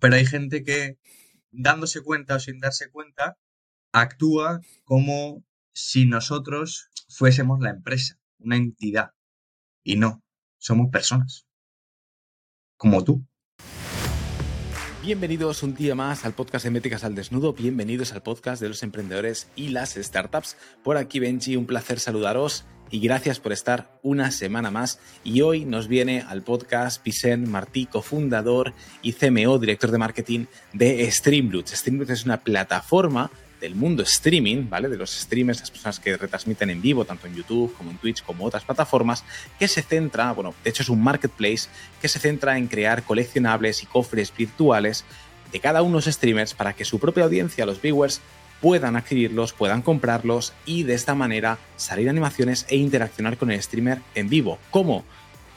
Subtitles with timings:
[0.00, 0.98] pero hay gente que,
[1.50, 3.38] dándose cuenta o sin darse cuenta,
[3.92, 9.12] actúa como si nosotros fuésemos la empresa, una entidad.
[9.82, 10.22] Y no,
[10.58, 11.46] somos personas.
[12.76, 13.26] Como tú.
[15.02, 18.82] Bienvenidos un día más al podcast de Métricas al Desnudo, bienvenidos al podcast de los
[18.82, 20.56] emprendedores y las startups.
[20.84, 24.98] Por aquí Benji, un placer saludaros y gracias por estar una semana más.
[25.24, 28.72] Y hoy nos viene al podcast Vicent Martí, cofundador
[29.02, 31.72] y CMO, director de marketing de Streamloots.
[31.72, 33.30] Streamloots es una plataforma
[33.60, 34.88] del mundo streaming, ¿vale?
[34.88, 38.22] De los streamers, las personas que retransmiten en vivo, tanto en YouTube como en Twitch,
[38.22, 39.24] como otras plataformas,
[39.58, 41.68] que se centra, bueno, de hecho es un marketplace
[42.00, 45.04] que se centra en crear coleccionables y cofres virtuales
[45.52, 48.20] de cada uno de los streamers para que su propia audiencia, los viewers,
[48.60, 54.00] puedan adquirirlos, puedan comprarlos y de esta manera salir animaciones e interaccionar con el streamer
[54.14, 54.58] en vivo.
[54.70, 55.04] ¿Cómo?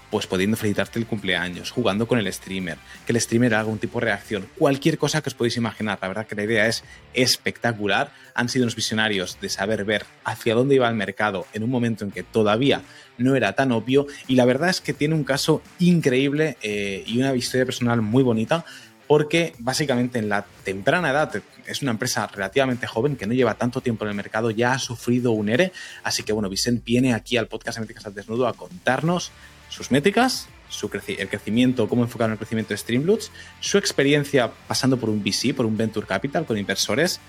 [0.09, 3.99] Pues pudiendo felicitarte el cumpleaños, jugando con el streamer, que el streamer haga un tipo
[3.99, 5.99] de reacción, cualquier cosa que os podéis imaginar.
[6.01, 6.83] La verdad que la idea es
[7.13, 8.11] espectacular.
[8.35, 12.03] Han sido unos visionarios de saber ver hacia dónde iba el mercado en un momento
[12.03, 12.81] en que todavía
[13.17, 14.05] no era tan obvio.
[14.27, 18.21] Y la verdad es que tiene un caso increíble eh, y una historia personal muy
[18.21, 18.65] bonita
[19.11, 23.81] porque básicamente en la temprana edad, es una empresa relativamente joven que no lleva tanto
[23.81, 25.73] tiempo en el mercado, ya ha sufrido un ERE,
[26.05, 29.33] así que bueno, Vicent viene aquí al podcast de Métricas al Desnudo a contarnos
[29.67, 35.09] sus métricas, su el crecimiento, cómo enfocaron el crecimiento de Streamloots, su experiencia pasando por
[35.09, 37.19] un VC, por un Venture Capital con inversores,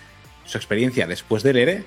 [0.44, 1.84] su experiencia después del ERE,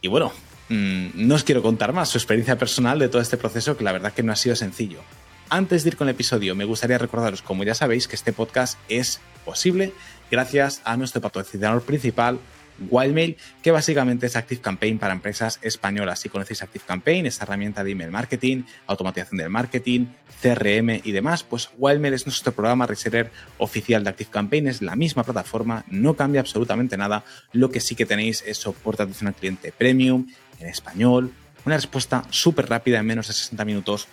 [0.00, 0.32] y bueno,
[0.70, 3.92] mm, no os quiero contar más, su experiencia personal de todo este proceso que la
[3.92, 5.02] verdad que no ha sido sencillo.
[5.50, 8.78] Antes de ir con el episodio, me gustaría recordaros, como ya sabéis, que este podcast
[8.90, 9.94] es posible
[10.30, 12.38] gracias a nuestro patrocinador principal,
[12.90, 16.20] Wildmail, que básicamente es Active Campaign para empresas españolas.
[16.20, 20.08] Si conocéis Active Campaign, esta herramienta de email marketing, automatización del marketing,
[20.42, 24.96] CRM y demás, pues Wildmail es nuestro programa reseller oficial de Active Campaign, es la
[24.96, 27.24] misma plataforma, no cambia absolutamente nada.
[27.52, 30.26] Lo que sí que tenéis es soporte atención al cliente premium
[30.60, 31.32] en español,
[31.64, 34.08] una respuesta súper rápida en menos de 60 minutos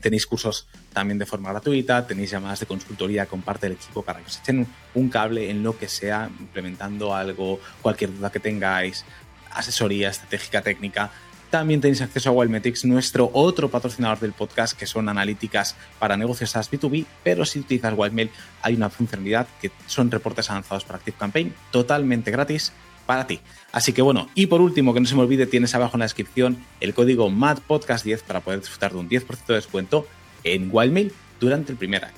[0.00, 4.20] Tenéis cursos también de forma gratuita, tenéis llamadas de consultoría con parte del equipo para
[4.20, 9.04] que os echen un cable en lo que sea, implementando algo, cualquier duda que tengáis,
[9.52, 11.10] asesoría estratégica técnica.
[11.50, 16.50] También tenéis acceso a Wildmetrics, nuestro otro patrocinador del podcast, que son analíticas para negocios
[16.50, 18.30] SaaS B2B, pero si utilizas Wildmail
[18.62, 22.72] hay una funcionalidad que son reportes avanzados para ActiveCampaign totalmente gratis
[23.10, 23.40] para ti.
[23.72, 26.04] Así que bueno, y por último, que no se me olvide, tienes abajo en la
[26.04, 30.06] descripción el código MADPODCAST10 para poder disfrutar de un 10% de descuento
[30.44, 32.14] en Wildmail durante el primer año.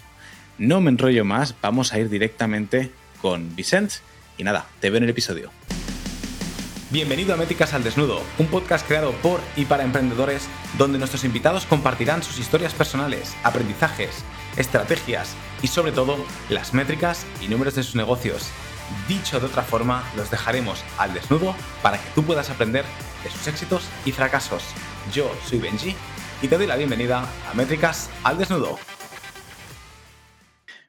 [0.58, 2.90] No me enrollo más, vamos a ir directamente
[3.22, 3.90] con Vicent
[4.36, 5.50] y nada, te veo en el episodio.
[6.90, 11.64] Bienvenido a Métricas al Desnudo, un podcast creado por y para emprendedores donde nuestros invitados
[11.64, 14.22] compartirán sus historias personales, aprendizajes,
[14.58, 16.18] estrategias y sobre todo
[16.50, 18.52] las métricas y números de sus negocios
[19.08, 22.84] Dicho de otra forma, los dejaremos al desnudo para que tú puedas aprender
[23.24, 24.62] de sus éxitos y fracasos.
[25.12, 25.94] Yo soy Benji
[26.42, 28.78] y te doy la bienvenida a Métricas al Desnudo.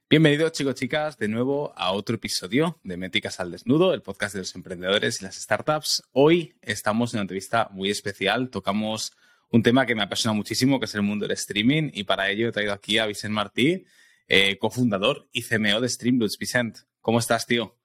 [0.09, 4.41] Bienvenidos chicos chicas de nuevo a otro episodio de Métricas al Desnudo, el podcast de
[4.41, 6.03] los emprendedores y las startups.
[6.11, 9.13] Hoy estamos en una entrevista muy especial, tocamos
[9.49, 12.49] un tema que me apasiona muchísimo, que es el mundo del streaming, y para ello
[12.49, 13.85] he traído aquí a Vicent Martí,
[14.27, 16.37] eh, cofundador y CMO de Streamloots.
[16.37, 17.75] Vicent, ¿cómo estás, tío?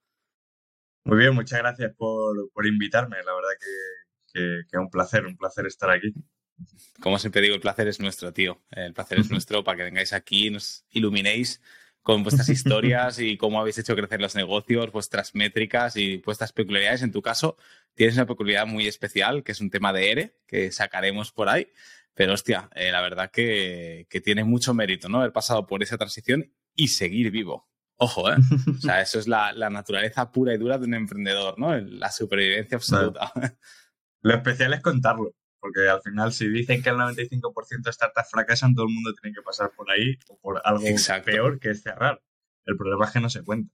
[1.08, 3.16] Muy bien, muchas gracias por, invitarme.
[3.24, 3.48] La verdad
[4.34, 6.12] que, es un placer, un placer estar aquí.
[7.00, 8.60] Como siempre digo, el placer es nuestro, tío.
[8.70, 11.62] El placer es nuestro para que vengáis aquí y nos iluminéis
[12.02, 17.00] con vuestras historias y cómo habéis hecho crecer los negocios, vuestras métricas y vuestras peculiaridades.
[17.00, 17.56] En tu caso,
[17.94, 21.68] tienes una peculiaridad muy especial, que es un tema de ERE, que sacaremos por ahí.
[22.12, 25.20] Pero hostia, eh, la verdad que, que tiene mucho mérito, ¿no?
[25.20, 27.66] Haber pasado por esa transición y seguir vivo.
[27.98, 28.36] Ojo, ¿eh?
[28.76, 31.76] O sea, eso es la, naturaleza pura y dura de un emprendedor, ¿no?
[31.76, 33.32] La supervivencia absoluta.
[34.22, 38.74] Lo especial es contarlo, porque al final si dicen que el 95% de startups fracasan,
[38.74, 40.84] todo el mundo tiene que pasar por ahí o por algo
[41.24, 42.22] peor que es cerrar.
[42.64, 43.72] El problema es que no se cuenta.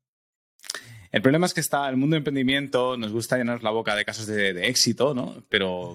[1.12, 4.04] El problema es que está el mundo de emprendimiento, nos gusta llenar la boca de
[4.04, 5.44] casos de, éxito, ¿no?
[5.48, 5.94] Pero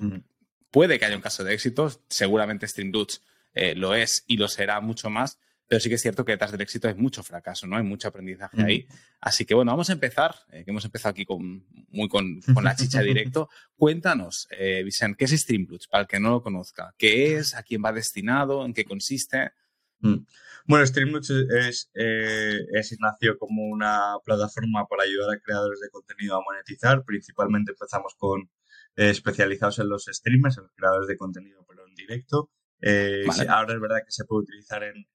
[0.71, 3.21] puede que haya un caso de éxito, seguramente Streamloots
[3.53, 5.39] eh, lo es y lo será mucho más,
[5.69, 7.77] pero sí que es cierto que detrás del éxito hay mucho fracaso, ¿no?
[7.77, 8.87] Hay mucho aprendizaje ahí.
[9.21, 12.75] Así que bueno, vamos a empezar, eh, que hemos empezado aquí con, muy con, la
[12.75, 13.49] chicha directo.
[13.77, 15.87] Cuéntanos, eh, Vicente, ¿qué es Streamloots?
[15.87, 16.95] Para el que no lo conozca.
[16.97, 17.53] ¿Qué es?
[17.53, 18.65] ¿A quién va destinado?
[18.65, 19.51] ¿En qué consiste?
[19.99, 20.25] Mm.
[20.65, 26.35] Bueno, Streamloots es, eh, es, nació como una plataforma para ayudar a creadores de contenido
[26.35, 27.03] a monetizar.
[27.05, 28.49] Principalmente empezamos con
[28.95, 32.49] eh, especializados en los streamers, en los creadores de contenido, pero en directo.
[33.49, 35.05] Ahora es verdad que se puede utilizar en,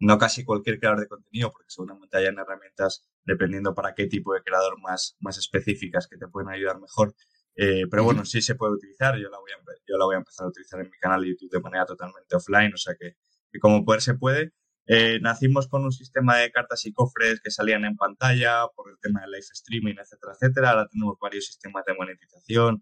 [0.00, 4.42] no casi cualquier creador de contenido, porque seguramente hayan herramientas dependiendo para qué tipo de
[4.42, 7.14] creador más, más específicas que te pueden ayudar mejor.
[7.56, 9.18] Eh, pero bueno, sí se puede utilizar.
[9.18, 9.56] Yo la, voy a,
[9.86, 12.36] yo la voy a empezar a utilizar en mi canal de YouTube de manera totalmente
[12.36, 13.16] offline, o sea que,
[13.60, 14.52] como poder se puede.
[14.86, 18.96] Eh, nacimos con un sistema de cartas y cofres que salían en pantalla por el
[19.02, 20.70] tema de live streaming, etcétera, etcétera.
[20.70, 22.80] Ahora tenemos varios sistemas de monetización,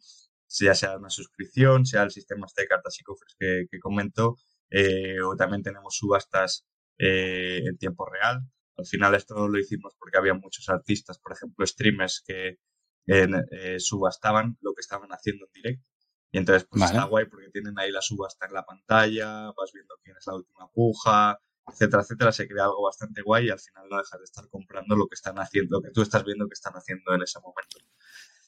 [0.61, 4.37] ya sea una suscripción, sea el sistema este de cartas y cofres que, que comento,
[4.71, 6.67] eh, o también tenemos subastas
[6.99, 8.41] eh, en tiempo real.
[8.77, 12.59] Al final esto lo hicimos porque había muchos artistas, por ejemplo, streamers que
[13.07, 15.87] eh, subastaban lo que estaban haciendo en directo.
[16.33, 19.95] Y entonces, pues está guay porque tienen ahí la subasta en la pantalla, vas viendo
[20.03, 22.33] quién es la última puja, etcétera, etcétera.
[22.33, 25.15] Se crea algo bastante guay y al final no dejas de estar comprando lo que
[25.15, 27.79] están haciendo, lo que tú estás viendo que están haciendo en ese momento.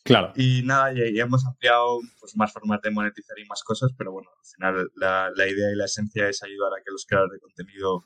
[0.04, 0.32] Claro.
[0.36, 4.30] Y nada, ya, hemos ampliado pues, más formas de monetizar y más cosas, pero bueno,
[4.30, 7.40] al final la, la idea y la esencia es ayudar a que los creadores de
[7.40, 8.04] contenido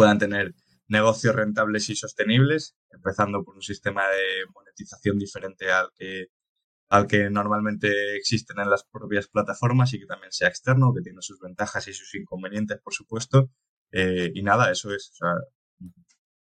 [0.00, 0.54] puedan tener
[0.88, 6.28] negocios rentables y sostenibles, empezando por un sistema de monetización diferente al que,
[6.88, 11.20] al que normalmente existen en las propias plataformas y que también sea externo, que tiene
[11.20, 13.50] sus ventajas y sus inconvenientes, por supuesto.
[13.92, 15.12] Eh, y nada, eso es.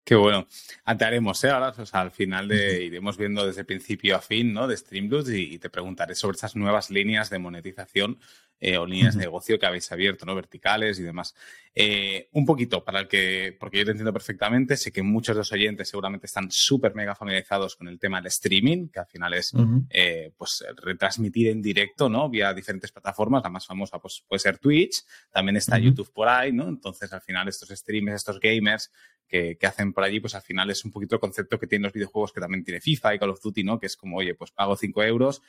[0.03, 0.47] Qué bueno.
[0.83, 1.49] Antearemos, ¿eh?
[1.51, 4.67] Ahora, o sea, al final de, iremos viendo desde principio a fin, ¿no?
[4.67, 8.19] De Streamloots y, te preguntaré sobre esas nuevas líneas de monetización
[8.59, 10.33] eh, o líneas de negocio que habéis abierto, ¿no?
[10.33, 11.35] Verticales y demás.
[11.75, 15.39] Eh, un poquito para el que, porque yo te entiendo perfectamente, sé que muchos de
[15.39, 19.35] los oyentes seguramente están súper mega familiarizados con el tema del streaming, que al final
[19.35, 19.53] es,
[19.91, 22.27] eh, pues, retransmitir en directo, ¿no?
[22.27, 23.43] Vía diferentes plataformas.
[23.43, 25.03] La más famosa, pues, puede ser Twitch.
[25.31, 26.67] También está YouTube por ahí, ¿no?
[26.67, 28.91] Entonces, al final, estos streamers, estos gamers
[29.31, 31.83] que, que, hacen por allí, pues al final es un poquito el concepto que tienen
[31.83, 33.79] los videojuegos que también tiene FIFA y Call of Duty, ¿no?
[33.79, 35.41] Que es como, oye, pues pago 5 euros,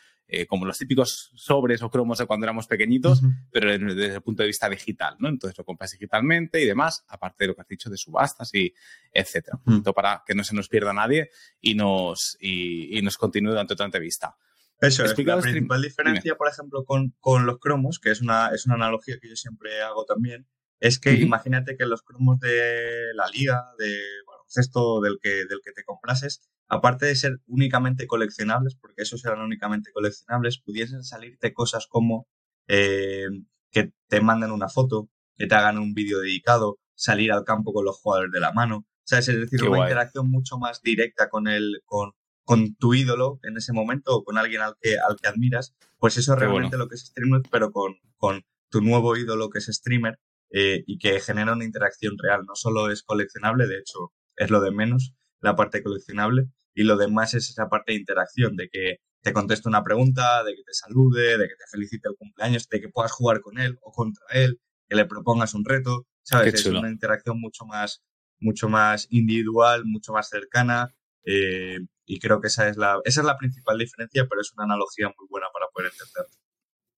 [0.48, 3.20] como los típicos sobres o cromos de cuando éramos pequeñitos
[3.50, 5.28] pero desde, el punto de vista digital, ¿no?
[5.28, 8.72] Entonces lo compras digitalmente y demás, aparte de lo que has dicho de subastas y
[9.12, 9.60] etcétera.
[9.94, 11.30] Para que no se nos pierda nadie
[11.60, 14.36] y nos, y, nos continúe durante otra entrevista.
[14.80, 18.66] Eso es, la principal diferencia, por ejemplo, con, con, los cromos, que es una, es
[18.66, 20.48] una analogía que yo siempre hago también,
[20.82, 23.96] es que imagínate que los cromos de la liga, de
[24.26, 29.42] baloncesto, del que, del que te comprases, aparte de ser únicamente coleccionables, porque esos eran
[29.42, 32.26] únicamente coleccionables, pudiesen salirte cosas como
[32.66, 33.28] eh,
[33.70, 37.84] que te manden una foto, que te hagan un vídeo dedicado, salir al campo con
[37.84, 38.84] los jugadores de la mano.
[39.04, 39.28] ¿Sabes?
[39.28, 42.10] Es decir, una interacción mucho más directa con el, con,
[42.44, 45.76] con tu ídolo en ese momento o con alguien al que, al que admiras.
[45.98, 49.58] Pues eso es realmente lo que es streamer, pero con, con tu nuevo ídolo que
[49.58, 50.18] es streamer
[50.52, 52.44] eh, y que genera una interacción real.
[52.46, 56.96] No solo es coleccionable, de hecho, es lo de menos la parte coleccionable y lo
[56.96, 60.74] demás es esa parte de interacción, de que te conteste una pregunta, de que te
[60.74, 64.24] salude, de que te felicite el cumpleaños, de que puedas jugar con él o contra
[64.30, 66.54] él, que le propongas un reto, ¿sabes?
[66.54, 68.02] Es una interacción mucho más,
[68.40, 70.94] mucho más individual, mucho más cercana.
[71.24, 74.64] Eh, y creo que esa es la, esa es la principal diferencia, pero es una
[74.64, 76.36] analogía muy buena para poder entenderlo.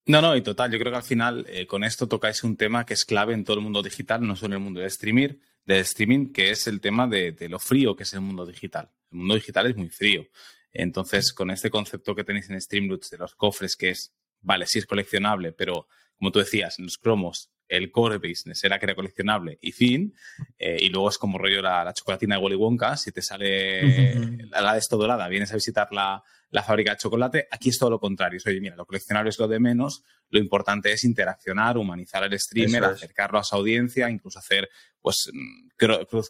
[0.07, 2.85] No, no, y total, yo creo que al final eh, con esto tocáis un tema
[2.85, 5.31] que es clave en todo el mundo digital, no solo en el mundo del streaming,
[5.65, 8.91] del streaming, que es el tema de, de, lo frío que es el mundo digital.
[9.11, 10.27] El mundo digital es muy frío.
[10.73, 14.13] Entonces, con este concepto que tenéis en Streamloots de los cofres, que es,
[14.43, 18.79] vale, sí es coleccionable, pero como tú decías, en los cromos, el core business era
[18.79, 20.15] que era coleccionable y fin.
[20.59, 22.97] Eh, y luego es como rollo la, chocolatina de Wally Wonka.
[22.97, 26.23] Si te sale la, de esto dorada, vienes a visitar la,
[26.65, 27.49] fábrica de chocolate.
[27.51, 28.39] Aquí es todo lo contrario.
[28.47, 30.05] Oye, mira, lo coleccionable es lo de menos.
[30.31, 34.69] Lo importante es interaccionar, humanizar al streamer, acercarlo a su audiencia, incluso hacer
[35.01, 35.69] pues mm,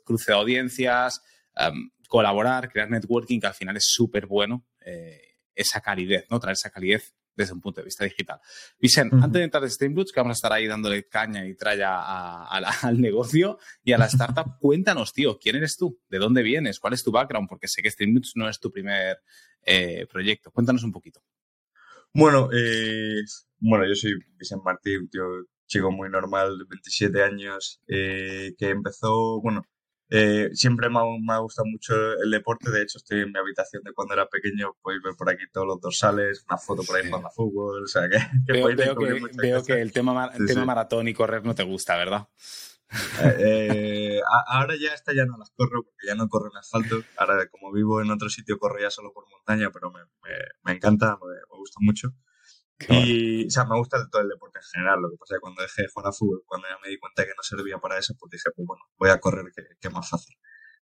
[0.04, 1.22] cruce de audiencias,
[2.08, 6.40] colaborar, crear networking, que al final es súper bueno eh, esa calidez, ¿no?
[6.40, 8.40] Traer esa calidez desde un punto de vista digital.
[8.78, 12.44] Vicente, antes de entrar de Streamloots, que vamos a estar ahí dándole caña y tralla
[12.82, 16.00] al negocio y a la startup, cuéntanos, tío, ¿quién eres tú?
[16.08, 16.80] ¿De dónde vienes?
[16.80, 17.48] ¿Cuál es tu background?
[17.48, 19.18] Porque sé que Streamloots no es tu primer
[19.62, 20.50] eh, proyecto.
[20.50, 21.22] Cuéntanos un poquito.
[22.12, 23.22] Bueno, eh,
[23.58, 25.24] bueno, yo soy Vicente Martí, un tío
[25.66, 29.64] chico muy normal de 27 años, que empezó, bueno,
[30.16, 31.92] eh, siempre me ha, gustado mucho
[32.22, 35.28] el deporte, de hecho estoy en mi habitación de cuando era pequeño, podéis ver por
[35.28, 38.18] aquí todos los dorsales, una foto por ahí jugando a fútbol, o sea que...
[38.46, 42.28] veo, que, el tema, el tema maratón y correr no te gusta, ¿verdad?
[43.40, 47.02] Eh, ahora ya esta ya no las corro porque ya no corro en asfalto.
[47.16, 50.00] Ahora, como vivo en otro sitio, corro ya solo por montaña, pero me,
[50.62, 52.14] me, encanta, me, gusta mucho
[52.88, 55.00] y, o sea, me gusta todo el deporte en general.
[55.00, 56.98] Lo que pasa es que cuando dejé de jugar a fútbol, cuando ya me di
[56.98, 59.92] cuenta que no servía para eso, pues dije, pues bueno, voy a correr, que, es
[59.92, 60.36] más fácil.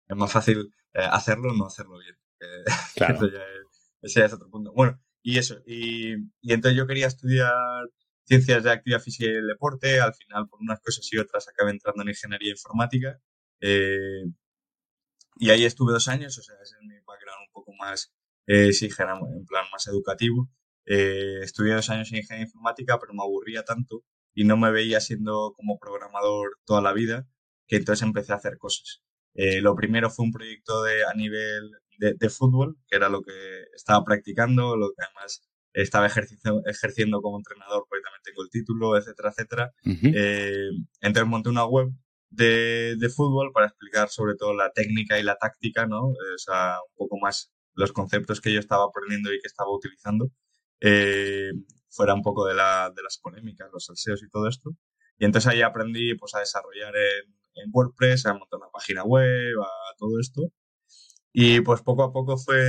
[0.07, 2.15] Es más fácil eh, hacerlo o no hacerlo bien.
[2.95, 3.29] claro.
[3.31, 3.43] ya
[4.01, 4.71] ese es otro punto.
[4.73, 5.61] Bueno, y eso.
[5.65, 7.53] Y, y entonces yo quería estudiar
[8.25, 9.99] ciencias de actividad física y el deporte.
[9.99, 13.19] Al final, por unas cosas y otras, acabé entrando en ingeniería informática.
[13.59, 14.23] Eh,
[15.37, 18.13] y ahí estuve dos años, o sea, ese es mi background un poco más,
[18.45, 20.49] eh, sí, en plan más educativo.
[20.89, 24.03] Eh, estudié dos años en ingeniería informática, pero me aburría tanto
[24.33, 27.27] y no me veía siendo como programador toda la vida,
[27.67, 29.03] que entonces empecé a hacer cosas.
[29.35, 31.69] Eh, lo primero fue un proyecto de, a nivel
[31.99, 33.33] de, fútbol, que era lo que
[33.75, 38.97] estaba practicando, lo que además estaba ejerciendo, ejerciendo como entrenador, porque también tengo el título,
[38.97, 39.71] etcétera, etcétera.
[39.85, 40.69] Eh,
[41.01, 41.89] entonces monté una web
[42.31, 46.07] de, de, fútbol para explicar sobre todo la técnica y la táctica, ¿no?
[46.07, 50.31] O sea, un poco más los conceptos que yo estaba aprendiendo y que estaba utilizando
[50.81, 51.51] eh,
[51.89, 54.71] fuera un poco de, la, de, las polémicas, los salseos y todo esto.
[55.17, 59.61] Y entonces ahí aprendí pues, a desarrollar en, en, WordPress, a montar una página web,
[59.61, 60.51] a todo esto.
[61.33, 62.59] Y pues poco a poco fue,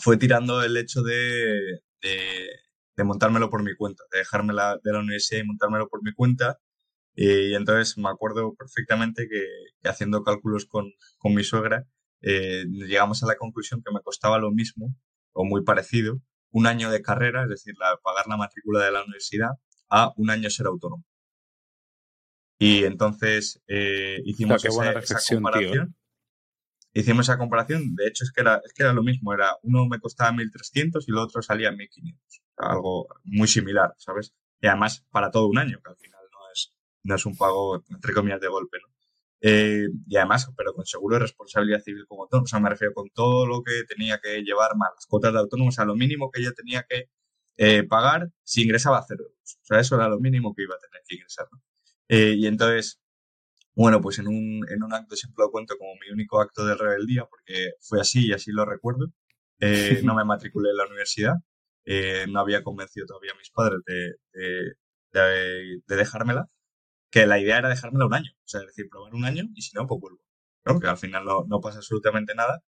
[0.00, 2.48] fue tirando el hecho de, de,
[2.96, 6.12] de montármelo por mi cuenta, de dejarme la, de la universidad y montármelo por mi
[6.12, 6.58] cuenta.
[7.14, 9.44] Y, entonces me acuerdo perfectamente que,
[9.88, 11.86] haciendo cálculos con, con mi suegra,
[12.22, 14.94] eh, llegamos a la conclusión que me costaba lo mismo
[15.32, 16.20] o muy parecido
[16.52, 19.50] un año de carrera, es decir, pagar la matrícula de la universidad,
[19.88, 21.04] a un año ser autónomo.
[22.58, 25.96] Y entonces eh, hicimos esa, comparación.
[26.92, 29.86] Hicimos esa comparación, de hecho es que, era, es que era lo mismo, era uno
[29.86, 32.18] me costaba 1.300 y el otro salía 1.500,
[32.56, 34.34] algo muy similar, ¿sabes?
[34.60, 37.82] Y además para todo un año, que al final no es, no es un pago,
[37.88, 38.99] entre comillas, de golpe, ¿no?
[39.42, 42.44] Eh, y además, pero con seguro de responsabilidad civil como autónomo.
[42.44, 45.38] O sea, me refiero con todo lo que tenía que llevar más las cuotas de
[45.38, 47.06] autónomo, o sea, lo mínimo que yo tenía que
[47.56, 49.58] eh, pagar si ingresaba cero euros.
[49.62, 51.46] O sea, eso era lo mínimo que iba a tener que ingresar.
[52.08, 53.00] Eh, y entonces,
[53.74, 56.76] bueno, pues en un, en un acto siempre lo cuento como mi único acto de
[56.76, 59.06] rebeldía, porque fue así y así lo recuerdo.
[60.04, 61.34] no me matriculé en la universidad,
[62.28, 64.74] no había convencido todavía a mis padres de, de,
[65.12, 66.48] de, de dejármela
[67.10, 69.76] que la idea era dejármela un año, o sea, decir, probar un año y si
[69.76, 70.20] no, pues vuelvo,
[70.64, 70.80] ¿no?
[70.80, 72.62] Que al final no, pasa absolutamente nada.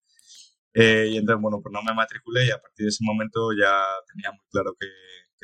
[0.75, 3.83] Eh, y entonces, bueno, pues no me matriculé y a partir de ese momento ya
[4.13, 4.89] tenía muy claro que,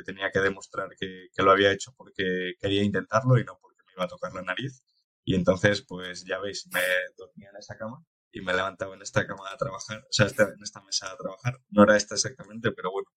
[0.05, 4.05] tenía que demostrar que, lo había hecho porque quería intentarlo y no porque me iba
[4.05, 4.83] a tocar la nariz.
[5.25, 6.81] Y entonces, pues ya veis, me
[7.17, 10.63] dormía en esa cama y me levantaba en esta cama a trabajar, o sea, en
[10.63, 11.61] esta mesa a trabajar.
[11.71, 13.09] No era esta exactamente, pero bueno,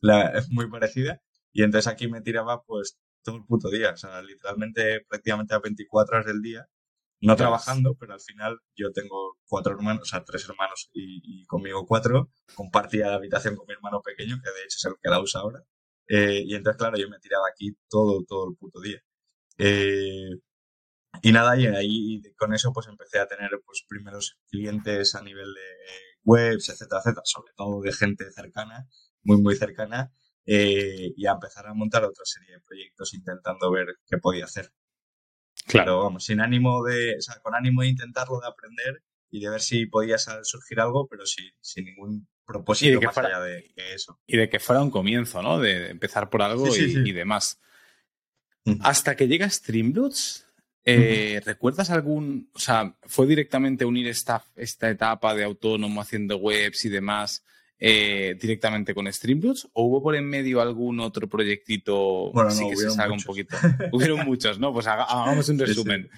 [0.00, 1.20] la, es muy parecida.
[1.52, 5.58] Y entonces aquí me tiraba pues todo el puto día, o sea, literalmente prácticamente a
[5.58, 6.68] 24 horas del día,
[7.20, 11.86] no trabajando, pero al final yo tengo cuatro hermanos, o sea, tres hermanos y, conmigo
[11.86, 15.20] cuatro, compartía la habitación con mi hermano pequeño, que de hecho es el que la
[15.20, 15.60] usa ahora,
[16.08, 19.00] eh, y entonces, claro, yo me tiraba aquí todo, todo el puto día.
[19.58, 20.30] Eh,
[21.22, 25.54] y nada, y ahí con eso pues empecé a tener pues primeros clientes a nivel
[25.54, 25.60] de
[26.24, 28.88] webs, etcétera, etcétera, sobre todo de gente cercana,
[29.22, 30.12] muy, muy cercana,
[30.46, 34.70] eh, y a empezar a montar otra serie de proyectos intentando ver qué podía hacer.
[35.66, 39.50] Claro, vamos, sin ánimo de, o sea, con ánimo de intentarlo, de aprender y de
[39.50, 44.20] ver si podía surgir algo, pero sin, sin ningún propósito más allá de eso.
[44.26, 45.58] Y de que fuera un comienzo, ¿no?
[45.58, 47.58] De empezar por algo y, demás.
[48.80, 50.46] Hasta que llega Streamloots,
[50.84, 56.84] eh, ¿recuerdas algún, o sea, fue directamente unir esta, esta etapa de autónomo haciendo webs
[56.84, 57.42] y demás
[57.78, 62.76] eh, directamente con Streamloots o hubo por en medio algún otro proyectito bueno, no, que
[62.76, 63.56] se salga un poquito?
[63.92, 64.72] hubieron muchos, ¿no?
[64.72, 66.08] Pues hagamos un resumen.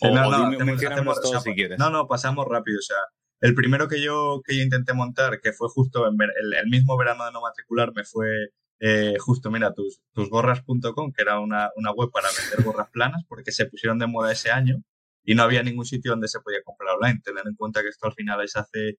[0.00, 1.78] O, no, no, si quieres.
[1.78, 2.78] No, no, pasamos rápido.
[2.78, 2.96] O sea,
[3.40, 7.24] el primero que yo, que yo intenté montar, que fue justo en el, mismo verano
[7.24, 8.48] de no matricularme, fue
[8.80, 13.52] eh, justo, mira, tus, tusgorras.com, que era una, una web para vender gorras planas, porque
[13.52, 14.82] se pusieron de moda ese año
[15.22, 17.20] y no había ningún sitio donde se podía comprar online.
[17.24, 18.98] Tener en cuenta que esto al final es hace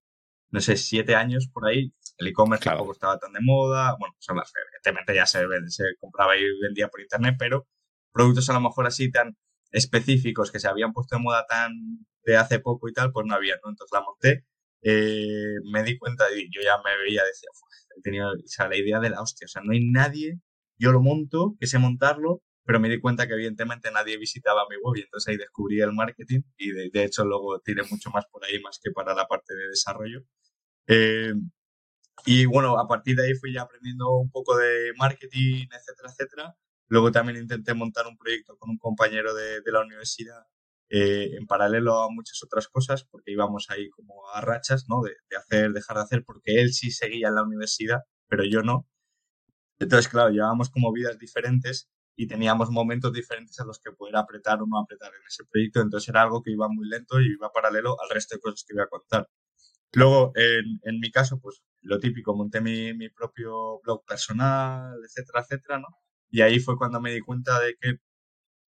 [0.50, 3.96] no sé, siete años por ahí, el e-commerce tampoco estaba tan de moda.
[3.98, 7.66] Bueno, pues evidentemente ya se, se compraba y vendía por internet, pero
[8.12, 9.36] productos a lo mejor así tan
[9.70, 11.72] específicos que se habían puesto de moda tan
[12.24, 13.70] de hace poco y tal, pues no había, ¿no?
[13.70, 14.44] Entonces la monté,
[14.82, 17.48] eh, me di cuenta y yo ya me veía, decía,
[17.96, 20.40] he tenido o sea, la idea de la hostia, o sea, no hay nadie,
[20.78, 24.76] yo lo monto, que sé montarlo, pero me di cuenta que evidentemente nadie visitaba mi
[24.76, 28.26] web y entonces ahí descubrí el marketing y de, de hecho luego tiré mucho más
[28.26, 30.24] por ahí más que para la parte de desarrollo.
[30.88, 31.32] Eh,
[32.24, 36.56] y bueno, a partir de ahí fui ya aprendiendo un poco de marketing, etcétera, etcétera.
[36.88, 40.42] Luego también intenté montar un proyecto con un compañero de, de la universidad
[40.88, 45.02] eh, en paralelo a muchas otras cosas, porque íbamos ahí como a rachas, ¿no?
[45.02, 48.62] De, de, hacer, dejar de hacer, porque él sí seguía en la universidad, pero yo
[48.62, 48.86] no.
[49.78, 54.62] Entonces, claro, llevábamos como vidas diferentes y teníamos momentos diferentes a los que poder apretar
[54.62, 55.80] o no apretar en ese proyecto.
[55.80, 58.74] Entonces era algo que iba muy lento y iba paralelo al resto de cosas que
[58.74, 59.28] iba a contar.
[59.92, 65.40] Luego, en, en mi caso, pues lo típico, monté mi, mi, propio blog personal, etcétera,
[65.42, 65.88] etcétera, ¿no?
[66.30, 68.00] Y ahí fue cuando me di cuenta de que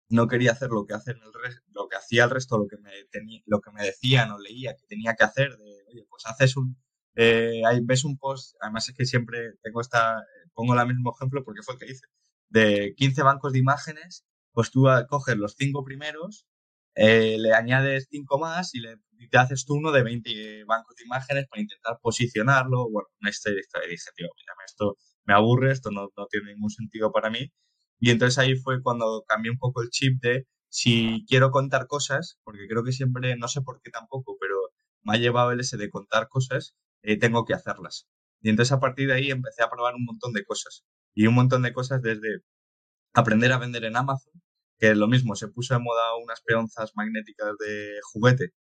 [0.08, 1.30] no quería hacer lo que, hacen el
[1.72, 2.90] lo que hacía el resto, lo que, me
[3.46, 6.76] lo que me decían o leía que tenía que hacer, de, oye, pues haces un,
[7.16, 11.42] eh, ahí ves un post, además es que siempre tengo esta, pongo el mismo ejemplo
[11.44, 12.06] porque fue el que hice,
[12.48, 16.46] de 15 bancos de imágenes, pues tú coges los cinco primeros,
[16.96, 18.96] eh, le añades cinco más y, le,
[19.30, 22.90] te haces tú uno de 20 bancos de imágenes para intentar posicionarlo.
[22.90, 26.70] Bueno, una historia, y dije, tío, mira, esto me aburre, esto no, no tiene ningún
[26.70, 27.52] sentido para mí.
[28.00, 32.38] Y entonces ahí fue cuando cambié un poco el chip de si quiero contar cosas,
[32.44, 34.56] porque creo que siempre, no sé por qué tampoco, pero
[35.02, 38.06] me ha llevado el ese de contar cosas, eh, tengo que hacerlas.
[38.42, 40.84] Y entonces a partir de ahí empecé a probar un montón de cosas.
[41.14, 42.40] Y un montón de cosas desde
[43.14, 44.32] aprender a vender en Amazon,
[44.78, 48.52] que lo mismo, se puso de moda unas peonzas magnéticas de juguete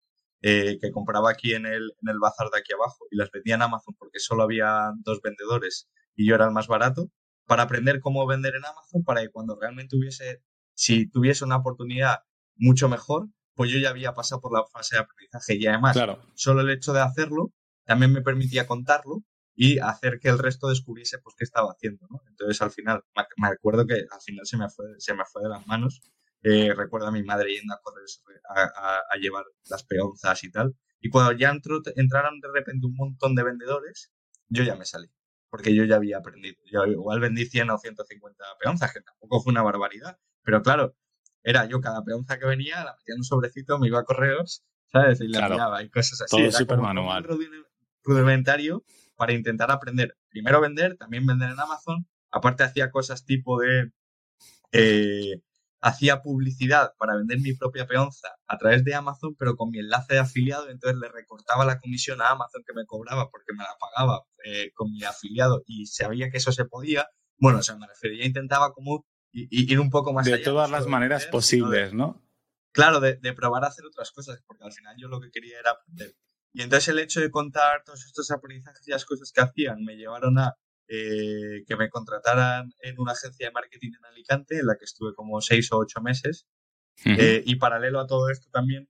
[0.41, 3.55] eh, que compraba aquí en el, en el bazar de aquí abajo y las vendía
[3.55, 7.11] en Amazon porque solo había dos vendedores y yo era el más barato,
[7.45, 10.41] para aprender cómo vender en Amazon, para que cuando realmente hubiese,
[10.73, 12.19] si tuviese una oportunidad
[12.55, 15.55] mucho mejor, pues yo ya había pasado por la fase de aprendizaje.
[15.55, 15.97] Y además
[16.35, 17.51] solo el hecho de hacerlo
[17.85, 19.23] también me permitía contarlo
[19.55, 22.21] y hacer que el resto descubriese pues qué estaba haciendo, ¿no?
[22.27, 23.03] Entonces al final,
[23.37, 26.01] me acuerdo que al final se me fue, se me fue de las manos.
[26.43, 28.05] Eh, recuerdo a mi madre yendo a correr
[28.49, 30.75] a, llevar las peonzas y tal.
[30.99, 34.11] Y cuando ya entró, entraron de repente un montón de vendedores,
[34.49, 35.09] yo ya me salí,
[35.49, 36.57] porque yo ya había aprendido.
[36.65, 40.19] Yo igual vendí 100 o 150 peonzas, que tampoco fue una barbaridad.
[40.43, 40.95] Pero claro,
[41.41, 44.63] era yo cada peonza que venía, la metía en un sobrecito, me iba a correos,
[44.91, 45.21] ¿sabes?
[45.21, 46.37] Y la enviaba y cosas así.
[46.37, 47.25] Todo súper manual.
[48.03, 48.83] rudimentario
[49.15, 50.17] para intentar aprender.
[50.29, 52.07] Primero vender, también vender en Amazon.
[52.31, 53.91] Aparte hacía cosas tipo de...
[54.71, 55.41] Eh,
[55.85, 60.15] hacía publicidad para vender mi propia peonza a través de Amazon, pero con mi enlace
[60.15, 63.75] de afiliado, entonces le recortaba la comisión a Amazon que me cobraba porque me la
[63.79, 67.07] pagaba eh, con mi afiliado y sabía que eso se podía.
[67.37, 70.39] Bueno, o sea, me refería, intentaba como ir un poco más de allá.
[70.39, 72.19] De todas las maneras posibles, ¿no?
[72.71, 75.59] Claro, de, de, probar a hacer otras cosas, porque al final yo lo que quería
[75.59, 76.15] era aprender.
[76.55, 79.97] Y entonces el hecho de contar todos estos aprendizajes y las cosas que hacían me
[79.97, 80.55] llevaron a
[80.87, 85.13] eh, que me contrataran en una agencia de marketing en Alicante, en la que estuve
[85.13, 86.47] como seis o ocho meses.
[87.03, 88.87] Eh, y paralelo a todo esto también,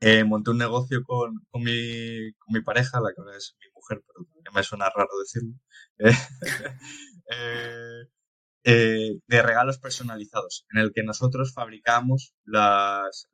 [0.00, 3.70] eh, monté un negocio con, con, mi, con, mi, pareja, la que ahora es mi
[3.74, 5.52] mujer, pero me suena raro decirlo.
[8.62, 13.28] Eh, de regalos personalizados, en el que nosotros fabricamos las,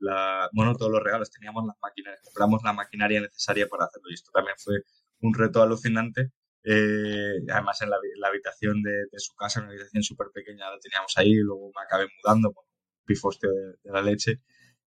[0.52, 4.30] bueno, todos los regalos, teníamos las máquinas, compramos la maquinaria necesaria para hacerlo y esto
[4.32, 4.76] también fue
[5.20, 6.30] un reto alucinante.
[6.62, 7.96] Eh, además en la,
[8.28, 12.52] habitación de, su casa, una habitación súper pequeña, la teníamos ahí, luego me acabé mudando,
[12.52, 12.64] con
[13.04, 14.40] pifosteo de, de la leche.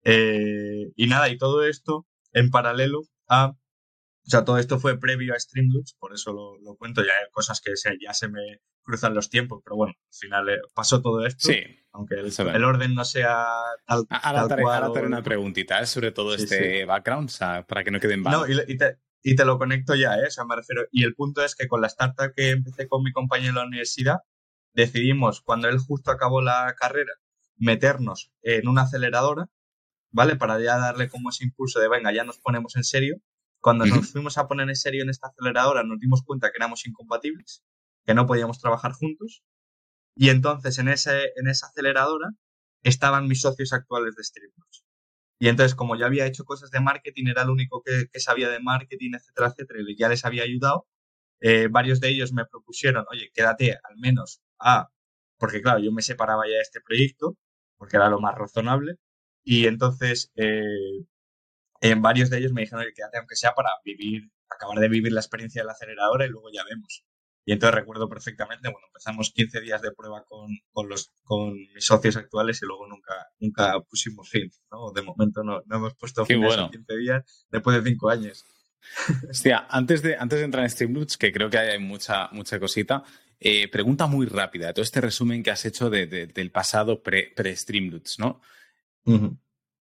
[0.05, 3.55] Eh, y nada, y todo esto en paralelo a
[4.27, 7.03] o sea, todo esto fue previo a Streamlabs, por eso lo, cuento.
[7.03, 10.59] Ya hay cosas que ya se me cruzan los tiempos, pero bueno, al final eh,
[10.75, 11.47] pasó todo esto.
[11.47, 11.63] Sí.
[11.93, 13.47] Aunque el, orden no sea
[13.87, 14.83] tal, ahora tal cual.
[14.83, 15.87] Ahora una preguntita ¿eh?
[15.87, 18.33] sobre todo este background, o sea, para que no queden mal.
[18.33, 20.27] No, y, te, y, te, lo conecto ya, ¿eh?
[20.27, 20.83] O sea, me refiero.
[20.91, 23.67] Y el punto es que con la startup que empecé con mi compañero en la
[23.67, 24.19] universidad,
[24.75, 27.13] decidimos, cuando él justo acabó la carrera,
[27.57, 29.47] meternos en una aceleradora,
[30.11, 30.35] ¿vale?
[30.35, 33.23] Para ya darle como ese impulso de, venga, ya nos ponemos en serio
[33.67, 36.87] cuando nos fuimos a poner en serio en esta aceleradora, nos dimos cuenta que éramos
[36.87, 37.65] incompatibles,
[38.05, 39.43] que no podíamos trabajar juntos.
[40.15, 42.29] Y entonces en, ese, en esa aceleradora
[42.85, 44.85] estaban mis socios actuales de Streamlabs.
[45.41, 48.61] Y entonces, como ya había hecho cosas de marketing, era el único que, sabía de
[48.61, 50.87] marketing, etcétera, etcétera, y ya les había ayudado,
[51.41, 54.91] eh, varios de ellos me propusieron, oye, quédate al menos a,
[55.39, 57.37] porque claro, yo me separaba ya de este proyecto,
[57.79, 58.95] porque era lo más razonable,
[59.43, 61.03] y entonces eh,
[61.81, 65.13] en varios de ellos me dijeron que quédate aunque sea para vivir, acabar de vivir
[65.13, 67.05] la experiencia de la aceleradora y luego ya vemos.
[67.49, 71.85] Y entonces recuerdo perfectamente, bueno, empezamos 15 días de prueba con, con, los, con mis
[71.85, 74.91] socios actuales y luego nunca, nunca pusimos fin, ¿no?
[74.91, 78.45] De momento no, no hemos puesto fin a 15 días después de 5 años.
[79.31, 83.05] Hostia, antes de, antes de entrar en Streamloots, que creo que hay mucha, mucha cosita,
[83.39, 88.41] eh, pregunta muy rápida, todo este resumen que has hecho de, del pasado pre-Streamloots, ¿no?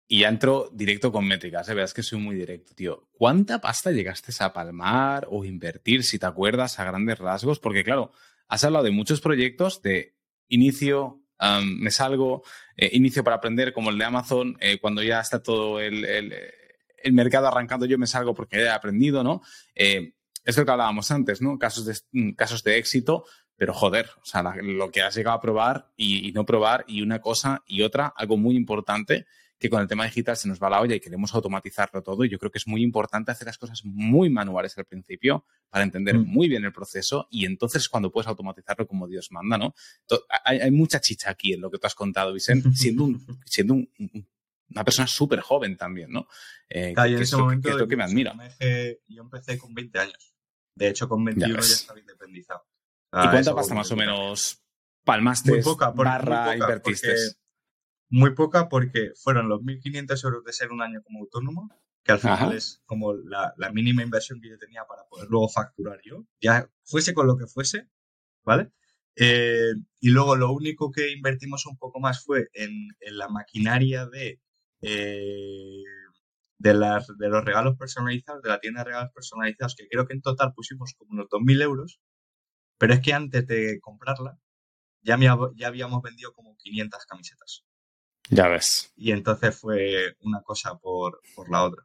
[0.08, 1.74] Y ya entro directo con métricas, ¿eh?
[1.74, 3.08] verás que soy muy directo, tío.
[3.12, 7.58] ¿Cuánta pasta llegaste a palmar o invertir, si te acuerdas, a grandes rasgos?
[7.58, 8.12] Porque, claro,
[8.46, 10.14] has hablado de muchos proyectos de
[10.46, 11.22] inicio,
[11.64, 12.44] me salgo,
[12.76, 17.12] eh, inicio para aprender, como el de Amazon, eh, cuando ya está todo el, el,
[17.12, 19.42] mercado arrancando, yo me salgo porque he aprendido, ¿no?
[19.74, 20.12] Eh,
[20.44, 21.58] es lo que hablábamos antes, ¿no?
[21.58, 23.24] Casos de, mm, casos de éxito,
[23.56, 27.20] pero joder, o sea, lo que has llegado a probar y no probar, y una
[27.20, 29.26] cosa y otra, algo muy importante
[29.58, 32.24] que con el tema digital se nos va la olla y queremos automatizarlo todo.
[32.24, 35.82] Y yo creo que es muy importante hacer las cosas muy manuales al principio, para
[35.84, 36.26] entender Mm.
[36.26, 39.74] muy bien el proceso y entonces es cuando puedes automatizarlo como Dios manda, ¿no?
[40.44, 43.74] Hay, hay mucha chicha aquí en lo que tú has contado, Vicente, siendo, un, siendo
[43.74, 44.28] un- un-
[44.68, 46.26] una persona súper joven también, ¿no?
[46.68, 48.34] Eh, Claro, que en es ese momento que es lo que me admira.
[49.08, 50.34] yo empecé con 20 años.
[50.74, 51.70] De hecho, con 21 ya, ves.
[51.70, 52.66] estaba independizado.
[52.66, 54.62] ¿Y Ah, cuánta pasta más o menos
[55.04, 57.14] palmaste, Muy poca, por- barra muy poca, invertiste?
[58.08, 61.70] Muy poca porque fueron los 1.500 euros de ser un año como autónomo,
[62.04, 62.54] que al final Ajá.
[62.54, 66.70] es como la, la mínima inversión que yo tenía para poder luego facturar yo, ya
[66.84, 67.88] fuese con lo que fuese,
[68.44, 68.70] ¿vale?
[69.16, 74.06] Eh, y luego lo único que invertimos un poco más fue en, en la maquinaria
[74.06, 74.40] de,
[74.82, 75.82] eh,
[76.58, 80.14] de, las, de los regalos personalizados, de la tienda de regalos personalizados, que creo que
[80.14, 82.00] en total pusimos como unos 2.000 euros,
[82.78, 84.38] pero es que antes de comprarla
[85.02, 87.65] ya, me ya habíamos vendido como 500 camisetas.
[88.28, 88.92] Ya ves.
[88.96, 91.84] Y entonces fue una cosa por, por la otra.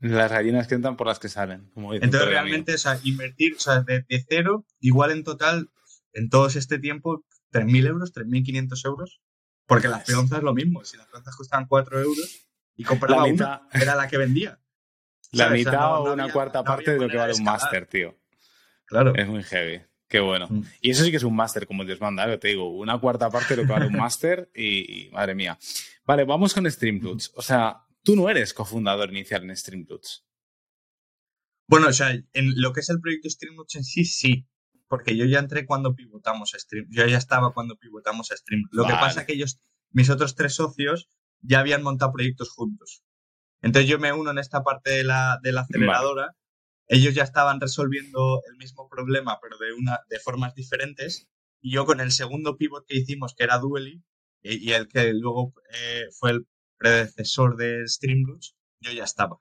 [0.00, 1.70] Las gallinas que entran por las que salen.
[1.74, 5.68] Como Entonces realmente, o sea, invertir, o sea, de, de cero, igual en total,
[6.12, 9.20] en todo este tiempo, 3.000 euros, 3.500 euros.
[9.66, 10.84] Porque las peonzas lo mismo.
[10.84, 13.60] Si las peonzas costaban 4 euros y compraba La una, mitad.
[13.82, 14.58] era la que vendía.
[15.32, 15.60] La ¿sabes?
[15.60, 17.34] O sea, mitad no- o no una había- cuarta no parte de lo que vale
[17.34, 18.18] un máster, tío.
[18.86, 19.14] Claro.
[19.14, 19.82] Es muy heavy.
[20.10, 20.48] Qué bueno.
[20.50, 20.64] Mm.
[20.80, 22.36] Y eso sí que es un máster, como Dios manda, ¿eh?
[22.36, 25.56] te digo, una cuarta parte de lo que vale un máster y, y madre mía.
[26.04, 27.32] Vale, vamos con Streamloots.
[27.36, 30.26] O sea, tú no eres cofundador inicial en Streamloots.
[31.68, 34.48] Bueno, o sea, en lo que es el proyecto Streamlabs en sí, sí.
[34.88, 36.88] Porque yo ya entré cuando pivotamos a Stream.
[36.90, 38.64] Yo ya estaba cuando pivotamos a Stream.
[38.72, 39.60] Lo que pasa es que ellos,
[39.92, 41.08] mis otros tres socios,
[41.40, 43.04] ya habían montado proyectos juntos.
[43.62, 46.34] Entonces yo me uno en esta parte de la, de la aceleradora.
[46.90, 51.28] Ellos ya estaban resolviendo el mismo problema, pero de, una, de formas diferentes.
[51.62, 54.02] Y yo con el segundo pivot que hicimos, que era Duely,
[54.42, 56.46] y, y el que luego eh, fue el
[56.78, 59.38] predecesor de Streamlabs, yo ya estaba.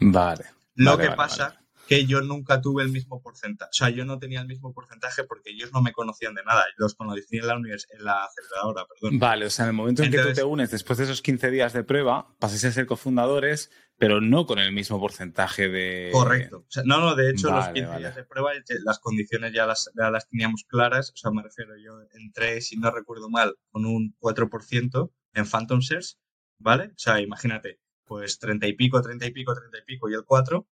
[0.00, 0.44] Vale.
[0.74, 1.67] Lo Vale, que vale, pasa vale.
[1.88, 3.70] Que yo nunca tuve el mismo porcentaje.
[3.70, 6.66] O sea, yo no tenía el mismo porcentaje porque ellos no me conocían de nada.
[6.76, 9.18] Los conocí en la, univers- en la aceleradora, perdón.
[9.18, 11.50] Vale, o sea, en el momento en que tú te unes después de esos 15
[11.50, 16.10] días de prueba, pasáis a ser cofundadores, pero no con el mismo porcentaje de...
[16.12, 16.58] Correcto.
[16.58, 18.00] O sea, no, no, de hecho, los Vale, 15 vale.
[18.00, 21.10] días de prueba, eh, las condiciones ya las, ya las teníamos claras.
[21.12, 25.78] O sea, me refiero, yo entré, si no recuerdo mal, con un 4% en Phantom
[25.80, 26.18] Shares,
[26.58, 26.88] ¿vale?
[26.88, 30.24] O sea, imagínate, pues 30 y pico, 30 y pico, 30 y pico y el
[30.26, 30.66] 4.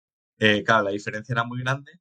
[0.45, 1.93] Eh, claro, la diferencia era muy grande.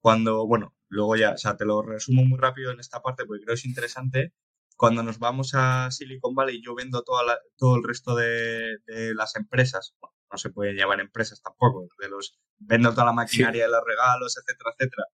[0.00, 3.44] Cuando, bueno, luego ya, o sea, te lo resumo muy rápido en esta parte porque
[3.44, 4.34] creo que es interesante.
[4.76, 9.14] Cuando nos vamos a Silicon Valley, yo vendo toda la- todo el resto de, de
[9.14, 9.94] las empresas.
[10.00, 11.88] Bueno, no se pueden llamar empresas tampoco.
[12.00, 15.04] De los, vendo toda la maquinaria de los regalos, etcétera, etcétera.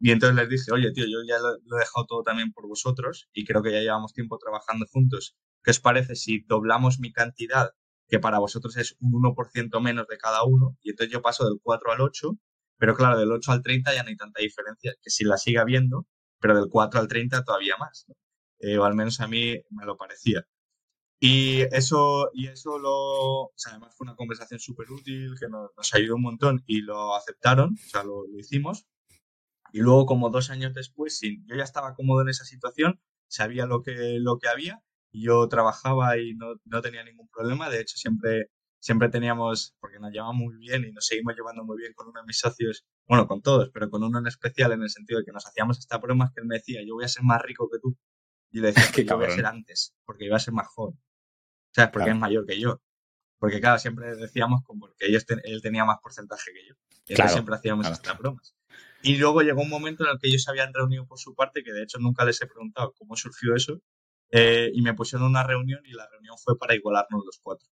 [0.00, 2.66] Y entonces les dije, oye, tío, yo ya lo, lo he dejado todo también por
[2.68, 5.36] vosotros y creo que ya llevamos tiempo trabajando juntos.
[5.64, 7.72] ¿Qué os parece si doblamos mi cantidad,
[8.08, 10.76] que para vosotros es un 1% menos de cada uno?
[10.82, 12.30] Y entonces yo paso del 4 al 8,
[12.78, 15.58] pero claro, del 8 al 30 ya no hay tanta diferencia, que si la sigue
[15.58, 16.06] habiendo,
[16.40, 18.06] pero del 4 al 30 todavía más.
[18.08, 18.14] ¿no?
[18.60, 20.44] Eh, o al menos a mí me lo parecía.
[21.20, 25.94] Y eso, y eso lo, o además fue una conversación súper útil, que nos, nos
[25.94, 28.86] ayudó un montón y lo aceptaron, o sea, lo, hicimos.
[29.72, 33.82] Y luego, como dos años después, yo ya estaba cómodo en esa situación, sabía lo
[33.82, 37.68] que, lo que había, yo trabajaba y no, no tenía ningún problema.
[37.70, 41.78] De hecho, siempre, siempre teníamos, porque nos llevamos muy bien y nos seguimos llevando muy
[41.78, 44.82] bien con uno de mis socios, bueno, con todos, pero con uno en especial en
[44.82, 47.08] el sentido de que nos hacíamos hasta bromas que él me decía, yo voy a
[47.08, 47.96] ser más rico que tú.
[48.50, 50.68] Y le decía, Qué "Pues yo voy a ser antes, porque iba a ser más
[50.68, 50.98] joven.
[51.74, 51.90] ¿Sabes?
[51.92, 52.16] Porque Claro.
[52.16, 52.80] es mayor que yo.
[53.38, 56.74] Porque, claro, siempre decíamos como que ellos ten- él tenía más porcentaje que yo.
[57.06, 58.18] Y Claro, siempre hacíamos claro, estas claro.
[58.20, 58.54] bromas.
[59.02, 61.62] Y luego llegó un momento en el que ellos se habían reunido por su parte,
[61.62, 63.80] que de hecho nunca les he preguntado cómo surgió eso,
[64.30, 67.68] eh, y me pusieron una reunión y la reunión fue para igualarnos los cuatro.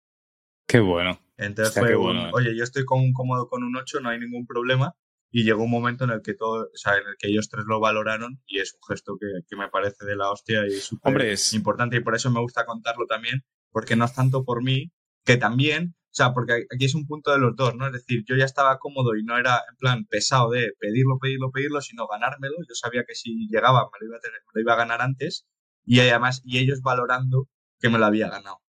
[0.66, 1.20] Qué bueno.
[1.36, 2.30] Entonces fue qué un, bueno, eh.
[2.32, 4.94] oye, yo estoy con, cómodo con un 8, no hay ningún problema.
[5.30, 7.64] Y llegó un momento en el que todo, o sea, en el que ellos tres
[7.66, 11.20] lo valoraron y es un gesto que, que me parece de la hostia y súper
[11.22, 14.92] es- importante y por eso me gusta contarlo también, porque no es tanto por mí,
[15.24, 17.86] que también, o sea, porque aquí es un punto de los dos, ¿no?
[17.86, 21.50] Es decir, yo ya estaba cómodo y no era en plan pesado de pedirlo, pedirlo,
[21.50, 22.54] pedirlo, sino ganármelo.
[22.66, 25.02] Yo sabía que si llegaba me lo iba a, tener, me lo iba a ganar
[25.02, 25.44] antes
[25.86, 27.48] y además, y ellos valorando
[27.80, 28.60] que me lo había ganado,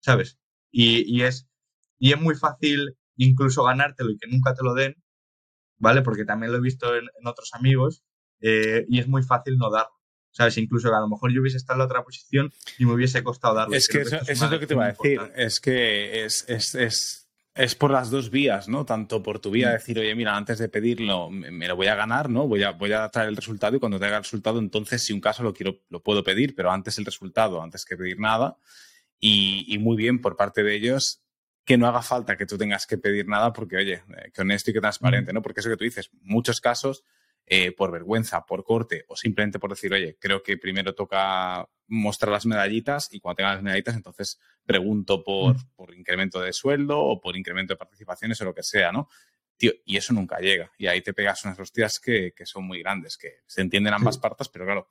[0.00, 0.38] ¿sabes?
[0.70, 1.48] Y, y es,
[1.98, 4.96] y es muy fácil incluso ganártelo y que nunca te lo den,
[5.78, 6.02] ¿vale?
[6.02, 8.04] Porque también lo he visto en, en otros amigos
[8.40, 9.92] eh, y es muy fácil no darlo.
[10.32, 10.58] ¿Sabes?
[10.58, 13.24] Incluso que a lo mejor yo hubiese estado en la otra posición y me hubiese
[13.24, 13.74] costado darlo.
[13.74, 15.12] Es que eso, eso es lo que te iba a decir.
[15.12, 15.44] importante.
[15.44, 17.29] Es que es, es, es,
[17.60, 18.84] es por las dos vías, ¿no?
[18.84, 19.72] Tanto por tu vía Mm.
[19.72, 22.48] decir, oye, mira, antes de pedirlo me, me lo voy a ganar, ¿no?
[22.48, 25.20] Voy a, voy a traer el resultado y cuando traiga el resultado, entonces, si un
[25.20, 28.56] caso lo quiero, lo puedo pedir, pero antes el resultado, antes que pedir nada.
[29.18, 31.22] Y, y muy bien por parte de ellos
[31.64, 34.70] que no haga falta que tú tengas que pedir nada porque, oye, eh, que honesto
[34.70, 35.42] y que transparente, ¿no?
[35.42, 37.04] Porque eso que tú dices, muchos casos,
[37.52, 42.30] eh, por vergüenza, por corte o simplemente por decir, oye, creo que primero toca mostrar
[42.30, 47.20] las medallitas y cuando tenga las medallitas, entonces pregunto por, por incremento de sueldo o
[47.20, 49.08] por incremento de participaciones o lo que sea, ¿no?
[49.60, 50.70] Y eso nunca llega.
[50.78, 54.18] Y ahí te pegas unas hostias que, que son muy grandes, que se entienden ambas
[54.18, 54.88] partes, pero claro,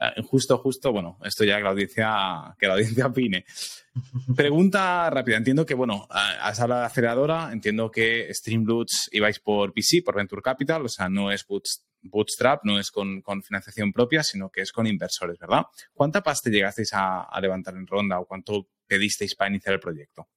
[0.00, 3.44] eh, justo, justo, bueno, esto ya que la audiencia, que la audiencia opine.
[4.36, 5.36] Pregunta rápida.
[5.36, 10.42] Entiendo que, bueno, has hablado de aceleradora, entiendo que Streamloots ibais por VC, por Venture
[10.42, 11.44] Capital, o sea, no es
[12.02, 15.64] Bootstrap, no es con, con financiación propia, sino que es con inversores, ¿verdad?
[15.92, 20.28] ¿Cuánta pasta llegasteis a, a levantar en ronda o cuánto pedisteis para iniciar el proyecto?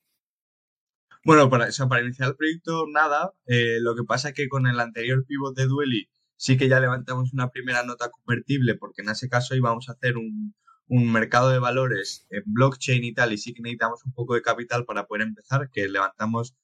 [1.23, 3.33] Bueno, para, eso, para iniciar el proyecto, nada.
[3.45, 6.79] Eh, lo que pasa es que con el anterior pivot de Dueli sí que ya
[6.79, 10.55] levantamos una primera nota convertible, porque en ese caso íbamos a hacer un,
[10.87, 14.41] un mercado de valores en blockchain y tal, y sí que necesitamos un poco de
[14.41, 16.55] capital para poder empezar, que levantamos,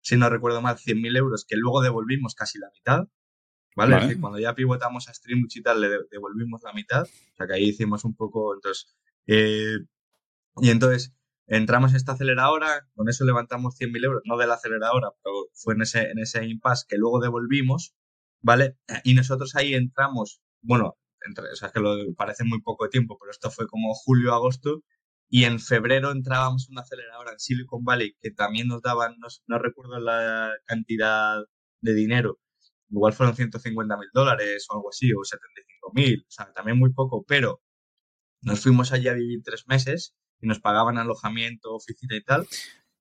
[0.00, 3.08] si no recuerdo mal, 100.000 euros, que luego devolvimos casi la mitad.
[3.76, 3.96] ¿Vale?
[3.96, 7.02] Es decir, cuando ya pivotamos a Streamlabs y tal, le devolvimos la mitad.
[7.02, 8.94] O sea que ahí hicimos un poco, entonces.
[9.26, 9.78] Eh,
[10.58, 11.12] y entonces,
[11.46, 15.74] Entramos en esta aceleradora, con eso levantamos 100.000 euros, no de la aceleradora, pero fue
[15.74, 17.94] en ese, en ese impasse que luego devolvimos,
[18.40, 18.78] ¿vale?
[19.04, 23.30] Y nosotros ahí entramos, bueno, entre, o sea, que lo parece muy poco tiempo, pero
[23.30, 24.82] esto fue como julio, agosto,
[25.28, 29.58] y en febrero entrábamos en una aceleradora en Silicon Valley que también nos daban, no,
[29.58, 31.38] recuerdo la cantidad
[31.80, 32.38] de dinero,
[32.90, 36.92] igual fueron 150 mil dólares o algo así, o 75 mil, o sea, también muy
[36.92, 37.60] poco, pero
[38.42, 42.46] nos fuimos allí a vivir tres meses y nos pagaban alojamiento, oficina y tal.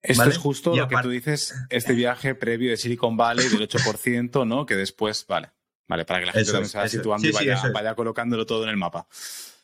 [0.02, 4.46] Esto es justo lo que tú dices, este viaje previo de Silicon Valley del 8%,
[4.48, 4.66] ¿no?
[4.66, 5.52] Que después, vale,
[5.88, 8.78] vale, para que la gente también se vaya situando y vaya, colocándolo todo en el
[8.78, 9.08] mapa.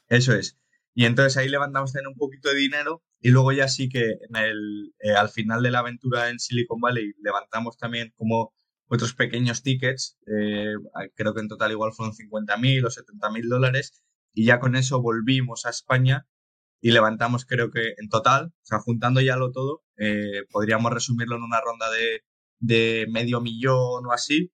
[0.08, 0.58] Eso es.
[0.94, 4.36] Y entonces ahí levantamos también un poquito de dinero y luego ya sí que en
[4.36, 8.54] el, eh, al final de la aventura en Silicon Valley levantamos también como
[8.88, 10.74] otros pequeños tickets, eh,
[11.16, 15.66] creo que en total igual fueron 50.000 o 70.000 dólares y ya con eso volvimos
[15.66, 16.28] a España
[16.82, 21.36] y levantamos creo que en total, o sea, juntando ya lo todo, eh, podríamos resumirlo
[21.36, 22.24] en una ronda de,
[22.60, 24.52] de, medio millón o así.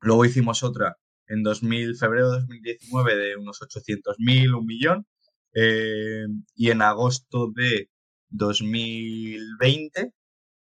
[0.00, 0.96] Luego hicimos otra
[1.26, 5.06] en 2000, febrero de 2019 de unos 800.000, un millón.
[5.54, 7.90] Eh, y en agosto de
[8.30, 10.12] 2020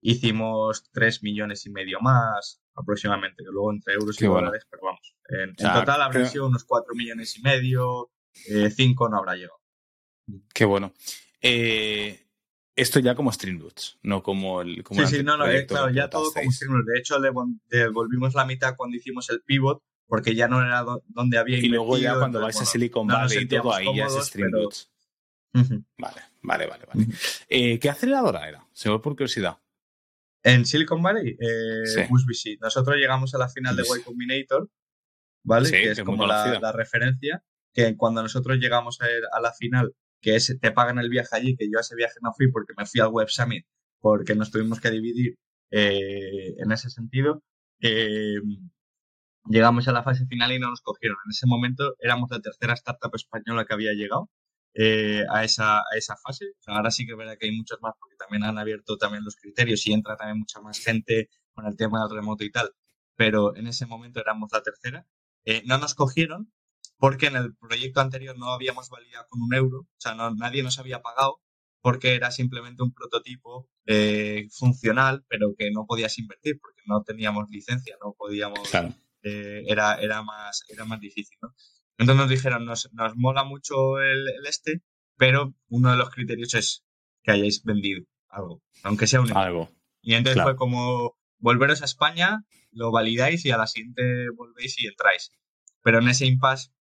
[0.01, 5.15] hicimos 3 millones y medio más aproximadamente, que luego entre euros y dólares, pero vamos.
[5.29, 9.64] En, total habría sido unos 4 millones y medio, 5 eh, no habrá llegado.
[10.53, 10.93] Qué bueno.
[11.41, 12.25] Eh,
[12.75, 14.83] esto ya como Streamloots, no como el.
[14.83, 16.87] Como sí, sí, no, no, eh, claro, ya todo como Streamloots.
[16.87, 17.17] De hecho,
[17.69, 21.97] devolvimos la mitad cuando hicimos el pivot, porque ya no era donde había Y luego
[21.97, 24.91] ya cuando vais a Silicon Valley y todo, ahí ya es Streamloots.
[25.97, 26.85] Vale, vale, vale.
[26.85, 27.07] vale.
[27.47, 28.67] Eh, ¿Qué aceleradora era?
[28.73, 29.57] Se ve por curiosidad.
[30.43, 32.07] En Silicon Valley, eh,
[32.59, 34.69] Nosotros llegamos a la final de Y Combinator,
[35.43, 35.71] ¿vale?
[35.71, 37.41] que es como la, la, referencia,
[37.73, 41.69] que cuando nosotros llegamos a la final que es, te pagan el viaje allí, que
[41.71, 43.63] yo a ese viaje no fui porque me fui al Web Summit,
[43.99, 45.37] porque nos tuvimos que dividir
[45.69, 47.43] eh, en ese sentido.
[47.79, 48.37] Eh,
[49.47, 51.17] llegamos a la fase final y no nos cogieron.
[51.25, 54.31] En ese momento éramos la tercera startup española que había llegado
[54.73, 56.53] eh, a, esa, a esa fase.
[56.65, 59.85] ahora sí que verá que hay muchos más porque también han abierto también los criterios
[59.85, 62.71] y entra también mucha más gente con el tema del remoto y tal.
[63.15, 65.05] Pero en ese momento éramos la tercera.
[65.65, 66.51] no nos cogieron
[66.97, 70.79] porque en el proyecto anterior no habíamos validado con un euro, o sea, nadie nos
[70.79, 71.41] había pagado
[71.81, 77.47] porque era simplemente un prototipo eh, funcional, pero que no podías invertir porque no teníamos
[77.51, 78.73] licencia, no podíamos,
[79.21, 81.37] eh, era, era, más, era más difícil.
[81.43, 81.53] ¿no?
[81.99, 84.81] Entonces nos dijeron, nos, nos mola mucho el, este,
[85.15, 86.83] pero uno de los criterios es
[87.21, 89.69] que hayáis vendido algo, aunque sea un algo.
[90.01, 94.87] Y entonces fue como volveros a España, lo validáis y a la siguiente volvéis y
[94.87, 95.31] entráis.
[95.83, 96.71] Pero en ese impasse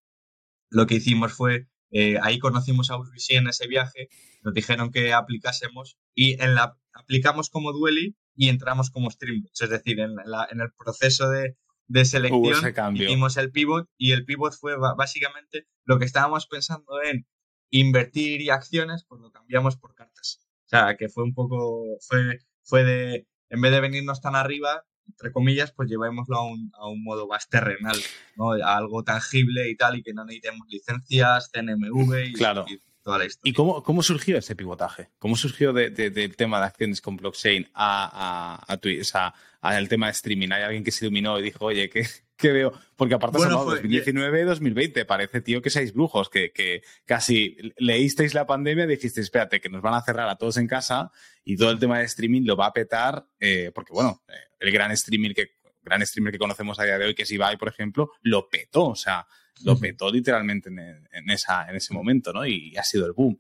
[0.70, 4.08] lo que hicimos fue, eh, ahí conocimos a USBC en ese viaje,
[4.42, 9.60] nos dijeron que aplicásemos y en la, aplicamos como Dueli y entramos como Streamlabs.
[9.60, 14.24] Es decir, en, la, en el proceso de, de selección hicimos el pivot y el
[14.24, 17.26] pivot fue básicamente lo que estábamos pensando en
[17.70, 20.40] invertir y acciones, pues lo cambiamos por cartas.
[20.64, 24.84] O sea, que fue un poco, fue, fue de, en vez de venirnos tan arriba,
[25.06, 27.96] entre comillas, pues llevémoslo a un, a un modo más terrenal,
[28.36, 28.52] ¿no?
[28.52, 32.64] A algo tangible y tal, y que no necesitemos licencias, CNMV y, claro.
[33.02, 33.50] toda la historia.
[33.50, 35.10] ¿Y cómo, cómo surgió ese pivotaje?
[35.18, 39.12] ¿Cómo surgió del tema de acciones con blockchain a, a, a Twitch,
[39.60, 40.50] al tema de streaming?
[40.52, 42.72] ¿Hay alguien que se iluminó y dijo, oye, ¿qué, qué veo?
[42.96, 48.34] Porque aparte bueno, de 2019 2020, parece, tío, que seáis brujos, que, que casi leísteis
[48.34, 51.10] la pandemia y dijisteis, espérate, que nos van a cerrar a todos en casa
[51.44, 54.70] y todo el tema de streaming lo va a petar, eh, porque bueno, eh, el
[54.70, 57.68] gran streaming que gran streamer que conocemos a día de hoy, que es Ibai, por
[57.68, 59.26] ejemplo, lo petó, o sea,
[59.62, 62.46] lo petó literalmente en, esa, en ese momento, ¿no?
[62.46, 63.38] Y ha sido el boom.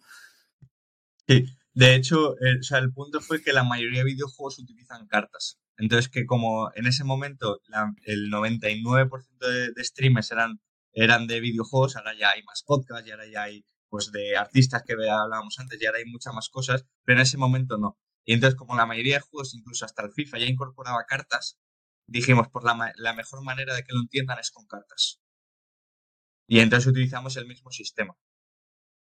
[1.26, 5.06] Sí, de hecho, el, o sea, el punto fue que la mayoría de videojuegos utilizan
[5.06, 5.58] cartas.
[5.76, 7.60] Entonces, que como en ese momento
[8.04, 10.60] el 99% de, de, streamers eran,
[10.92, 14.82] eran de videojuegos, ahora ya hay más podcasts y ahora ya hay pues de artistas
[14.84, 17.96] que hablábamos antes y ahora hay muchas más cosas, pero en ese momento no.
[18.24, 21.58] Y entonces, como la mayoría de juegos, incluso hasta el FIFA, ya incorporaba cartas,
[22.06, 25.20] dijimos, por la, la mejor manera de que lo entiendan es con cartas.
[26.48, 28.16] Y entonces utilizamos el mismo sistema.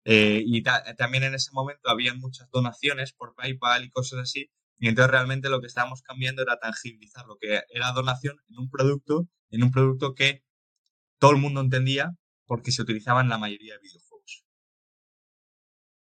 [0.05, 4.51] Eh, y también en ese momento había muchas donaciones por PayPal y cosas así.
[4.81, 8.69] Y entonces realmente lo que estábamos cambiando era tangibilizar lo que era donación en un
[8.69, 10.43] producto, en un producto que
[11.19, 12.17] todo el mundo entendía
[12.47, 14.45] porque se utilizaba en la mayoría de videojuegos.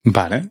[0.05, 0.51] Vale.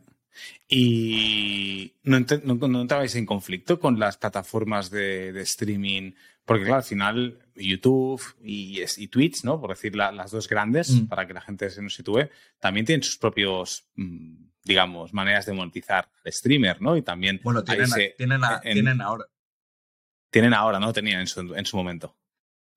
[0.68, 6.12] ¿Y no, no, entrabais en conflicto con las plataformas de, de streaming
[6.46, 9.60] porque, claro, al final YouTube y, y Twitch, ¿no?
[9.60, 11.08] Por decir las dos grandes, mm.
[11.08, 15.54] para que la gente se nos sitúe, también tienen sus propios, mm, digamos, maneras de
[15.54, 16.98] monetizar al streamer, ¿no?
[16.98, 17.40] Y también...
[17.44, 19.26] Bueno, tienen, tienen, tienen ahora.
[20.30, 20.92] Tienen ahora, ¿no?
[20.92, 22.18] Tenían en su, en su momento.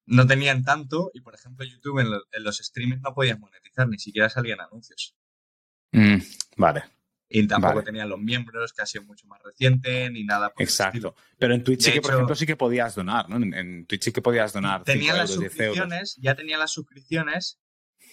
[0.06, 4.28] No tenían tanto y, por ejemplo, YouTube en, los streamers no podías monetizar, ni siquiera
[4.28, 5.16] salían anuncios.
[5.92, 6.18] Mm,
[6.56, 6.84] vale.
[7.30, 10.50] Y tampoco tenían los miembros, que ha sido mucho más reciente, ni nada.
[10.50, 11.14] Por Exacto.
[11.38, 13.36] Pero en Twitch sí que, por ejemplo, sí que podías donar, ¿no?
[13.36, 14.84] En, Twitch sí que podías donar.
[14.84, 17.60] Tenía las suscripciones, ya tenía las suscripciones,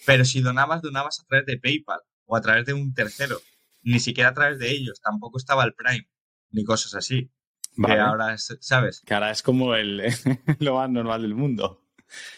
[0.04, 3.40] pero si donabas, donabas a través de PayPal o a través de un tercero.
[3.86, 5.00] Ni siquiera a través de ellos.
[5.00, 6.08] Tampoco estaba el Prime,
[6.50, 7.30] ni cosas así.
[7.76, 9.02] Que ahora, ¿sabes?
[9.06, 10.02] Que ahora es como el,
[10.58, 11.84] lo más normal del mundo.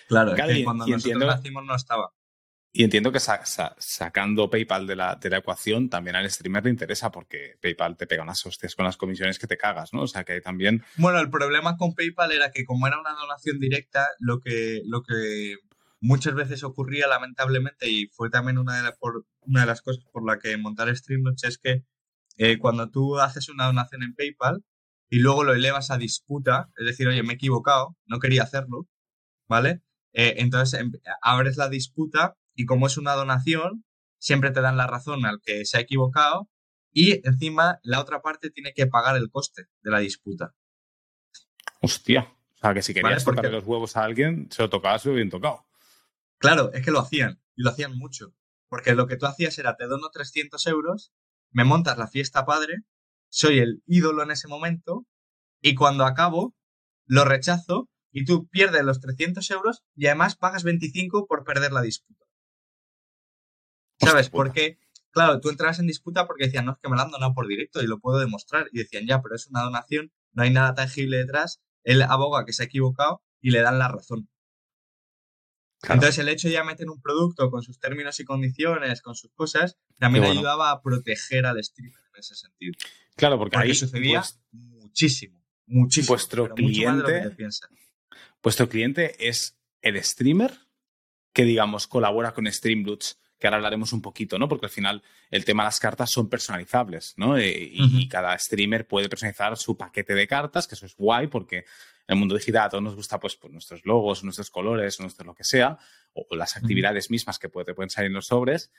[0.08, 2.12] Claro, que cuando nosotros nacimos no estaba.
[2.70, 7.10] Y entiendo que sacando PayPal de la, de la, ecuación también al streamer le interesa
[7.10, 10.02] porque PayPal te pega unas hostias con las comisiones que te cagas, ¿no?
[10.02, 10.84] O sea que también...
[10.96, 15.02] Bueno, el problema con PayPal era que como era una donación directa, lo que, lo
[15.02, 15.56] que
[16.00, 20.26] muchas veces ocurría lamentablemente y fue también una de, por, una de las cosas por
[20.26, 21.84] la que montar Streamlabs es que
[22.36, 24.64] eh, cuando tú haces una donación en PayPal
[25.10, 28.86] y luego lo elevas a disputa, es decir, oye, me he equivocado, no quería hacerlo,
[29.48, 29.82] ¿vale?
[30.12, 33.84] Eh, entonces em, abres la disputa y como es una donación,
[34.18, 36.48] siempre te dan la razón al que se ha equivocado
[36.92, 40.54] y encima la otra parte tiene que pagar el coste de la disputa.
[41.80, 42.34] Hostia.
[42.54, 45.67] O sea, que si querías tocarle los huevos a alguien, se lo tocabas bien tocado.
[46.38, 47.40] Claro, es que lo hacían.
[47.56, 48.34] Y lo hacían mucho.
[48.68, 51.12] Porque lo que tú hacías era, te dono 300 euros,
[51.50, 52.82] me montas la fiesta padre,
[53.30, 55.06] soy el ídolo en ese momento,
[55.60, 56.54] y cuando acabo,
[57.06, 61.82] lo rechazo, y tú pierdes los 300 euros y además pagas 25 por perder la
[61.82, 62.24] disputa.
[64.00, 64.30] ¿Sabes?
[64.30, 64.78] Porque,
[65.10, 67.46] claro, tú entrabas en disputa porque decían, no, es que me lo han donado por
[67.46, 68.68] directo y lo puedo demostrar.
[68.72, 71.60] Y decían, ya, pero es una donación, no hay nada tangible detrás.
[71.82, 74.28] Él aboga que se ha equivocado y le dan la razón.
[75.82, 79.32] Entonces, el hecho de ya meter un producto con sus términos y condiciones, con sus
[79.32, 82.74] cosas, también ayudaba a proteger al streamer en ese sentido.
[83.14, 86.14] Claro, porque, ahí sucedía pues, muchísimo, muchísimo.
[86.14, 87.36] Vuestro cliente,
[88.42, 90.58] vuestro cliente es el streamer
[91.32, 94.48] que, digamos, colabora con Streamloots que ahora hablaremos un poquito, ¿no?
[94.48, 97.38] Porque al final el tema de las cartas son personalizables, ¿no?
[97.38, 101.64] Eh, y, cada streamer puede personalizar su paquete de cartas, que eso es guay porque
[102.08, 105.34] el mundo digital a todos nos gusta pues, pues nuestros logos, nuestros colores, nuestro lo
[105.34, 105.78] que sea,
[106.12, 108.72] o, las actividades mismas que puede, pueden salir en los sobres.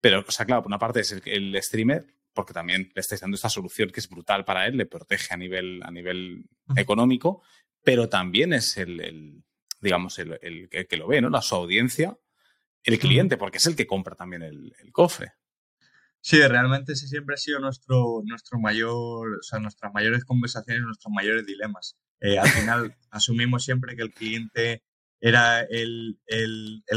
[0.00, 3.34] Pero, o sea, claro, por una parte es el, streamer, porque también le estáis dando
[3.34, 6.46] esta solución que es brutal para él, le protege a nivel, a nivel
[6.76, 7.42] económico,
[7.82, 9.42] pero también es el,
[9.80, 11.30] digamos, el, el, que lo ve, ¿no?
[11.30, 12.16] La su audiencia
[12.84, 15.32] el cliente, porque es el que compra también el, cofre.
[16.20, 21.12] Sí, realmente ese siempre ha sido nuestro, nuestro mayor, o sea, nuestras mayores conversaciones, nuestros
[21.12, 21.96] mayores dilemas.
[22.20, 24.82] Eh, al final asumimos siempre que el cliente
[25.20, 26.18] era el,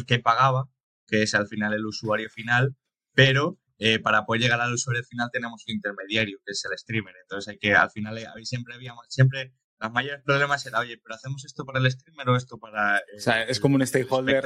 [0.06, 0.70] que pagaba,
[1.06, 2.76] que es al final el usuario final,
[3.14, 7.16] pero eh, para poder llegar al usuario final tenemos un intermediario, que es el streamer.
[7.22, 11.16] Entonces hay que, al final, eh, siempre habíamos, siempre los mayores problemas era, oye, pero
[11.16, 13.02] hacemos esto para el streamer o esto para.
[13.16, 14.44] o sea, es como un stakeholder.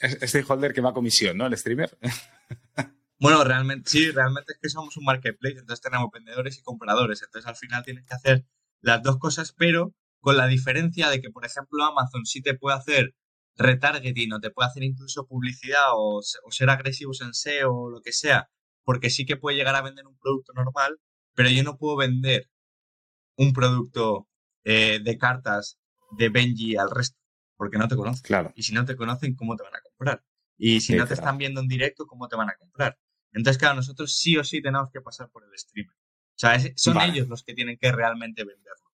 [0.00, 1.46] Stakeholder que va a comisión, ¿no?
[1.46, 1.98] El streamer.
[3.18, 7.22] bueno, realmente, sí, realmente es que somos un marketplace, entonces tenemos vendedores y compradores.
[7.22, 8.46] Entonces al final tienes que hacer
[8.80, 9.94] las dos cosas, pero
[10.28, 13.14] con la diferencia de que, por ejemplo, Amazon sí te puede hacer
[13.56, 18.00] retargeting o te puede hacer incluso publicidad o, o ser agresivos en SEO o lo
[18.02, 18.48] que sea
[18.84, 20.98] porque sí que puede llegar a vender un producto normal,
[21.34, 22.48] pero yo no puedo vender
[23.36, 24.28] un producto
[24.64, 25.78] eh, de cartas
[26.16, 27.18] de Benji al resto,
[27.56, 28.22] porque no te conocen.
[28.22, 28.52] Claro.
[28.54, 30.24] Y si no te conocen, ¿cómo te van a comprar?
[30.56, 32.98] Y si no te están viendo en directo, ¿cómo te van a comprar?
[33.32, 35.94] Entonces, claro, nosotros sí o sí tenemos que pasar por el streamer.
[35.94, 37.12] O sea, es- son Vale.
[37.12, 38.87] ellos los que tienen que realmente venderlo.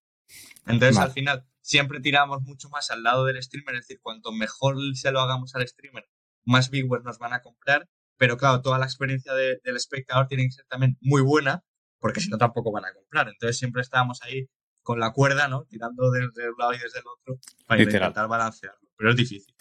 [0.67, 1.07] Entonces, Vale.
[1.07, 5.11] al final, siempre tiramos mucho más al lado del streamer, es decir, cuanto mejor se
[5.11, 6.07] lo hagamos al streamer,
[6.43, 7.87] más viewers nos van a comprar.
[8.17, 11.63] Pero claro, toda la experiencia de- del espectador tiene que ser también muy buena,
[11.99, 13.27] porque si no tampoco van a comprar.
[13.27, 14.47] Entonces siempre estábamos ahí
[14.81, 15.65] con la cuerda, ¿no?
[15.65, 18.09] Tirando desde un lado y desde el otro para Literal.
[18.09, 18.87] intentar balancearlo.
[18.95, 19.53] Pero es difícil.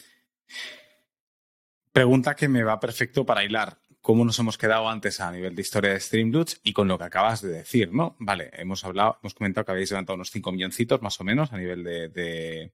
[1.93, 3.79] Pregunta que me va perfecto para hilar.
[4.05, 7.05] ¿Cómo nos hemos quedado antes a nivel de historia de Streamloots y con lo que
[7.05, 8.17] acabas de decir, ¿no?
[8.19, 11.57] Vale, hemos hablado, hemos comentado que habéis levantado unos 5 milloncitos más o menos a
[11.57, 12.73] nivel de, de,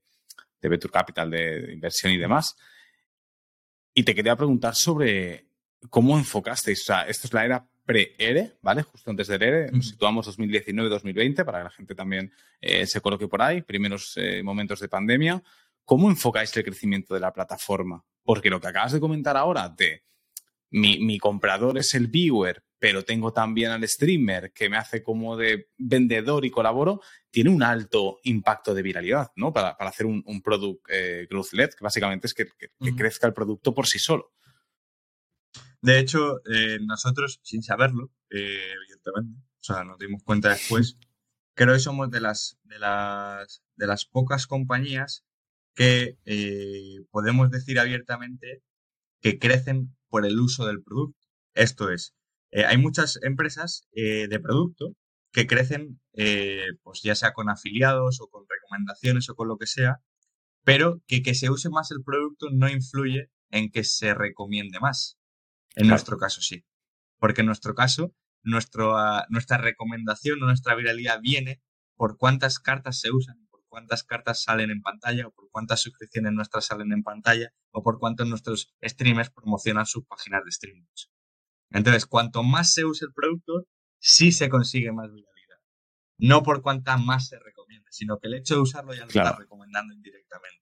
[0.61, 2.57] de Venture Capital, de inversión y demás.
[3.93, 5.45] Y te quería preguntar sobre
[5.89, 6.81] cómo enfocasteis.
[6.81, 8.81] O sea, esto es la era pre-ERE, ¿vale?
[8.81, 9.71] Justo antes del ERE.
[9.71, 9.89] Nos Ujú.
[9.93, 13.61] situamos 2019-2020 para que la gente también eh, se coloque por ahí.
[13.61, 15.41] Primeros eh, momentos de pandemia.
[15.85, 18.03] ¿Cómo enfocáis el crecimiento de la plataforma?
[18.21, 20.03] Porque lo que acabas de comentar ahora de
[20.71, 25.37] mi, mi comprador es el viewer, pero tengo también al streamer que me hace como
[25.37, 29.53] de vendedor y colaboro, tiene un alto impacto de viralidad, ¿no?
[29.53, 32.89] Para, para hacer un, un product eh, growth led, que básicamente es que, que- que
[32.89, 32.95] Ujú.
[32.97, 34.33] crezca el producto por sí solo.
[35.81, 40.97] De hecho, eh, nosotros, sin saberlo, eh, evidentemente, o sea, nos dimos cuenta después,
[41.55, 45.25] creo que somos de las, de las, de las pocas compañías
[45.75, 48.63] que eh, podemos decir abiertamente
[49.21, 51.17] que crecen por el uso del producto.
[51.55, 52.13] Esto es,
[52.51, 54.95] eh, hay muchas empresas eh, de producto
[55.31, 59.65] que crecen, eh, pues ya sea con afiliados o con recomendaciones o con lo que
[59.65, 60.01] sea,
[60.63, 65.17] pero que que se use más el producto no influye en que se recomiende más.
[65.75, 65.89] En Claro.
[65.91, 66.65] nuestro caso sí.
[67.17, 71.61] Porque en nuestro caso, nuestro, ah, nuestra recomendación o nuestra viralidad viene
[71.95, 73.37] por cuántas cartas se usan,
[73.71, 77.97] cuántas cartas salen en pantalla, o por cuántas suscripciones nuestras salen en pantalla, o por
[77.99, 80.83] cuántos nuestros streamers promocionan sus páginas de streaming.
[81.71, 83.65] Entonces, cuanto más se use el producto,
[83.97, 85.57] sí se consigue más viralidad.
[86.17, 89.29] No por cuánta más se recomienda, sino que el hecho de usarlo ya lo Claro.
[89.29, 90.61] estás recomendando indirectamente.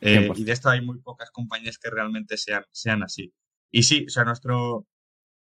[0.00, 0.38] Eh, 100%.
[0.40, 3.34] y de esto hay muy pocas compañías que realmente sean, sean así.
[3.72, 4.86] Y sí, o sea, nuestro.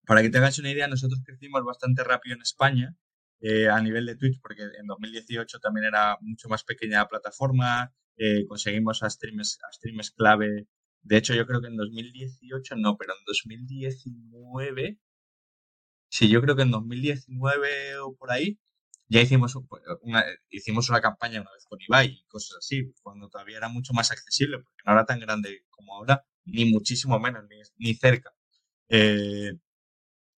[0.05, 2.95] Para que tengáis una idea, nosotros crecimos bastante rápido en España
[3.43, 7.93] eh, a nivel de Twitch, porque en 2018 también era mucho más pequeña la plataforma.
[8.17, 10.67] eh, conseguimos a streamers, a streamers clave.
[11.03, 14.99] De hecho, yo creo que en 2018 no, pero en 2019.
[16.09, 18.59] Sí, yo creo que en 2019 o por ahí
[19.07, 19.67] ya hicimos un-
[20.01, 23.93] una, hicimos una campaña una vez con Ibai y cosas así, cuando todavía era mucho
[23.93, 28.33] más accesible, porque no era tan grande como ahora, ni muchísimo menos, ni, ni cerca.
[28.89, 29.53] Eh,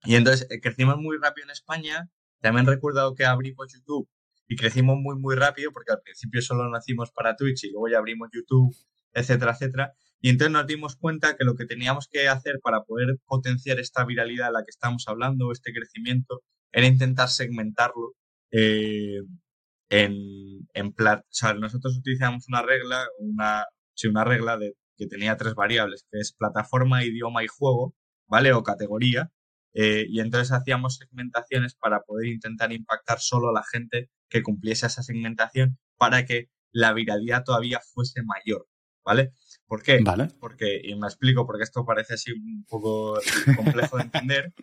[0.06, 2.10] y entonces crecimos muy rápido en España.
[2.46, 4.08] También recuerdo que abrimos YouTube
[4.48, 7.98] y crecimos muy, muy rápido, porque al principio solo nacimos para Twitch y luego ya
[7.98, 8.72] abrimos YouTube,
[9.14, 9.94] etcétera, etcétera.
[10.22, 14.06] Y entonces nos dimos cuenta que lo que teníamos que hacer para poder potenciar esta
[14.06, 18.14] viralidad de la que estamos hablando, este crecimiento, era intentar segmentarlo
[18.52, 19.22] eh,
[19.90, 20.14] en,
[20.76, 20.94] en
[21.60, 23.66] nosotros utilizamos una regla, una,
[23.96, 27.96] sí, una regla de, que tenía tres variables, que es plataforma, idioma y juego,
[28.28, 28.54] ¿vale?
[28.54, 29.32] O categoría.
[29.78, 34.88] Eh, y entonces hacíamos segmentaciones para poder intentar impactar solo a la gente que cumpliese
[34.88, 38.70] esa segmentación para que la viralidad todavía fuese mayor,
[39.04, 39.34] ¿vale?
[39.68, 40.00] ¿Por qué?
[40.02, 40.30] Vale.
[40.40, 43.20] porque, y me explico porque esto parece así un poco
[43.58, 44.54] complejo de entender,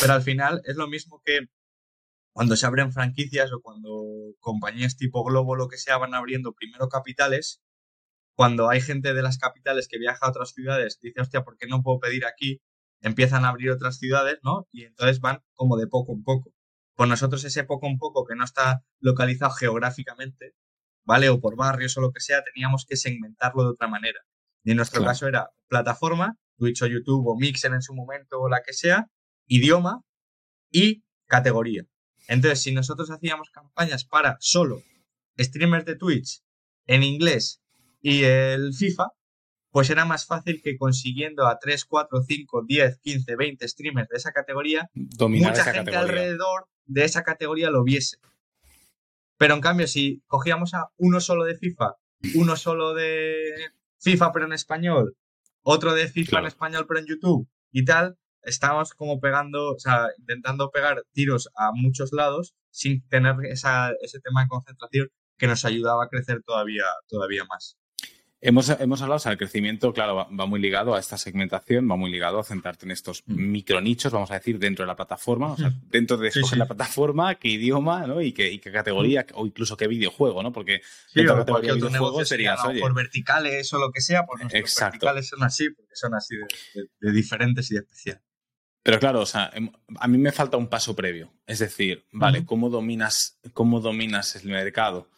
[0.00, 1.48] pero al final es lo mismo que
[2.32, 4.04] cuando se abren franquicias o cuando
[4.38, 7.60] compañías tipo Globo, lo que sea, van abriendo primero capitales,
[8.36, 11.66] cuando hay gente de las capitales que viaja a otras ciudades, dice, hostia, ¿por qué
[11.66, 12.60] no puedo pedir aquí?
[13.02, 14.66] Empiezan a abrir otras ciudades, ¿no?
[14.72, 16.52] Y entonces van como de poco en poco.
[16.94, 20.54] Pues nosotros ese poco en poco que no está localizado geográficamente,
[21.04, 21.28] ¿vale?
[21.28, 24.20] O por barrios o lo que sea, teníamos que segmentarlo de otra manera.
[24.62, 25.10] Y en nuestro Claro.
[25.10, 29.08] caso era plataforma, Twitch o YouTube o Mixer en su momento o la que sea,
[29.46, 30.02] idioma
[30.70, 31.82] y categoría.
[32.28, 34.80] Entonces, si nosotros hacíamos campañas para solo
[35.40, 36.42] streamers de Twitch
[36.86, 37.60] en inglés
[38.00, 39.08] y el FIFA,
[39.72, 44.16] pues era más fácil que consiguiendo a 3, 4, 5, 10, 15, 20 streamers de
[44.18, 46.00] esa categoría, Dominar mucha esa gente categoría.
[46.20, 48.18] alrededor de esa categoría lo viese.
[49.38, 51.94] Pero en cambio, si cogíamos a uno solo de FIFA,
[52.36, 53.50] uno solo de
[53.98, 55.16] FIFA pero en español,
[55.62, 56.44] otro de FIFA Claro.
[56.44, 61.48] en español pero en YouTube y tal, estábamos como pegando, o sea, intentando pegar tiros
[61.56, 65.08] a muchos lados sin tener esa, ese tema de concentración
[65.38, 67.78] que nos ayudaba a crecer todavía, todavía más.
[68.44, 71.94] Hemos, hemos hablado, o sea, el crecimiento, claro, va, muy ligado a esta segmentación, va
[71.94, 73.36] muy ligado a centrarte en estos mm.
[73.36, 77.36] micronichos, vamos a decir, dentro de la plataforma, o sea, dentro de escoger la plataforma,
[77.36, 78.20] qué idioma, ¿no?
[78.20, 80.52] Y qué, qué categoría, o incluso qué videojuego, ¿no?
[80.52, 80.82] Porque
[81.14, 85.44] dentro de categoría videojuego sería por verticales o lo que sea, pues nuestros verticales son
[85.44, 86.34] así, porque son así
[87.00, 88.24] de, diferentes y de especiales.
[88.82, 89.70] Pero claro, o sea, em,
[90.00, 91.32] a mí me falta un paso previo.
[91.46, 95.08] Es decir, vale, ¿cómo, dominas, ¿cómo dominas el mercado?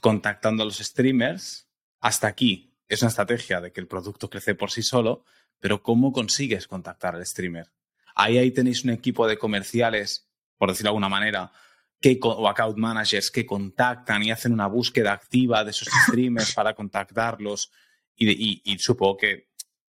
[0.00, 1.68] Contactando a los streamers,
[2.04, 5.24] hasta aquí es una estrategia de que el producto crece por sí solo,
[5.58, 7.72] pero ¿cómo consigues contactar al streamer?
[8.14, 10.28] Ahí, ahí tenéis un equipo de comerciales,
[10.58, 11.50] por decirlo de alguna manera,
[11.98, 16.74] que, o account managers que contactan y hacen una búsqueda activa de esos streamers para
[16.74, 17.72] contactarlos
[18.14, 19.48] y, supongo que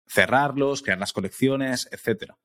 [0.08, 2.36] cerrarlos, crear las colecciones, etcétera.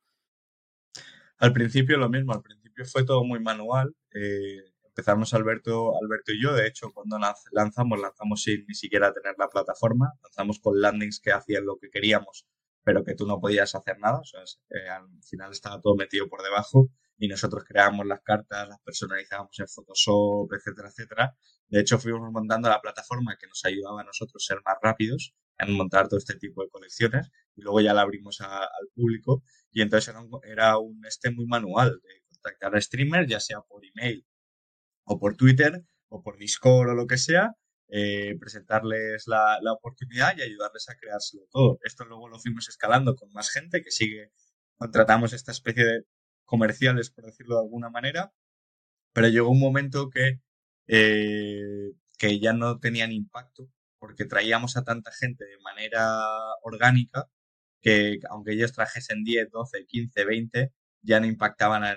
[1.39, 3.95] Al principio lo mismo, al principio fue todo muy manual.
[4.13, 6.54] Eh, empezamos Alberto, Alberto y yo.
[6.54, 7.20] De hecho, cuando
[7.52, 10.14] lanzamos, lanzamos sin ni siquiera tener la plataforma.
[10.24, 12.48] Lanzamos con landings que hacían lo que queríamos,
[12.82, 14.20] pero que tú no podías hacer nada.
[14.20, 18.70] O sea, eh, al final estaba todo metido por debajo y nosotros creábamos las cartas,
[18.70, 21.38] las personalizábamos en Photoshop, etcétera, etcétera.
[21.68, 25.36] De hecho, fuimos montando la plataforma que nos ayudaba a nosotros a ser más rápidos
[25.58, 29.82] en montar todo este tipo de colecciones y luego ya la abrimos al público y
[29.82, 33.82] entonces era un, era un este muy manual de contactar a streamers, ya sea por
[33.86, 34.26] email
[35.06, 37.53] o por Twitter o por Discord o lo que sea,
[37.89, 41.80] eh, presentarles la, oportunidad y ayudarles a creárselo todo.
[41.84, 44.32] Esto luego lo fuimos escalando con más gente que sigue,
[44.78, 46.01] contratamos esta especie de
[46.45, 48.34] comerciales, por decirlo de alguna manera,
[49.14, 50.39] pero llegó un momento que,
[50.88, 56.20] eh, que ya no tenían impacto porque traíamos a tanta gente de manera
[56.64, 57.30] orgánica
[57.82, 61.95] que aunque ellos trajesen 10, 12, 15, 20, ya no impactaban a,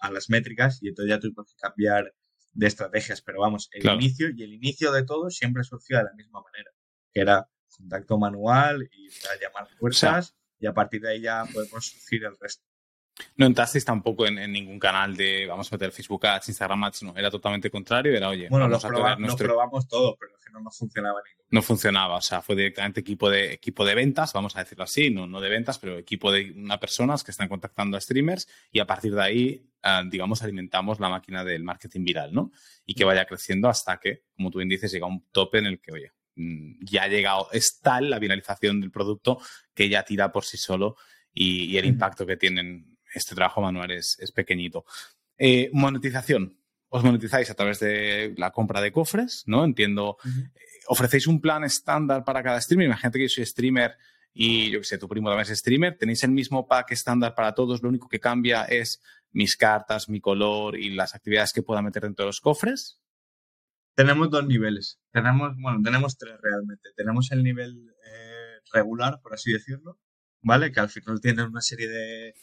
[0.00, 2.14] a las métricas y entonces ya tuvimos que cambiar
[2.52, 3.22] de estrategias.
[3.22, 6.70] Pero vamos, el inicio y el inicio de todo siempre surgió de la misma manera,
[7.12, 9.08] que era contacto manual y
[9.40, 12.64] llamar fuerzas y a partir de ahí ya podemos surgir el resto.
[13.36, 17.16] No entrasteis tampoco en, ningún canal de vamos a meter Facebook Ads, Instagram Ads, no,
[17.16, 21.20] era totalmente contrario, era oye, bueno, vamos a probamos todo, pero que no nos funcionaba.
[21.48, 25.10] No funcionaba, o sea, fue directamente equipo de, equipo de ventas, vamos a decirlo así,
[25.10, 28.80] no, no de ventas, pero equipo de una personas que están contactando a streamers y
[28.80, 32.50] a partir de ahí, ah, digamos, alimentamos la máquina del marketing viral, ¿no?
[32.84, 35.80] Y que vaya creciendo hasta que, como tú bien dices, llega un tope en el
[35.80, 39.40] que, oye, mm, ya ha llegado, es tal la finalización del producto
[39.72, 40.96] que ya tira por sí solo
[41.36, 44.84] y, el impacto que tienen este trabajo manual es, pequeñito.
[45.38, 46.58] Eh, monetización.
[46.88, 49.64] Os monetizáis a través de la compra de cofres, ¿no?
[49.64, 50.18] Entiendo.
[50.24, 52.86] Eh, ¿Ofrecéis un plan estándar para cada streamer?
[52.86, 53.96] Imagínate que yo soy streamer
[54.32, 55.96] y yo que sé, tu primo también es streamer.
[55.98, 57.82] ¿Tenéis el mismo pack estándar para todos?
[57.82, 59.02] Lo único que cambia es
[59.32, 63.00] mis cartas, mi color y las actividades que pueda meter dentro de los cofres.
[63.94, 65.00] Tenemos dos niveles.
[65.10, 66.90] Tenemos, bueno, tenemos tres realmente.
[66.94, 69.98] Tenemos el nivel eh, regular, por así decirlo,
[70.42, 70.70] ¿vale?
[70.70, 72.34] Que al final tiene una serie de,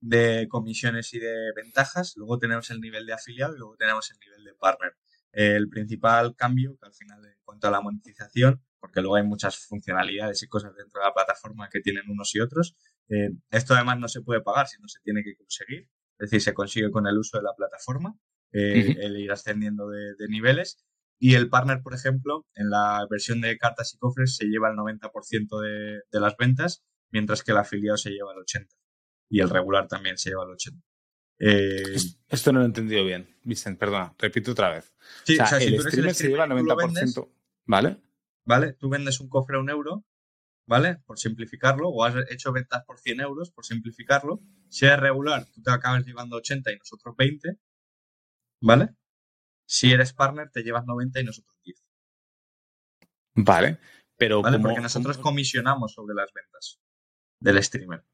[0.00, 2.14] de comisiones y de ventajas.
[2.16, 4.96] Luego tenemos el nivel de afiliado y luego tenemos el nivel de partner.
[5.32, 9.58] El principal cambio, que al final en cuanto a la monetización, porque luego hay muchas
[9.58, 12.76] funcionalidades y cosas dentro de la plataforma que tienen unos y otros,
[13.08, 15.88] eh, esto además no se puede pagar, sino se tiene que conseguir.
[16.18, 18.16] Es decir, se consigue con el uso de la plataforma,
[18.52, 20.84] eh, el ir ascendiendo de, niveles.
[21.20, 24.76] Y el partner, por ejemplo, en la versión de cartas y cofres se lleva el
[24.76, 28.68] 90% de, de las ventas, mientras que el afiliado se lleva el 80%
[29.28, 30.82] y el regular también se lleva el 80.
[31.40, 31.96] Eh,
[32.28, 34.92] esto no lo he entendido bien, Vicente, perdona, repito otra vez.
[35.24, 37.30] Sí, o sea, el, streamer se lleva el 90%,
[37.66, 38.02] ¿vale?
[38.44, 38.72] ¿Vale?
[38.72, 40.04] Tú vendes un cofre a un euro,
[40.66, 40.96] ¿vale?
[41.06, 44.40] Por simplificarlo, o has hecho ventas por 100 euros, por simplificarlo.
[44.68, 47.58] Si es regular, tú te acabas llevando 80 y nosotros 20,
[48.62, 48.94] ¿vale?
[49.66, 51.84] Si eres partner, te llevas 90 y nosotros 10.
[53.34, 53.78] Vale,
[54.16, 54.42] pero.
[54.42, 54.58] ¿Vale?
[54.58, 56.80] Porque nosotros comisionamos sobre las ventas
[57.38, 58.04] del streamer.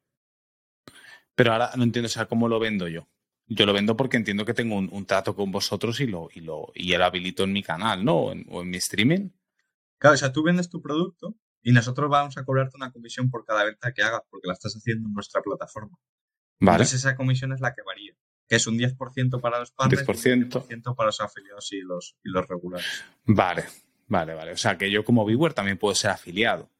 [1.34, 3.08] Pero ahora no entiendo, o sea, ¿cómo lo vendo yo?
[3.46, 6.72] Yo lo vendo porque entiendo que tengo un, trato con vosotros y lo, y lo
[6.74, 8.16] y lo habilito en mi canal, ¿no?
[8.16, 9.30] O en, mi streaming.
[9.98, 13.44] Claro, o sea, tú vendes tu producto y nosotros vamos a cobrarte una comisión por
[13.44, 15.98] cada venta que hagas porque la estás haciendo en nuestra plataforma.
[16.60, 16.76] Vale.
[16.76, 18.14] Entonces esa comisión es la que varía,
[18.48, 20.26] que es un 10% para los partners 10%.
[20.26, 23.04] y un 10% para los afiliados y los, y los regulares.
[23.24, 23.64] Vale,
[24.06, 24.52] vale, vale.
[24.52, 26.70] O sea, que yo como viewer también puedo ser afiliado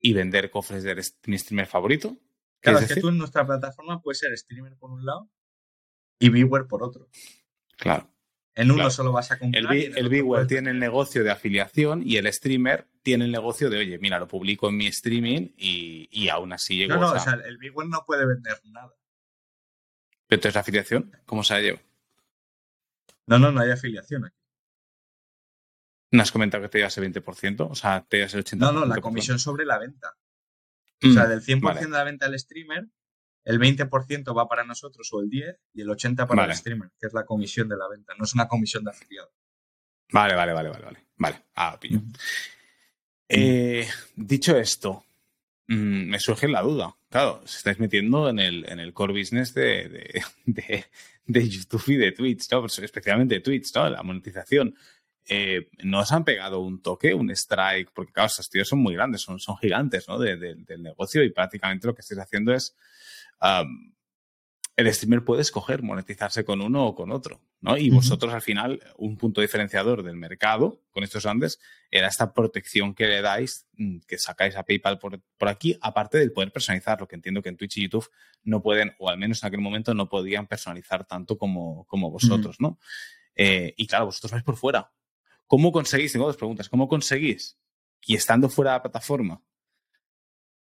[0.00, 2.16] y vender cofres de mi streamer favorito
[2.62, 5.28] Claro, es, que tú en nuestra plataforma puedes ser streamer por un lado
[6.18, 7.08] y viewer por otro.
[7.76, 8.08] Claro.
[8.54, 9.74] En uno solo vas a comprar.
[9.74, 13.78] El, el viewer tiene el negocio de afiliación y el streamer tiene el negocio de,
[13.78, 17.34] oye, mira, lo publico en mi streaming y, aún así llego No, no, o sea,
[17.44, 18.94] el viewer no puede vender nada.
[20.28, 21.80] Pero entonces la afiliación, ¿cómo se lleva?
[23.26, 24.36] No, no, no hay afiliación aquí.
[26.12, 27.70] ¿No has comentado que te llevas el 20%?
[27.70, 28.58] O sea, te llevas el 80%.
[28.58, 30.14] No, no, la comisión sobre la venta.
[31.02, 31.80] O sea, Mm, del 100% vale.
[31.80, 32.86] de la venta del streamer,
[33.44, 36.52] el 20% va para nosotros o el 10% y el 80% para Vale.
[36.52, 38.14] el streamer, que es la comisión de la venta.
[38.18, 39.32] No es una comisión de afiliado.
[40.12, 41.06] Vale, vale, vale, vale, vale.
[41.16, 42.00] Vale, ah, pillo.
[43.28, 43.86] Eh,
[44.16, 45.04] dicho esto,
[45.68, 46.94] mm, me surge la duda.
[47.08, 50.84] Claro, os estáis metiendo en el, en el core business de, de, de-
[51.24, 52.66] de YouTube y de Twitch, ¿no?
[52.66, 53.88] Especialmente de Twitch, ¿no?
[53.88, 54.74] La monetización.
[55.28, 57.90] Eh, ¿No os han pegado un toque, un strike?
[57.94, 60.18] Porque, claro, estos tíos son muy grandes, son, son gigantes, ¿no?
[60.18, 62.74] De- de- del negocio y prácticamente lo que estáis haciendo es.
[64.74, 67.76] el streamer puede escoger monetizarse con uno o con otro, ¿no?
[67.76, 71.60] Y vosotros, al final, un punto diferenciador del mercado con estos grandes
[71.90, 76.16] era esta protección que le dais, mm, que sacáis a PayPal por, por aquí, aparte
[76.18, 78.08] del poder personalizar, lo que entiendo que en Twitch y YouTube
[78.44, 82.56] no pueden, o al menos en aquel momento no podían personalizar tanto como, como vosotros,
[82.58, 82.78] ¿no?
[83.36, 84.90] Eh, y claro, vosotros vais por fuera.
[85.52, 86.12] ¿Cómo conseguís?
[86.12, 86.70] Tengo dos preguntas.
[86.70, 87.58] ¿Cómo conseguís?
[88.06, 89.42] Y estando fuera de la plataforma,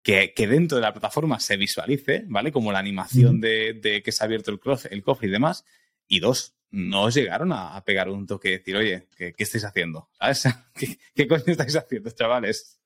[0.01, 2.51] que, que dentro de la plataforma se visualice, ¿vale?
[2.51, 4.59] Como la animación de, de que se ha abierto el,
[4.89, 5.63] el cofre y demás.
[6.07, 9.43] Y dos, no os llegaron a, a pegar un toque y decir, oye, ¿qué, qué
[9.43, 10.09] estáis haciendo?
[10.19, 10.45] ¿Sabes?
[10.73, 12.79] ¿Qué, qué coño estáis haciendo, chavales?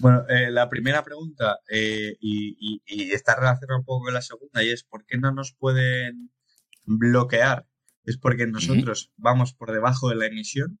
[0.00, 4.22] Bueno, eh, la primera pregunta, eh, y, y- y está relacionada un poco con la
[4.22, 6.32] segunda, y es ¿por qué no nos pueden
[6.84, 7.66] bloquear?
[8.10, 10.80] Es porque nosotros vamos por debajo de la emisión.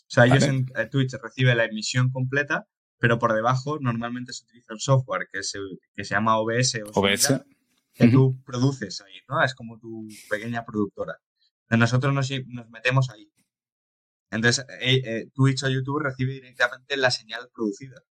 [0.00, 2.66] O sea, ellos en eh, Twitch reciben la emisión completa,
[2.98, 5.58] pero por debajo normalmente se utiliza un software que se,
[5.94, 7.22] que se llama OBS o OBS.
[7.22, 7.46] similar,
[7.94, 9.42] que tú produces ahí, ¿no?
[9.42, 11.18] Es como tu pequeña productora.
[11.70, 13.32] Nosotros nos, nos metemos ahí.
[14.30, 18.02] Entonces, eh, eh, Twitch o YouTube recibe directamente la señal producida.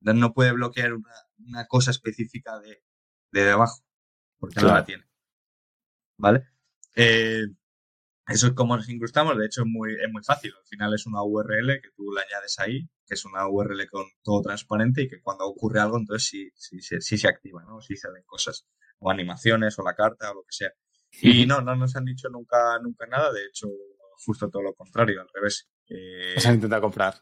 [0.00, 2.84] Entonces, no puede bloquear una, una cosa específica de,
[3.32, 3.82] de debajo,
[4.38, 5.04] porque no la tiene.
[6.18, 6.46] ¿Vale?
[6.94, 7.46] Eh,
[8.28, 9.36] eso es como nos incrustamos.
[9.38, 10.52] De hecho, es muy, es muy fácil.
[10.58, 14.04] Al final es una URL que tú la añades ahí, que es una URL con
[14.22, 17.80] todo transparente y que cuando ocurre algo, entonces sí, sí, sí, sí se activa, ¿no?
[17.80, 18.66] Sí salen cosas,
[18.98, 20.72] o animaciones, o la carta, o lo que sea.
[21.20, 23.32] Y no, no nos han dicho nunca, nunca nada.
[23.32, 23.68] De hecho,
[24.24, 25.68] justo todo lo contrario, al revés.
[25.88, 27.14] Eh, Os han intentado comprar.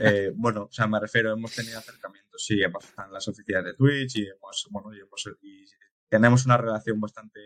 [0.00, 3.64] eh, bueno, o sea, me refiero, hemos tenido acercamientos, sí, hemos estado en las oficinas
[3.64, 5.64] de Twitch y hemos, bueno, y hemos- y
[6.08, 7.40] tenemos una relación bastante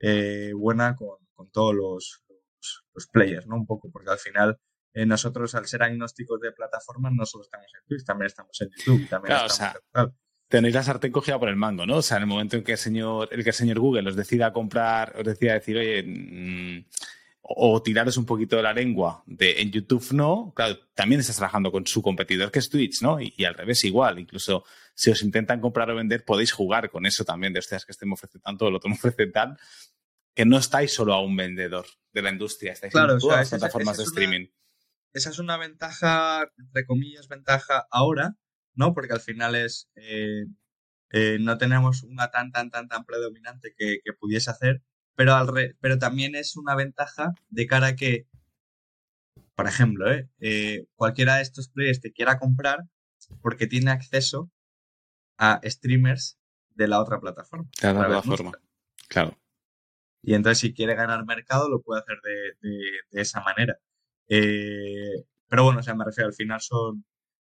[0.00, 3.56] eh, buena con, con todos los, los, los players, ¿no?
[3.56, 4.58] Un poco, porque al final
[4.92, 8.68] eh, nosotros, al ser agnósticos de plataformas, no solo estamos en Twitch, también estamos en
[8.76, 10.12] YouTube, también Claro, o sea, en.
[10.48, 11.98] Tenéis la sartén cogida por el mango, ¿no?
[11.98, 14.16] O sea, en el momento en que el señor, el que el señor Google os
[14.16, 16.86] decida comprar, os decida decir, oye, mm,
[17.50, 21.72] o, tiraros un poquito de la lengua de en YouTube no, claro, también estás trabajando
[21.72, 23.20] con su competidor que es Twitch, ¿no?
[23.20, 27.06] Y, y al revés igual, incluso si os intentan comprar o vender, podéis jugar con
[27.06, 29.56] eso también, de ustedes que este me ofrece tanto, el otro me ofrece tal,
[30.34, 33.28] que no estáis solo a un vendedor de la industria, estáis Claro, en o sea,
[33.28, 34.46] todas las esa- esa plataformas de es una- streaming.
[35.14, 38.36] esa es una ventaja, entre comillas, ventaja ahora,
[38.74, 38.92] ¿no?
[38.94, 39.88] Porque al final es.
[39.96, 40.44] eh,
[41.10, 44.82] eh, no tenemos una tan, tan, tan, tan predominante que, que pudiese hacer,
[45.18, 48.28] pero, al re- pero también es una ventaja de cara a que,
[49.56, 50.28] por ejemplo, ¿eh?
[50.38, 52.84] Eh, cualquiera de estos players te quiera comprar
[53.42, 54.48] porque tiene acceso
[55.36, 56.38] a streamers
[56.76, 57.68] de la otra plataforma.
[57.82, 58.52] De la plataforma.
[59.08, 59.36] Claro.
[60.22, 63.76] Y entonces, si quiere ganar mercado, lo puede hacer de, de- de esa manera.
[64.28, 67.04] Eh, pero bueno, o sea, me refiero, al final son,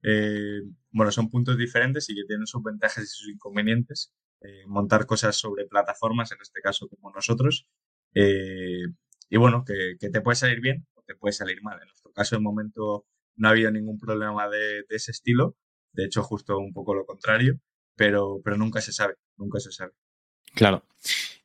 [0.02, 4.12] eh, bueno, son puntos diferentes y que tienen sus ventajas y sus inconvenientes.
[4.44, 7.66] Eh, montar cosas sobre plataformas, en este caso como nosotros.
[8.14, 8.84] Eh,
[9.28, 11.78] y bueno, que, te puede salir bien o te puede salir mal.
[11.80, 15.56] En nuestro caso, de momento, no ha habido ningún problema de, de ese estilo.
[15.92, 17.60] De hecho, justo un poco lo contrario.
[17.94, 19.92] Pero, pero nunca se sabe, nunca se sabe.
[20.54, 20.84] Claro.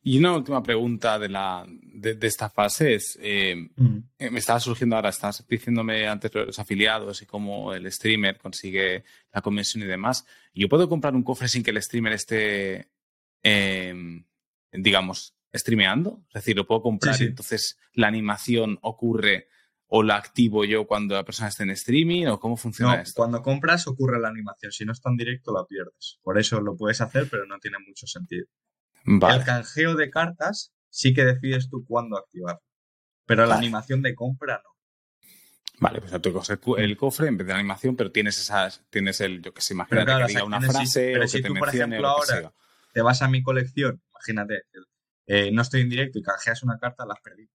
[0.09, 3.69] Y una última pregunta de, la, de, de esta fase es, eh,
[4.17, 9.03] eh, me estaba surgiendo ahora, estás diciéndome antes los afiliados y cómo el streamer consigue
[9.33, 10.25] la convención y demás.
[10.53, 12.87] ¿Yo puedo comprar un cofre sin que el streamer esté,
[13.43, 14.23] eh,
[14.71, 16.23] digamos, streameando?
[16.29, 17.23] Es decir, lo puedo comprar Sí, sí.
[17.25, 19.49] y entonces la animación ocurre
[19.87, 23.13] o la activo yo cuando la persona esté en streaming o cómo funciona No, esto?
[23.17, 24.71] cuando compras ocurre la animación.
[24.71, 26.19] Si no está en directo, la pierdes.
[26.23, 28.45] Por eso lo puedes hacer, pero no tiene mucho sentido.
[29.07, 29.39] Vale.
[29.39, 32.59] El canjeo de cartas sí que decides tú cuándo activar.
[33.25, 33.65] Pero la Vale.
[33.67, 34.69] animación de compra no.
[35.79, 39.21] Vale, pues tú coges el cofre en vez de la animación, pero tienes esas, tienes
[39.21, 41.43] el, yo que sé, imagínate claro, que diga una sí, frase pero o si que
[41.43, 42.53] te tú, por mencione ejemplo, ahora-.
[42.93, 44.63] Te vas a mi colección, imagínate,
[45.27, 47.51] eh, no estoy en directo y canjeas una carta, la has perdido.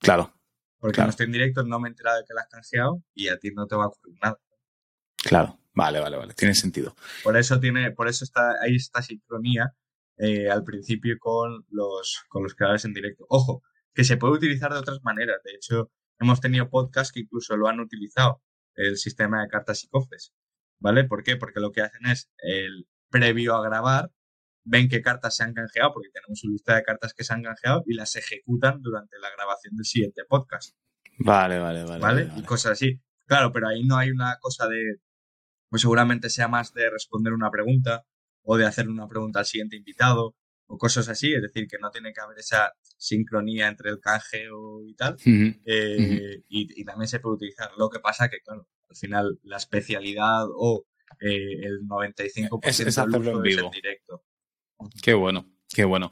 [0.00, 0.34] Claro,
[0.78, 1.06] Porque Claro.
[1.06, 3.38] no estoy en directo, no me he enterado de que la has canjeado y a
[3.38, 4.38] ti no te va a ocurrir nada.
[5.16, 5.58] claro.
[5.72, 6.32] Vale, vale, vale.
[6.32, 6.96] Tiene sentido.
[7.22, 9.74] Por eso tiene, por eso está, hay esta sincronía
[10.18, 13.26] eh, al principio con los, con los creadores en directo.
[13.28, 13.62] Ojo,
[13.94, 15.42] que se puede utilizar de otras maneras.
[15.44, 18.42] De hecho, hemos tenido podcasts que incluso lo han utilizado,
[18.74, 20.32] el sistema de cartas y cofres.
[20.78, 21.04] ¿Vale?
[21.04, 21.36] ¿Por qué?
[21.36, 24.10] Porque lo que hacen es, el previo a grabar,
[24.64, 27.42] ven qué cartas se han canjeado, porque tenemos una lista de cartas que se han
[27.42, 30.76] canjeado y las ejecutan durante la grabación del siguiente podcast.
[31.18, 32.00] Vale, vale, vale.
[32.00, 32.30] ¿Vale?
[32.36, 33.00] Y cosas así.
[33.26, 35.00] Claro, pero ahí no hay una cosa de,
[35.70, 38.04] pues seguramente sea más de responder una pregunta
[38.46, 40.34] o de hacer una pregunta al siguiente invitado
[40.68, 44.82] o cosas así, es decir, que no tiene que haber esa sincronía entre el canjeo
[44.84, 47.70] y tal, eh, y, también se puede utilizar.
[47.76, 50.86] Lo que pasa que, claro, al final la especialidad o
[51.20, 53.70] eh, el 95% es, es hacerlo en vivo.
[53.72, 54.24] directo.
[55.02, 56.10] Qué bueno, qué bueno.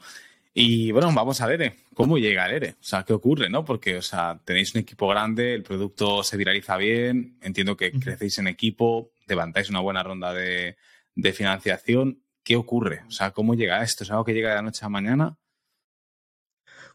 [0.53, 2.69] Y bueno, vamos a ver eh, cómo llega el ERE.
[2.79, 3.65] O sea, qué ocurre, ¿no?
[3.65, 8.39] Porque, o sea, tenéis un equipo grande, el producto se viraliza bien, entiendo que crecéis
[8.39, 10.77] en equipo, levantáis una buena ronda de,
[11.15, 12.24] de financiación.
[12.45, 13.03] ¿Qué ocurre?
[13.07, 14.03] O sea, ¿cómo llega esto?
[14.03, 15.37] ¿Es algo que llega de la noche a la mañana?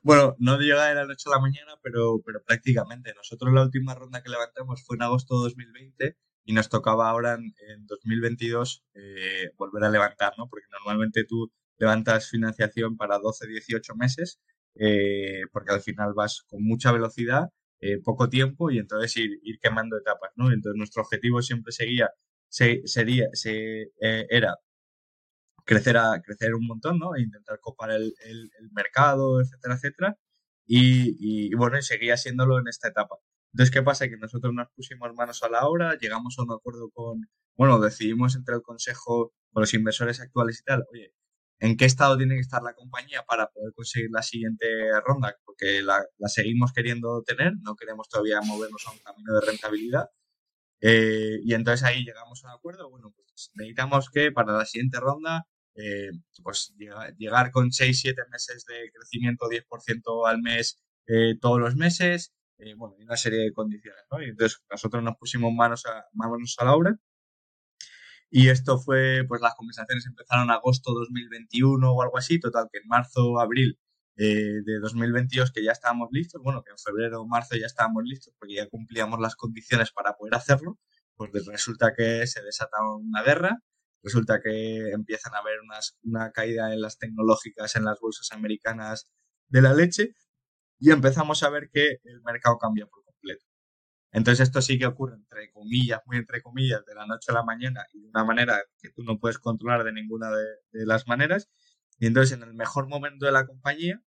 [0.00, 3.12] Bueno, no llega de la noche a la mañana, pero, pero prácticamente.
[3.14, 7.34] Nosotros la última ronda que levantamos fue en agosto de 2020 y nos tocaba ahora
[7.34, 10.48] en, 2022 eh, volver a levantar, ¿no?
[10.48, 14.40] Porque normalmente tú levantas financiación para 12, 18 meses,
[14.76, 19.58] eh, porque al final vas con mucha velocidad, eh, poco tiempo y entonces ir, ir,
[19.58, 20.52] quemando etapas, ¿no?
[20.52, 22.10] Entonces nuestro objetivo siempre seguía,
[22.48, 24.54] se, sería, se, era
[25.64, 27.14] crecer, a, crecer un montón, ¿no?
[27.16, 30.18] E intentar copar el, el, mercado, etcétera, etcétera.
[30.66, 31.16] Y,
[31.50, 33.16] y, bueno, y seguía haciéndolo en esta etapa.
[33.52, 34.08] Entonces, ¿qué pasa?
[34.08, 38.36] Que nosotros nos pusimos manos a la obra, llegamos a un acuerdo con, bueno, decidimos
[38.36, 41.12] entre el consejo, con los inversores actuales y tal, oye,
[41.60, 44.66] ¿en qué estado tiene que estar la compañía para poder conseguir la siguiente
[45.04, 45.36] ronda?
[45.44, 50.06] Porque la, la seguimos queriendo tener, no queremos todavía movernos a un camino de rentabilidad.
[50.80, 54.98] Eh, y entonces ahí llegamos a un acuerdo, bueno, pues necesitamos que para la siguiente
[55.00, 56.10] ronda eh,
[56.42, 56.74] pues
[57.18, 62.94] llegar con 6-7 meses de crecimiento 10% al mes eh, todos los meses, eh, bueno,
[62.98, 64.22] y una serie de condiciones, ¿no?
[64.22, 66.96] Y entonces nosotros nos pusimos manos a, manos a la obra
[68.30, 72.78] y esto fue, pues las conversaciones empezaron en agosto 2021 o algo así, total que
[72.78, 73.78] en marzo, abril
[74.26, 78.34] de 2022 que ya estábamos listos, bueno, que en febrero o marzo ya estábamos listos
[78.38, 80.78] porque ya cumplíamos las condiciones para poder hacerlo,
[81.16, 83.62] pues resulta que se desata una guerra
[84.02, 85.58] resulta que empiezan a haber
[86.02, 89.10] una caída en las tecnológicas en las bolsas americanas
[89.48, 90.14] de la leche
[90.78, 93.44] y empezamos a ver que el mercado cambia por completo.
[94.12, 97.44] Entonces esto sí que ocurre entre comillas, muy entre comillas, de la noche a la
[97.44, 101.50] mañana y de una manera que tú no puedes controlar de ninguna de, las maneras.
[101.98, 104.02] Y entonces en el mejor momento de la compañía,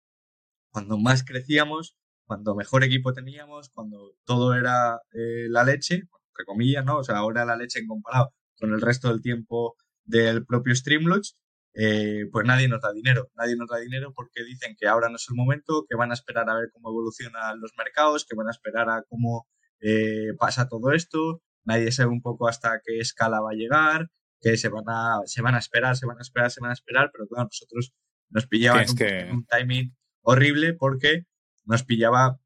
[0.70, 6.84] cuando más crecíamos, cuando mejor equipo teníamos, cuando todo era eh, la leche, entre comillas,
[6.84, 6.98] ¿no?
[6.98, 11.34] O sea, ahora la leche en comparado con el resto del tiempo del propio Streamlodge,
[11.74, 13.30] eh, pues nadie nos da dinero.
[13.36, 16.14] Nadie nos da dinero porque dicen que ahora no es el momento, que van a
[16.14, 19.46] esperar a ver cómo evolucionan los mercados, que van a esperar a cómo
[19.80, 21.42] eh, pasa todo esto.
[21.64, 24.08] Nadie sabe un poco hasta qué escala va a llegar,
[24.40, 26.74] que se van a, se van a esperar, se van a esperar, se van a
[26.74, 27.92] esperar, pero claro, nosotros
[28.30, 28.86] nos pillaban
[29.30, 31.26] un, timing horrible porque
[31.64, 32.40] nos pillaba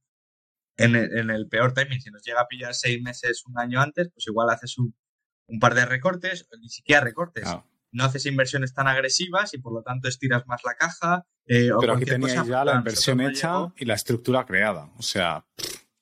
[0.77, 2.01] en el, en el, peor timing.
[2.01, 4.95] Si nos llega a pillar seis meses, un año antes, pues igual haces un,
[5.47, 7.49] un par de recortes, ni siquiera recortes.
[7.93, 11.27] No haces inversiones tan agresivas y por lo tanto estiras más la caja.
[11.47, 14.91] Eh, Pero aquí teníais ya la inversión hecha y la estructura creada.
[14.97, 15.47] O sea.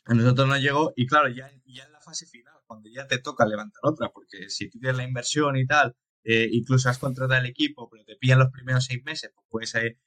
[0.05, 3.19] A nosotros no llegó y claro, ya, ya en la fase final, cuando ya te
[3.19, 5.95] toca levantar otra, porque si tú tienes la inversión y tal,
[6.25, 9.75] eh, incluso has contratado el equipo, pero te pillan los primeros seis meses, pues puedes
[9.75, 9.99] eh,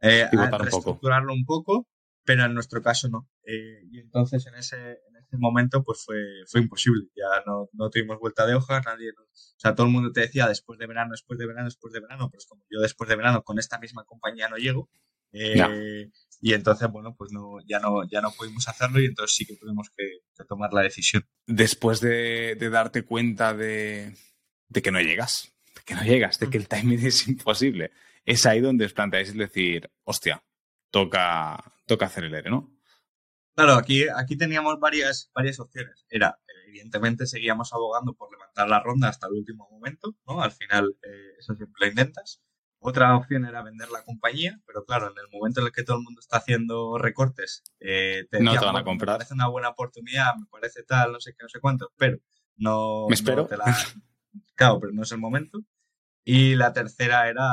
[0.00, 1.86] eh reestructurarlo un poco,
[2.24, 3.28] pero en nuestro caso no.
[3.44, 7.08] y entonces en ese, ese momento pues fue, fue imposible.
[7.14, 10.46] Ya no, no tuvimos vuelta de hoja, nadie, o sea, todo el mundo te decía
[10.46, 13.16] después de verano, después de verano, después de verano, pero es como yo después de
[13.16, 14.88] verano con esta misma compañía no llego.
[15.32, 19.44] Eh, y entonces, bueno, pues no, ya, no, ya no pudimos hacerlo y entonces sí
[19.44, 20.04] que tuvimos que,
[20.46, 21.24] tomar la decisión.
[21.46, 24.14] Después de, darte cuenta de,
[24.68, 27.90] de, que no llegas, de que no llegas, de que el timing es imposible,
[28.28, 30.44] es ahí donde os planteáis decir, hostia,
[30.90, 32.70] toca, toca hacer el ERE, ¿no?
[33.54, 36.04] Claro, aquí, aquí teníamos varias, varias opciones.
[36.10, 40.42] Era, evidentemente, seguíamos abogando por levantar la ronda hasta el último momento, ¿no?
[40.42, 42.42] Al final, eh, eso siempre lo intentas.
[42.80, 45.96] Otra opción era vender la compañía, pero claro, en el momento en el que todo
[45.96, 49.14] el mundo está haciendo recortes, eh, te, no te van a comprar.
[49.14, 52.18] Me parece una buena oportunidad, me parece tal, no sé qué, no sé cuánto, pero
[52.56, 53.06] no.
[53.08, 53.48] Me espero.
[54.54, 55.64] Claro, pero no es el momento.
[56.30, 57.48] Y la tercera era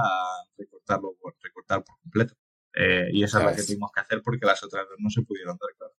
[0.58, 2.36] recortarlo, recortar por completo.
[2.74, 5.58] Eh, y esa es la que tuvimos que hacer porque las otras no se pudieron
[5.58, 5.94] dar, claro.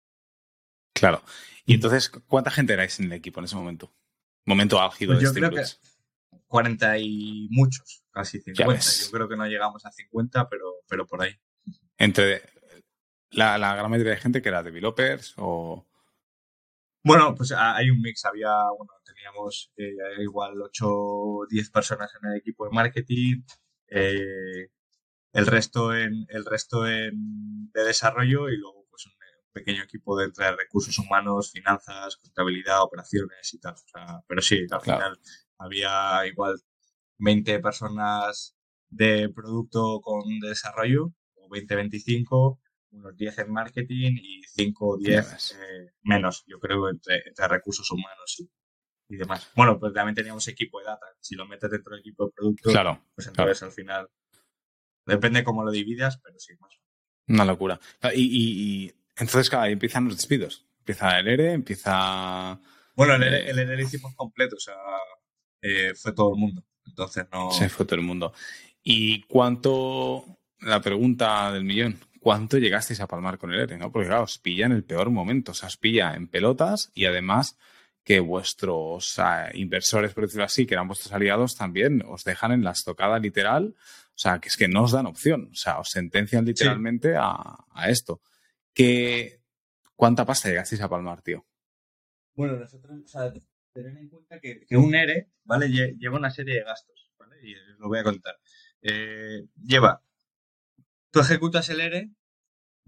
[0.92, 1.22] Claro.
[1.64, 3.94] Y entonces, ¿cuánta gente erais en el equipo en ese momento?
[4.44, 5.64] Momento álgido pues de yo creo que
[6.48, 8.78] 40 y muchos, casi 50.
[8.78, 11.34] Yo creo que no llegamos a 50, pero, pero por ahí.
[11.96, 12.42] Entre
[13.30, 15.86] la, la gran mayoría de gente que era developers o...
[17.06, 18.24] Bueno, pues hay un mix.
[18.24, 23.42] Había, bueno, teníamos eh, igual 8 o 10 personas en el equipo de marketing,
[23.86, 24.70] eh,
[25.32, 29.12] el resto en el resto en, de desarrollo y luego pues un,
[29.52, 33.76] pequeño equipo de entre recursos humanos, finanzas, contabilidad, operaciones y tal.
[34.26, 35.20] pero sí, al final
[35.58, 36.60] había igual
[37.18, 38.56] 20 personas
[38.90, 42.60] de producto con desarrollo, o 20, 25,
[42.90, 47.90] unos 10 en marketing y 5 o 10 eh, menos, yo creo, entre, entre recursos
[47.90, 48.36] humanos
[49.08, 49.50] y, demás.
[49.54, 51.06] Bueno, pues también teníamos equipo de data.
[51.20, 52.70] Si lo metes dentro del equipo de producto,
[53.14, 54.08] pues entonces al final
[55.04, 56.72] depende cómo lo dividas, pero sí, más.
[57.28, 57.78] Una locura.
[58.14, 60.66] Y, entonces, claro, ahí empiezan los despidos.
[60.78, 62.60] Empieza el ERE, empieza.
[62.94, 64.74] Bueno, el ERE, el ERE hicimos completo, o sea,
[65.62, 66.64] eh, fue todo el mundo.
[66.84, 67.50] Entonces no.
[67.50, 68.32] Se fue todo el mundo.
[68.82, 70.24] ¿Y cuánto,
[70.60, 73.78] la pregunta del millón, cuánto llegasteis a palmar con el ERE?
[73.78, 73.92] ¿no?
[73.92, 77.04] Porque claro, os pilla en el peor momento, o sea, os pilla en pelotas y
[77.04, 77.56] además
[78.02, 79.14] que vuestros
[79.54, 83.76] inversores, por decirlo así, que eran vuestros aliados, también os dejan en la estocada literal.
[83.76, 85.50] O sea, que es que no os dan opción.
[85.52, 88.20] O sea, os sentencian literalmente a, esto.
[88.74, 89.42] ¿Qué,
[89.94, 91.46] ¿Cuánta pasta llegasteis a palmar, tío?
[92.34, 93.32] Bueno, nosotros, o sea,
[93.72, 95.68] tener en cuenta que, un ERE, ¿vale?
[95.68, 97.36] Lleva una serie de gastos, ¿vale?
[97.40, 98.36] Y os lo voy a contar.
[98.82, 100.02] Eh, lleva,
[101.16, 102.10] tú ejecutas el ERE.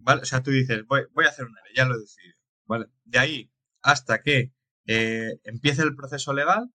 [0.04, 2.34] O sea, tú dices, voy, a hacer un ERE, ya lo he
[2.66, 2.90] ¿vale?
[3.04, 3.50] De ahí
[3.80, 4.52] hasta que
[4.86, 6.70] eh, empiece el proceso legal,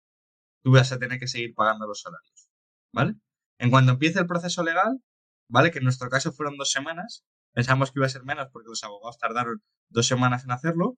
[0.63, 2.49] tú vas a tener que seguir pagando los salarios,
[2.91, 3.17] ¿vale?
[3.59, 5.03] En cuanto empiece el proceso legal,
[5.47, 5.69] ¿vale?
[5.69, 8.83] Que en nuestro caso fueron dos semanas, pensamos que iba a ser menos porque los
[8.83, 10.97] abogados tardaron dos semanas en hacerlo,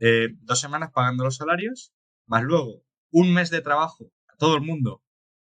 [0.00, 1.92] eh, dos semanas pagando los salarios,
[2.26, 2.82] más luego
[3.12, 5.00] un mes de trabajo a todo el mundo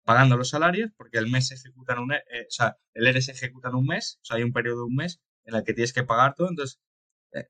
[0.04, 3.22] pagando los salarios, porque el mes se ejecuta en un, eh, o sea, el ERE
[3.22, 5.64] se ejecuta en un mes, o sea, hay un periodo de un mes en el
[5.64, 6.80] que tienes que pagar todo, entonces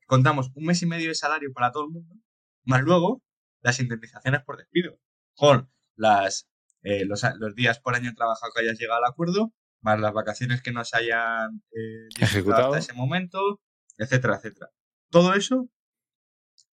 [0.07, 2.15] contamos un mes y medio de salario para todo el mundo,
[2.63, 3.21] más luego
[3.61, 4.99] las indemnizaciones por despido,
[5.35, 6.47] con las,
[6.83, 7.21] eh, los,
[7.55, 10.97] días por año trabajado que hayas llegado al acuerdo, más las vacaciones que no se
[10.97, 13.61] hayan eh, ejecutado hasta ese momento,
[13.97, 14.69] etcétera, etcétera.
[15.09, 15.69] Todo eso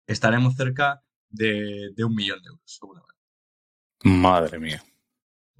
[0.06, 3.14] estaremos cerca de, un millón de euros, seguramente.
[4.04, 4.82] Madre mía.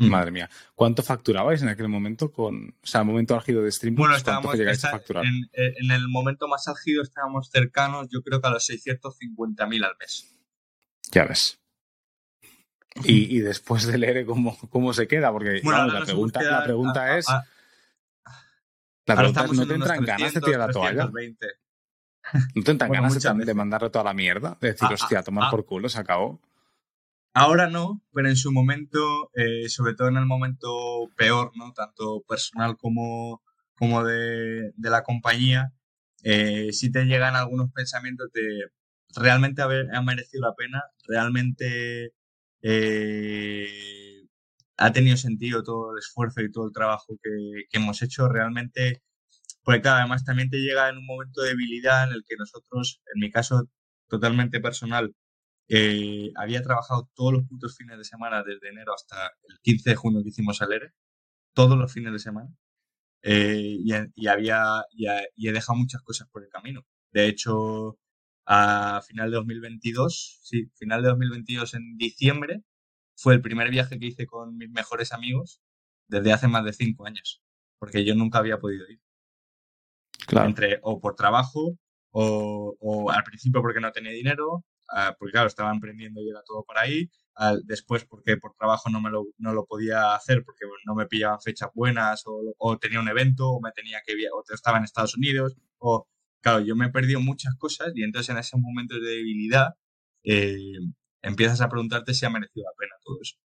[0.06, 0.10] Mm.
[0.10, 0.50] Madre mía.
[0.74, 3.98] ¿Cuánto facturabais en aquel momento con, o sea, el momento álgido de streaming?
[3.98, 5.24] Bueno, estábamos, a facturar?
[5.24, 9.96] En, en, el momento más álgido estábamos cercanos, yo creo que a los 650.000 al
[9.98, 10.34] mes.
[11.10, 11.62] Ya ves.
[13.04, 15.30] Y, después del ERE, ¿cómo, ¿cómo se queda?
[15.32, 17.26] Porque la, pregunta, la pregunta es.
[19.06, 21.10] la pregunta es: ¿no te entran ganas de tirar la toalla?
[22.54, 24.56] ¿No te entran ganas de, mandarle toda la mierda?
[24.60, 26.40] De decir, hostia, tomar por culo, se acabó.
[27.34, 30.68] Ahora no, pero en su momento, eh, sobre todo en el momento
[31.16, 31.72] peor, ¿no?
[31.72, 33.42] Tanto personal como,
[33.74, 35.72] como de, la compañía,
[36.24, 38.70] eh, si te llegan algunos pensamientos de,
[39.16, 42.12] realmente ha merecido la pena, realmente
[42.62, 44.26] eh,
[44.76, 47.30] ha tenido sentido todo el esfuerzo y todo el trabajo que,
[47.72, 49.02] hemos hecho, realmente,
[49.64, 53.02] porque claro, además también te llega en un momento de debilidad en el que nosotros,
[53.14, 53.68] en mi caso
[54.08, 55.14] totalmente personal,
[55.74, 59.96] eh, había trabajado todos los putos fines de semana desde enero hasta el 15 de
[59.96, 60.92] junio que hicimos el ERE,
[61.54, 62.50] todos los fines de semana,
[63.22, 66.84] eh, y, había, y he dejado muchas cosas por el camino.
[67.10, 67.98] De hecho,
[68.44, 72.62] a final de 2022, sí, final de 2022 en diciembre,
[73.16, 75.62] fue el primer viaje que hice con mis mejores amigos
[76.06, 77.42] desde hace más de cinco años,
[77.78, 79.00] porque yo nunca había podido ir.
[80.26, 80.48] Claro.
[80.48, 81.78] Entre, o por trabajo,
[82.10, 86.64] o, al principio porque no tenía dinero, ah, porque claro, estaba emprendiendo y era todo
[86.64, 87.10] por ahí,
[87.64, 91.40] después porque por trabajo no, me lo, no lo podía hacer porque no me pillaban
[91.40, 95.16] fechas buenas, o, o tenía un evento, o me tenía que o estaba en Estados
[95.16, 96.06] Unidos, o
[96.40, 99.74] claro, yo me he perdido muchas cosas y entonces en esos momentos de debilidad
[100.24, 100.78] eh,
[101.22, 103.36] empiezas a preguntarte si ha merecido la pena todo eso.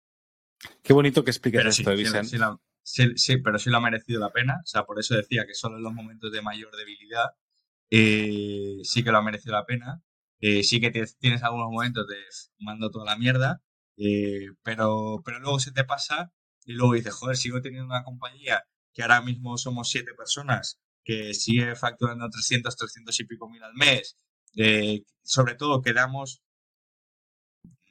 [0.84, 2.38] Qué bonito que expliques esto, Vicente.
[2.84, 4.62] Sí, pero sí lo ha merecido la pena.
[4.64, 7.26] O sea, por eso decía que solo en los momentos de mayor debilidad
[7.90, 10.02] eh, sí que lo ha merecido la pena.
[10.40, 12.18] Eh, sí que tienes algunos momentos de
[12.60, 13.62] mando toda la mierda,
[14.64, 16.32] pero, pero luego se te pasa
[16.66, 18.64] y luego dices, joder, sigo teniendo una compañía
[18.94, 23.74] que ahora mismo somos siete personas que sigue facturando 300, 300 y pico mil al
[23.76, 24.18] mes.
[24.58, 26.42] Eh, sobre todo quedamos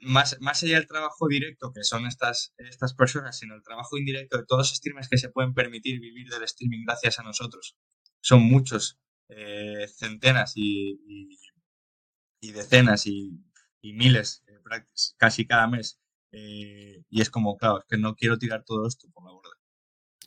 [0.00, 4.36] más, más allá del trabajo directo que son estas, estas personas, sino el trabajo indirecto
[4.36, 7.76] de todos los streamers que se pueden permitir vivir del streaming gracias a nosotros.
[8.20, 11.38] Son muchos, eh, centenas y,
[12.52, 13.42] decenas y,
[13.82, 14.60] miles, eh,
[15.16, 16.00] casi cada mes.
[16.32, 19.50] y es como, claro, es que no quiero tirar todo esto por la borda.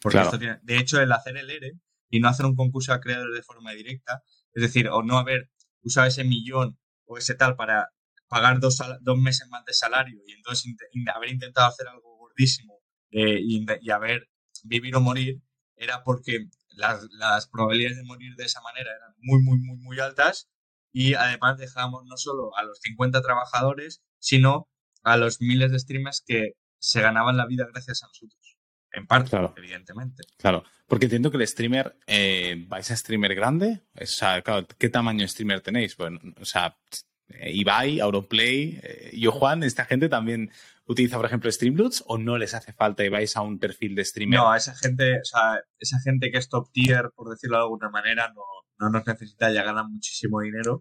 [0.02, 1.74] Porque esto tiene, de hecho, el hacer el ERE
[2.10, 5.50] y no hacer un concurso a creadores de forma directa, es decir, o no haber
[5.82, 7.90] usado ese millón o ese tal para
[8.28, 10.74] pagar dos, dos meses más de salario y entonces
[11.14, 12.80] haber intentado hacer algo gordísimo
[13.12, 14.30] eh, y, y, haber
[14.64, 15.42] vivir o morir,
[15.76, 20.00] era porque las, las, probabilidades de morir de esa manera eran muy, muy, muy, muy
[20.00, 20.50] altas
[20.92, 24.68] y además dejábamos no solo a los 50 trabajadores, sino
[25.04, 28.58] a los miles de streamers que se ganaban la vida gracias a nosotros.
[28.92, 30.24] En parte, evidentemente.
[30.38, 33.84] Claro, porque entiendo que el streamer, eh, ¿vais a streamer grande?
[34.02, 35.96] O sea, claro, ¿qué tamaño de streamer tenéis?
[35.96, 36.76] Bueno, o sea,
[37.30, 40.52] Ibai, Auronplay, eh, yo Juan, ¿esta gente también
[40.86, 44.04] utiliza, por ejemplo, Streamloots o no les hace falta y vais a un perfil de
[44.04, 44.40] streamer?
[44.40, 47.64] No, a esa gente, o sea, esa gente que es top tier, por decirlo de
[47.64, 48.42] alguna manera, no,
[48.80, 50.80] no nos necesita, ya ganan muchísimo dinero.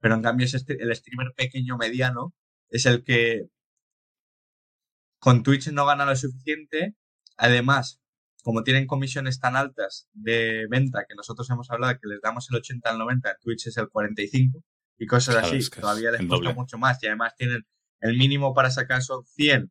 [0.00, 2.34] Pero en cambio, es el streamer pequeño mediano
[2.68, 3.48] es el que
[5.18, 6.94] con Twitch no gana lo suficiente.
[7.36, 8.00] Además,
[8.42, 12.56] como tienen comisiones tan altas de venta que nosotros hemos hablado que les damos el
[12.56, 14.62] 80 al 90, en Twitch es el 45
[14.98, 17.66] y cosas así, todavía les cuesta mucho más y además tienen
[18.00, 19.70] el mínimo para sacar son 100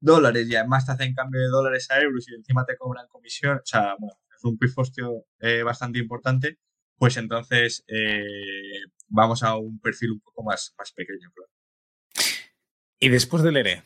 [0.00, 3.56] dólares y además te hacen cambio de dólares a euros y encima te cobran comisión,
[3.56, 6.58] o sea, bueno, un pifostio eh, bastante importante,
[6.96, 11.50] pues entonces eh, vamos a un perfil un poco más, más pequeño, claro.
[12.98, 13.82] Y después del ERE,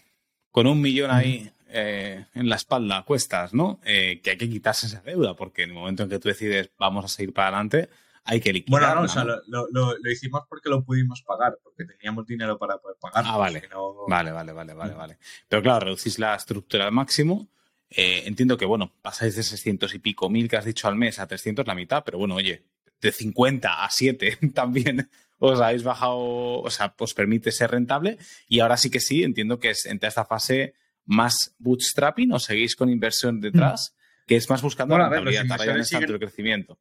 [0.51, 3.81] con un millón ahí eh, en la espalda, cuestas, ¿no?
[3.83, 7.05] que hay que quitarse esa deuda, porque en el momento en que tú decides vamos
[7.05, 7.89] a seguir para adelante,
[8.27, 8.81] hay que liquidar.
[8.81, 12.77] Bueno, no, o sea, lo, lo, hicimos porque lo pudimos pagar, porque teníamos dinero para
[12.79, 13.25] poder pagar.
[13.27, 13.63] Ah, vale.
[14.09, 15.19] Vale, vale, vale, vale, vale.
[15.49, 17.49] Pero claro, reducís la estructura al máximo.
[17.91, 21.19] Eh, entiendo que, bueno, pasáis de 600 y pico mil que has dicho al mes
[21.19, 22.65] a 300 la mitad, pero bueno, oye,
[23.01, 25.09] de 50 a 7 también
[25.39, 28.19] os habéis bajado, o sea, os permite ser rentable.
[28.49, 30.75] Y ahora sí que sí, entiendo que es entre esta fase
[31.05, 34.27] más bootstrapping o seguís con inversión detrás, mm.
[34.27, 35.47] que es más buscando la rentabilidad,
[35.89, 36.79] tanto el crecimiento.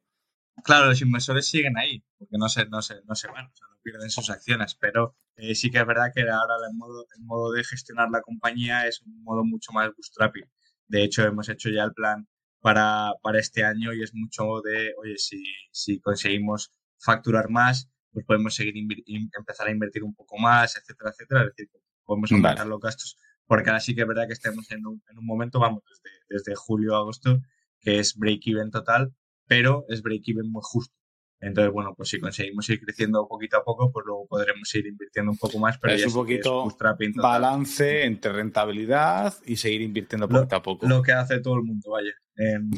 [0.64, 3.66] Claro, los inversores siguen ahí, porque no se, no se, no se van, o sea,
[3.68, 7.24] no pierden sus acciones, pero eh, sí que es verdad que ahora el modo, el
[7.24, 10.44] modo de gestionar la compañía es un modo mucho más bootstrapping.
[10.88, 12.28] De hecho, hemos hecho ya el plan
[12.60, 18.24] para, para este año y es mucho de, oye, si, si conseguimos facturar más, pues
[18.24, 21.42] podemos seguir empezar a invertir un poco más, etcétera, etcétera.
[21.42, 21.68] Es decir,
[22.04, 25.18] podemos aumentar los gastos, porque ahora sí que es verdad que estamos en un, en
[25.18, 27.40] un momento, vamos, desde, desde julio a agosto,
[27.80, 29.12] que es break-even total
[29.46, 30.94] pero es break-even muy justo.
[31.38, 35.32] Entonces, bueno, pues si conseguimos ir creciendo poquito a poco, pues luego podremos ir invirtiendo
[35.32, 35.78] un poco más.
[35.78, 36.66] Pero es un poquito
[37.16, 40.86] balance entre rentabilidad y seguir invirtiendo poquito a poco.
[40.86, 42.12] Lo que hace todo el mundo, vaya.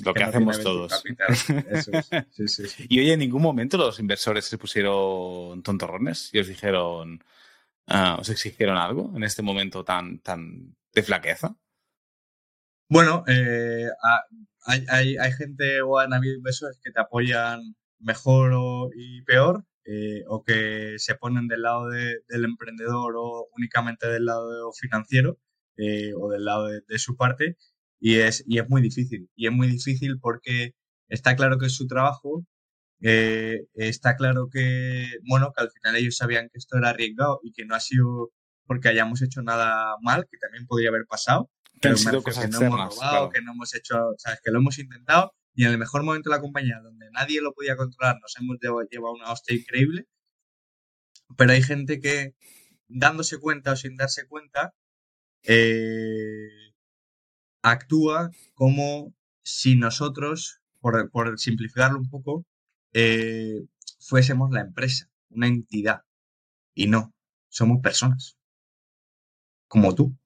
[0.04, 1.04] lo que, hacemos todos.
[2.88, 7.22] y oye, en ningún momento los inversores se pusieron tontorrones y os dijeron,
[7.86, 11.56] ah, os exigieron algo en este momento tan, tan de flaqueza.
[12.90, 13.86] Bueno, eh,
[14.64, 19.64] hay, hay, hay, gente o han habido inversores que te apoyan mejor o, y peor,
[19.84, 25.38] eh, o que se ponen del lado del emprendedor o únicamente del lado financiero
[25.78, 27.56] eh, o del lado de, su parte,
[28.00, 29.30] y es, y es muy difícil.
[29.34, 30.74] Y es muy difícil porque
[31.08, 32.44] está claro que es su trabajo,
[33.00, 37.52] eh, está claro que, bueno, que al final ellos sabían que esto era arriesgado y
[37.52, 38.30] que no ha sido
[38.66, 43.40] porque hayamos hecho nada mal, que también podría haber pasado, que, no hemos robado, que
[43.40, 46.40] no hemos hecho, sabes, que lo hemos intentado y en el mejor momento de la
[46.40, 50.06] compañía, donde nadie lo podía controlar, nos hemos llevado una hostia increíble.
[51.36, 52.36] Pero hay gente que,
[52.86, 54.72] dándose cuenta o sin darse cuenta,
[55.42, 56.74] eh,
[57.62, 62.46] actúa como si nosotros, por, por simplificarlo un poco,
[62.92, 63.66] eh,
[63.98, 66.02] fuésemos la empresa, una entidad.
[66.72, 67.12] Y no,
[67.48, 68.38] somos personas.
[69.66, 70.16] Como tú.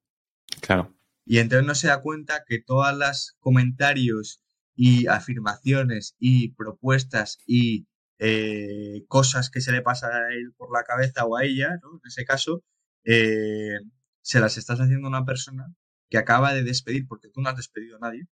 [0.60, 0.94] Claro.
[1.24, 4.42] Y entonces no se da cuenta que todas las comentarios
[4.74, 7.86] y afirmaciones y propuestas y
[8.18, 11.94] eh, cosas que se le pasan a él por la cabeza o a ella, ¿no?
[11.94, 12.62] en ese caso,
[13.04, 13.78] eh,
[14.22, 15.74] se las estás haciendo a una persona
[16.08, 18.28] que acaba de despedir, porque tú no has despedido a nadie,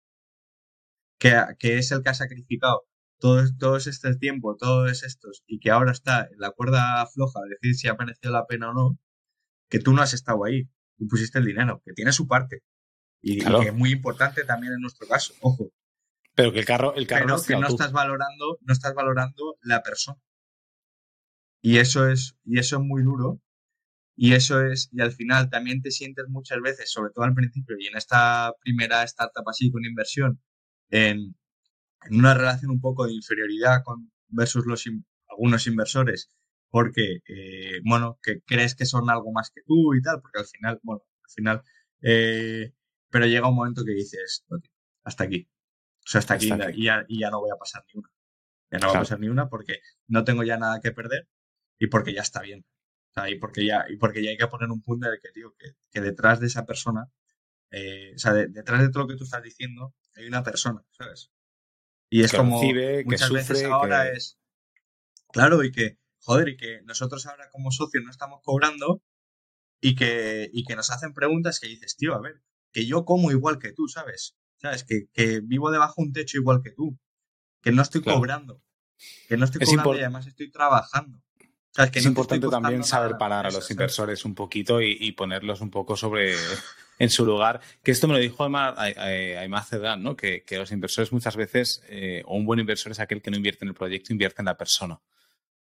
[1.17, 2.83] que, que es el que ha sacrificado
[3.19, 7.49] todos, todos este tiempo, todos estos, y que ahora está en la cuerda floja de
[7.61, 8.99] decir si ha merecido la pena o no,
[9.69, 12.63] que tú no has estado ahí, tú pusiste el dinero, que tiene su parte,
[13.21, 15.71] y, que es muy importante también en nuestro caso, ojo.
[16.39, 19.83] Pero que el carro, el carro Pero que no estás valorando, no estás valorando la
[19.83, 20.21] persona.
[21.61, 23.41] Y eso es, y eso es muy duro.
[24.15, 27.75] Y eso es, y al final también te sientes muchas veces, sobre todo al principio
[27.77, 30.41] y en esta primera startup así con inversión,
[30.89, 31.35] en,
[32.03, 34.85] en una relación un poco de inferioridad con versus los
[35.27, 36.29] algunos inversores,
[36.69, 40.47] porque, eh, bueno, que crees que son algo más que tú y tal, porque al
[40.47, 41.63] final, bueno, al final
[42.01, 42.73] eh,
[43.09, 44.45] pero llega un momento que dices,
[45.03, 45.49] hasta aquí.
[46.09, 48.09] O sea, hasta, aquí, Y, ya, y, ya, no voy a pasar ni una.
[48.71, 51.29] Ya no voy a pasar ni una porque no tengo ya nada que perder
[51.77, 52.65] y porque ya está bien.
[53.27, 55.55] y porque ya, y porque ya hay que poner un punto de que, tío,
[55.91, 57.11] que, detrás de esa persona,
[57.69, 61.31] eh, o sea, detrás de todo lo que tú estás diciendo, hay una persona, ¿sabes?
[62.09, 62.59] Y es como
[63.05, 64.39] muchas veces ahora es
[65.31, 69.03] claro y que joder y que nosotros ahora como socios no estamos cobrando
[69.79, 72.41] y que y que nos hacen preguntas que dices tío a ver
[72.71, 76.37] que yo como igual que tú sabes sabes que, que vivo debajo de un techo
[76.37, 76.97] igual que tú
[77.61, 78.61] que no estoy cobrando
[79.27, 81.21] que no estoy cobrando y además estoy trabajando
[81.93, 86.35] es importante también saber parar a los inversores un poquito y, ponerlos un poco sobre
[86.99, 87.61] en su lugar.
[87.83, 90.15] Que esto me lo dijo Aymar Cedrán, ¿no?
[90.15, 93.37] Que, que, los inversores muchas veces, eh, o un buen inversor es aquel que no
[93.37, 94.99] invierte en el proyecto, invierte en la persona.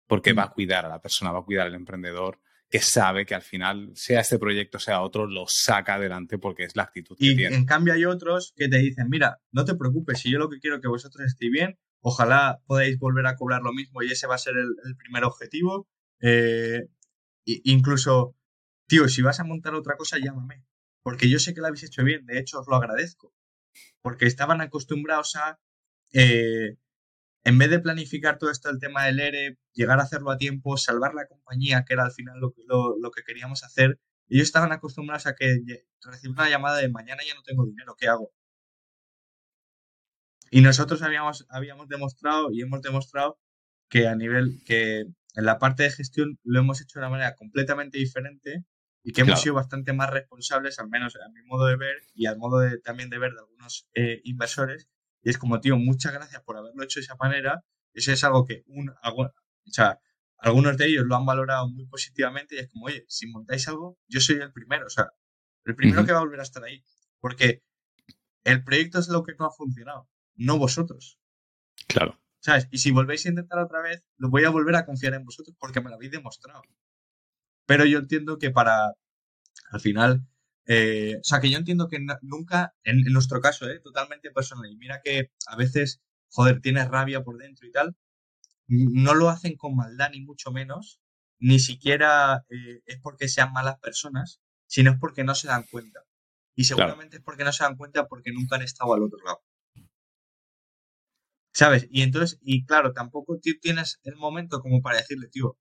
[0.05, 0.53] Porque va a mm.
[0.53, 2.39] cuidar a la persona, va a cuidar al emprendedor
[2.73, 6.75] que sabe que al final, sea este proyecto, sea otro, lo saca adelante porque es
[6.75, 7.43] la actitud que tiene.
[7.43, 10.49] Y en cambio hay otros que te dicen, mira, no te preocupes, si yo lo
[10.49, 14.07] que quiero es que vosotros estéis bien, ojalá podáis volver a cobrar lo mismo y
[14.11, 15.87] ese va a ser el primer objetivo
[16.23, 16.87] eh,
[17.45, 18.35] incluso,
[18.87, 20.65] tío, si vas a montar otra cosa, llámame.
[21.03, 23.35] Porque yo sé que lo habéis hecho bien, de hecho os lo agradezco.
[24.01, 25.59] Porque estaban acostumbrados a,
[26.13, 26.77] eh,
[27.43, 30.77] en vez de planificar todo esto, el tema del ERE, llegar a hacerlo a tiempo,
[30.77, 32.53] salvar la compañía, que era al final lo,
[32.97, 35.59] lo que queríamos hacer, ellos estaban acostumbrados a que
[36.01, 38.31] recibir una llamada de mañana ya no tengo dinero, ¿qué hago?
[40.49, 43.39] Y nosotros habíamos, habíamos demostrado y hemos demostrado
[43.89, 47.35] que a nivel que en la parte de gestión lo hemos hecho de una manera
[47.35, 48.63] completamente diferente
[49.03, 52.27] y que hemos sido bastante más responsables, al menos a mi modo de ver y
[52.27, 54.87] al modo de, también de ver de algunos eh, inversores.
[55.23, 57.63] Y es como, tío, muchas gracias por haberlo hecho de esa manera.
[57.93, 59.31] Eso es algo que un, o
[59.71, 59.99] sea,
[60.37, 63.97] algunos de ellos lo han valorado muy positivamente y es como, oye, si montáis algo,
[64.07, 65.09] yo soy el primero, o sea,
[65.65, 66.83] el primero que va a volver a estar ahí.
[67.21, 67.63] Porque
[68.43, 71.19] el proyecto es lo que no ha funcionado, no vosotros.
[71.87, 72.19] Claro.
[72.39, 72.67] ¿Sabes?
[72.71, 75.55] Y si volvéis a intentar otra vez, lo voy a volver a confiar en vosotros
[75.57, 76.61] porque me lo habéis demostrado.
[77.65, 78.93] Pero yo entiendo que para,
[79.71, 80.27] al final,
[80.65, 84.77] eh, o sea, que yo entiendo que nunca, en, nuestro caso, eh, totalmente personal, y
[84.77, 87.95] mira que a veces, joder, tienes rabia por dentro y tal,
[88.67, 91.01] no lo hacen con maldad ni mucho menos,
[91.39, 96.01] ni siquiera eh, es porque sean malas personas, sino es porque no se dan cuenta.
[96.55, 99.43] Y seguramente es porque no se dan cuenta porque nunca han estado al otro lado.
[101.53, 101.87] ¿Sabes?
[101.91, 105.57] Y entonces, y claro, tampoco tienes el momento como para decirle, tío,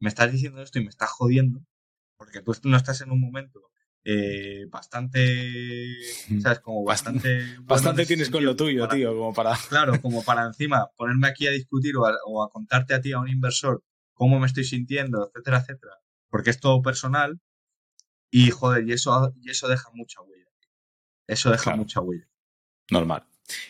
[0.00, 1.64] me estás diciendo esto y me estás jodiendo,
[2.16, 3.69] porque tú no estás en un momento
[4.04, 5.96] eh, bastante,
[6.42, 6.60] ¿sabes?
[6.60, 7.58] Como bastante...
[7.60, 9.56] bastante tienes con lo tuyo, tío, como para...
[9.68, 13.28] Claro, como para encima ponerme aquí a discutir o a, contarte a ti, a un
[13.28, 13.82] inversor,
[14.14, 15.94] cómo me estoy sintiendo, etcétera, etcétera,
[16.28, 17.40] porque es todo personal
[18.30, 20.46] y, joder, y eso, y eso deja mucha huella.
[21.26, 22.26] Eso deja mucha huella.
[22.90, 23.24] Normal.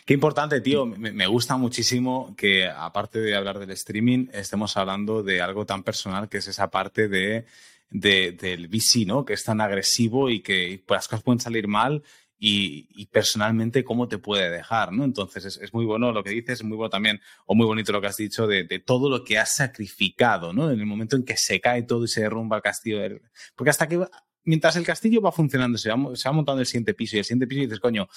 [0.05, 0.85] Qué importante, tío.
[0.85, 6.29] Me, gusta muchísimo que, aparte de hablar del streaming, estemos hablando de algo tan personal
[6.29, 7.45] que es esa parte de,
[7.91, 9.25] del VC, ¿no?
[9.25, 12.03] Que es tan agresivo y que las cosas pueden salir mal
[12.43, 15.03] y, personalmente cómo te puede dejar, ¿no?
[15.03, 18.01] Entonces es, muy bueno lo que dices, es muy bueno también, o muy bonito lo
[18.01, 20.71] que has dicho de, todo lo que has sacrificado, ¿no?
[20.71, 22.99] En el momento en que se cae todo y se derrumba el castillo.
[23.55, 24.03] Porque hasta que
[24.43, 27.25] mientras el castillo va funcionando, se va, se va, montando el siguiente piso y el
[27.25, 28.07] siguiente piso y dices, coño,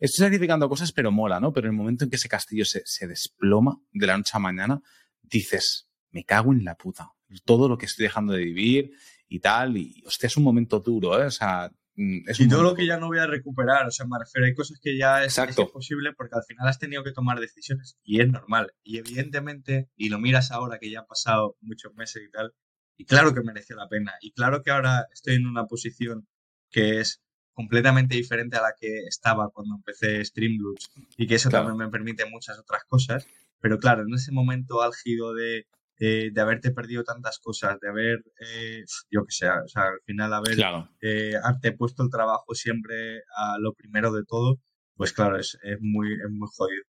[0.00, 1.52] estoy sacrificando cosas, pero mola, ¿no?
[1.52, 4.38] Pero en el momento en que ese castillo se, se, desploma de la noche a
[4.38, 4.80] mañana,
[5.20, 7.10] dices, me cago en la puta.
[7.44, 8.92] Todo lo que estoy dejando de vivir
[9.28, 11.26] y tal, y hostia, es un momento duro, ¿eh?
[11.26, 14.06] O sea, mm, es y todo lo que ya no voy a recuperar, o sea,
[14.06, 17.12] me refiero, hay cosas que ya es, es imposible porque al final has tenido que
[17.12, 18.72] tomar decisiones y es normal.
[18.82, 22.52] Y evidentemente, y lo miras ahora que ya han pasado muchos meses y tal,
[22.96, 24.12] y claro que mereció la pena.
[24.20, 26.28] Y claro que ahora estoy en una posición
[26.70, 27.22] que es
[27.52, 32.24] completamente diferente a la que estaba cuando empecé Streamloops y que eso también me permite
[32.26, 33.26] muchas otras cosas.
[33.60, 35.66] Pero claro, en ese momento álgido de,
[35.98, 40.32] de haberte perdido tantas cosas, de haber, eh, yo que sé, o sea, al final
[40.32, 40.58] haber
[41.00, 44.58] eh, puesto el trabajo siempre a lo primero de todo,
[44.96, 46.82] pues claro, es, es, muy, es muy jodido.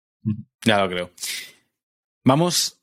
[0.64, 1.10] Ya lo creo.
[2.24, 2.81] Vamos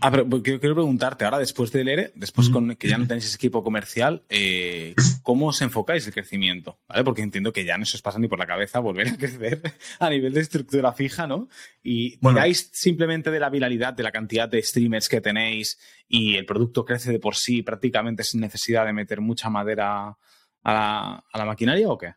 [0.00, 3.24] Ah, pero pues, quiero, preguntarte ahora, después del ERE, después con que ya no tenéis
[3.26, 6.78] ese equipo comercial, eh, ¿cómo os enfocáis el crecimiento?
[6.86, 7.02] ¿Vale?
[7.02, 9.62] Porque entiendo que ya no se os pasa ni por la cabeza volver a crecer
[9.98, 11.48] a nivel de estructura fija, ¿no?
[11.82, 12.40] Y bueno.
[12.72, 15.78] simplemente de la viralidad, de la cantidad de streamers que tenéis
[16.08, 20.16] y el producto crece de por sí prácticamente sin necesidad de meter mucha madera
[20.62, 22.14] a la, maquinaria o qué?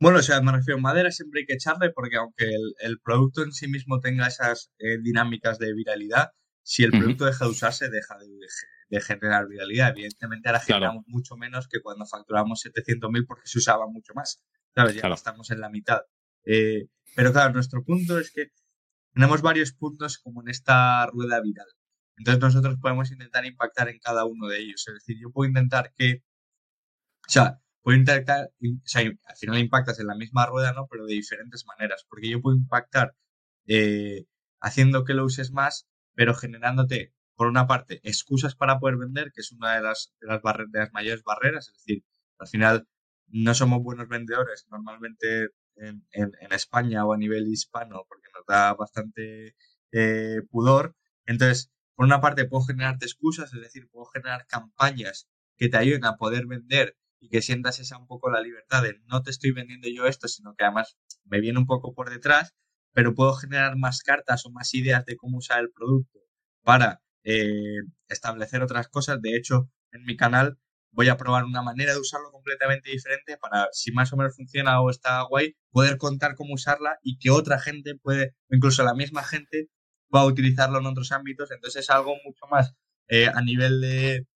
[0.00, 3.42] Bueno, o sea, me refiero, a madera siempre hay que echarle porque aunque el, producto
[3.42, 6.32] en sí mismo tenga esas eh, dinámicas de viralidad,
[6.66, 9.90] si el producto deja de usarse, deja de, generar viralidad.
[9.90, 14.42] Evidentemente ahora generamos mucho menos que cuando facturamos 700.000 porque se usaba mucho más.
[14.74, 14.96] ¿Sabes?
[14.96, 16.00] Ya estamos en la mitad.
[16.44, 18.48] Eh, pero claro, nuestro punto es que
[19.14, 21.68] tenemos varios puntos como en esta rueda viral.
[22.16, 24.88] Entonces nosotros podemos intentar impactar en cada uno de ellos.
[24.88, 26.24] Es decir, yo puedo intentar que,
[27.28, 30.88] o sea, puedo intentar, o sea, al final impactas en la misma rueda, ¿no?
[30.90, 33.14] Pero de diferentes maneras, porque yo puedo impactar
[33.68, 34.26] eh,
[34.60, 35.86] haciendo que lo uses más,
[36.16, 40.26] pero generándote, por una parte, excusas para poder vender, que es una de las, de
[40.26, 42.04] las, mayores barreras, es decir,
[42.38, 42.88] al final
[43.28, 46.02] no somos buenos vendedores normalmente en,
[46.50, 49.54] España o a nivel hispano porque nos da bastante
[49.92, 50.96] eh, pudor.
[51.26, 56.06] Entonces, por una parte puedo generarte excusas, es decir, puedo generar campañas que te ayuden
[56.06, 59.50] a poder vender y que sientas esa un poco la libertad de no te estoy
[59.52, 62.54] vendiendo yo esto, sino que además me viene un poco por detrás,
[62.96, 66.18] pero puedo generar más cartas o más ideas de cómo usar el producto
[66.62, 69.20] para eh, establecer otras cosas.
[69.20, 70.56] De hecho, en mi canal
[70.92, 74.80] voy a probar una manera de usarlo completamente diferente para, si más o menos funciona
[74.80, 79.22] o está guay, poder contar cómo usarla y que otra gente puede, incluso la misma
[79.22, 79.68] gente,
[80.08, 81.50] pueda utilizarlo en otros ámbitos.
[81.50, 82.72] Entonces es algo mucho más
[83.08, 84.26] eh, a nivel de,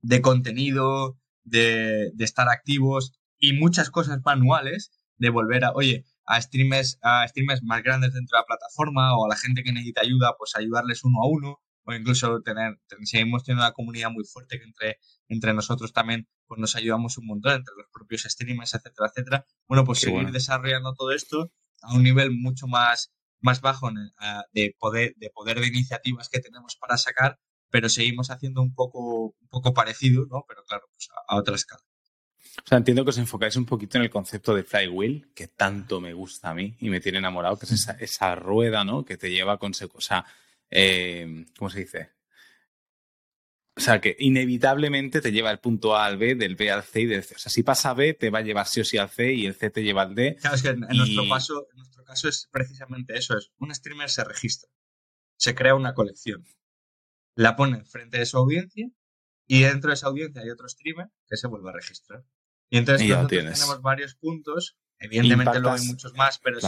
[0.00, 6.40] de contenido, de, de, estar activos y muchas cosas manuales de volver a, oye, a
[6.40, 10.02] streamers, a streamers más grandes dentro de la plataforma o a la gente que necesita
[10.02, 14.58] ayuda, pues ayudarles uno a uno o incluso tener, seguimos teniendo una comunidad muy fuerte
[14.58, 14.98] que entre,
[15.28, 19.46] entre nosotros también pues nos ayudamos un montón, entre los propios streamers, etcétera, etcétera.
[19.68, 21.50] Bueno, pues seguir desarrollando todo esto
[21.82, 23.90] a un nivel mucho más, más bajo
[24.52, 27.38] de, poder, de poder de iniciativas que tenemos para sacar,
[27.70, 30.44] pero seguimos haciendo un poco, un poco parecido, ¿no?
[30.48, 31.82] Pero claro, pues a, otra escala.
[32.62, 36.00] O sea, entiendo que os enfocáis un poquito en el concepto de flywheel, que tanto
[36.00, 39.04] me gusta a mí y me tiene enamorado, que es esa, esa rueda, ¿no?
[39.04, 39.72] Que te lleva con...
[39.72, 40.24] O sea,
[40.70, 42.10] eh, ¿cómo se dice?
[43.76, 47.00] O sea, que inevitablemente te lleva el punto A al B, del B al C
[47.00, 47.34] y del C.
[47.34, 49.46] O sea, si pasa B, te va a llevar sí o sí al C y
[49.46, 50.36] el C te lleva al D.
[50.40, 53.36] Claro, es que en, nuestro, caso, en nuestro caso es precisamente eso.
[53.36, 54.70] Es un streamer se registra,
[55.36, 56.46] se crea una colección,
[57.34, 58.88] la pone frente de su audiencia
[59.46, 62.24] y dentro de esa audiencia hay otro streamer que se vuelve a registrar.
[62.74, 66.58] Y entonces nosotros tenemos varios puntos, evidentemente luego hay muchos más, pero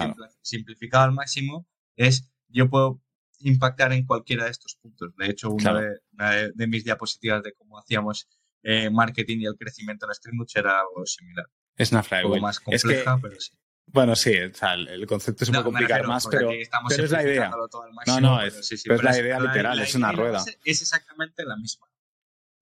[0.40, 1.66] simplificado al máximo
[1.96, 3.02] es yo puedo
[3.40, 5.16] impactar en cualquiera de estos puntos.
[5.16, 5.80] De hecho, una,
[6.54, 8.28] de, mis diapositivas de cómo hacíamos
[8.62, 11.46] eh, marketing y el crecimiento en Streamlabs era algo similar.
[11.76, 12.40] Es una flywheel.
[12.40, 13.50] más compleja, pero sí.
[13.86, 17.50] Bueno, sí, el concepto es muy complicado más, pero, es la idea.
[18.06, 20.44] no, no, es, la idea literal, es una rueda.
[20.64, 21.88] Es exactamente la misma.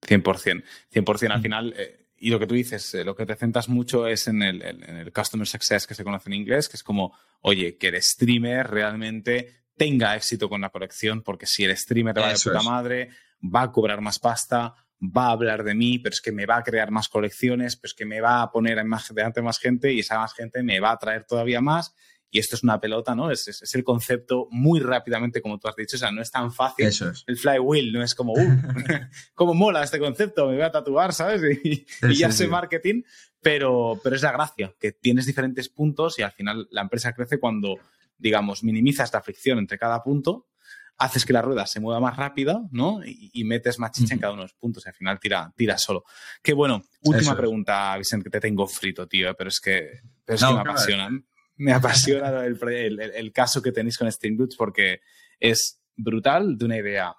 [0.00, 0.64] 100%.
[0.92, 1.42] 100% al mm.
[1.42, 4.42] final, eh, y lo que tú dices, eh, lo que te centras mucho es en
[4.42, 7.88] el, en el Customer Success que se conoce en inglés, que es como, oye, que
[7.88, 12.62] el streamer realmente tenga éxito con la colección, porque si el streamer va de puta
[12.62, 13.10] madre,
[13.42, 16.56] va a cobrar más pasta, va a hablar de mí, pero es que me va
[16.56, 19.58] a crear más colecciones, pero es que me va a poner en más, delante más
[19.58, 21.94] gente y esa más gente me va a traer todavía más.
[22.34, 23.30] Y esto es una pelota, ¿no?
[23.30, 25.94] Es, es, el concepto muy rápidamente, como tú has dicho.
[25.94, 26.90] O sea, no es tan fácil.
[27.28, 28.36] El flywheel no es como, uh,
[29.34, 31.42] cómo mola este concepto, me voy a tatuar, ¿sabes?
[31.64, 33.02] Y, ya sé marketing.
[33.40, 37.38] Pero, pero es la gracia, que tienes diferentes puntos y al final la empresa crece
[37.38, 37.78] cuando
[38.18, 40.48] digamos, minimizas la fricción entre cada punto,
[40.96, 43.00] haces que la rueda se mueva más rápida, ¿no?
[43.04, 45.76] Y, metes más chicha en cada uno de los puntos y al final tira, tira
[45.76, 46.04] solo.
[46.42, 46.82] Qué bueno.
[47.02, 50.60] Última pregunta, Vicente, que te tengo frito, tío, pero es que, pero es que me
[50.60, 51.10] apasiona.
[51.56, 55.00] Me apasiona el, caso que tenéis con Streamloots porque
[55.38, 57.14] es brutal, de una idea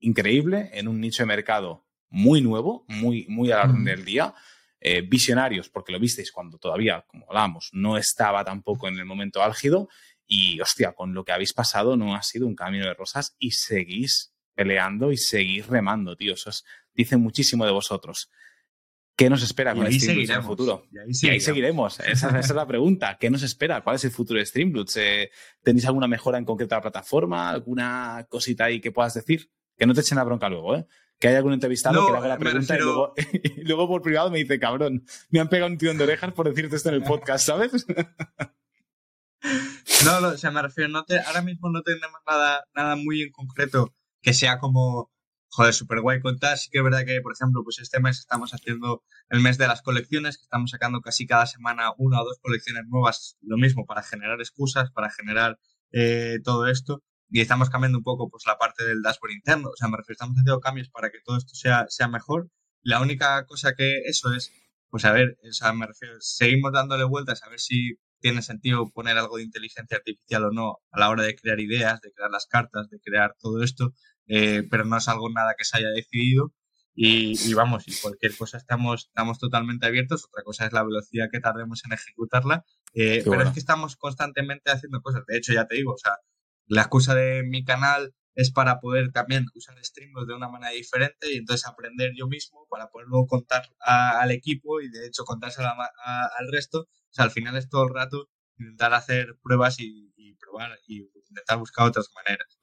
[0.00, 4.34] increíble en un nicho de mercado muy nuevo, muy, muy a la orden del día.
[4.80, 9.42] Eh, visionarios, porque lo visteis cuando todavía, como hablábamos, no estaba tampoco en el momento
[9.42, 9.88] álgido
[10.24, 13.50] y hostia, con lo que habéis pasado no ha sido un camino de rosas y
[13.50, 16.34] seguís peleando y seguís remando, tío.
[16.34, 16.50] Eso
[16.94, 18.30] dice muchísimo de vosotros.
[19.18, 20.86] ¿Qué nos espera con Streamloots en el futuro?
[20.92, 21.98] Y ahí, seguiremos.
[21.98, 23.16] Esa, es la pregunta.
[23.18, 23.82] ¿Qué nos espera?
[23.82, 24.96] ¿Cuál es el futuro de Streamloots?
[24.96, 27.50] Eh, ¿Tenéis alguna mejora en concreta de la plataforma?
[27.50, 29.50] ¿Alguna cosita ahí que puedas decir?
[29.76, 30.86] Que no te echen la bronca luego, ¿eh?
[31.18, 34.30] Que haya algún entrevistado que le haga la pregunta y, luego, y, luego, por privado
[34.30, 37.02] me dice, cabrón, me han pegado un tío de orejas por decirte esto en el
[37.02, 37.86] podcast, ¿sabes?
[40.04, 43.22] No, no, o sea, me refiero, no te, ahora mismo no tenemos nada, nada muy
[43.22, 45.12] en concreto que sea como,
[45.50, 46.58] joder, súper guay contar.
[46.58, 49.66] Sí que es verdad que, por ejemplo, pues este mes estamos haciendo el mes de
[49.66, 53.86] las colecciones, que estamos sacando casi cada semana una o dos colecciones nuevas, lo mismo,
[53.86, 55.58] para generar excusas, para generar
[55.92, 57.02] eh, todo esto.
[57.30, 59.68] Y estamos cambiando un poco pues la parte del dashboard interno.
[59.70, 62.50] O sea, me refiero, estamos haciendo cambios para que todo esto sea, sea mejor.
[62.82, 64.52] La única cosa que eso es,
[64.90, 68.90] pues a ver, o sea, me refiero, seguimos dándole vueltas a ver si tiene sentido
[68.90, 72.30] poner algo de inteligencia artificial o no a la hora de crear ideas, de crear
[72.30, 73.92] las cartas, de crear todo esto,
[74.26, 76.52] eh, pero no es algo nada que se haya decidido.
[77.00, 80.24] Y, vamos, y cualquier cosa estamos, estamos totalmente abiertos.
[80.24, 82.64] Otra cosa es la velocidad que tardemos en ejecutarla.
[82.92, 85.22] Eh, pero es que estamos constantemente haciendo cosas.
[85.28, 86.16] De hecho, ya te digo, o sea,
[86.66, 91.32] la excusa de mi canal es para poder también usar Streamlabs de una manera diferente
[91.32, 95.68] y entonces aprender yo mismo para poder luego contar al equipo y de hecho contárselo
[95.68, 96.82] al resto.
[96.82, 101.10] O sea, al final es todo el rato intentar hacer pruebas y, y probar y
[101.30, 102.57] intentar buscar otras maneras.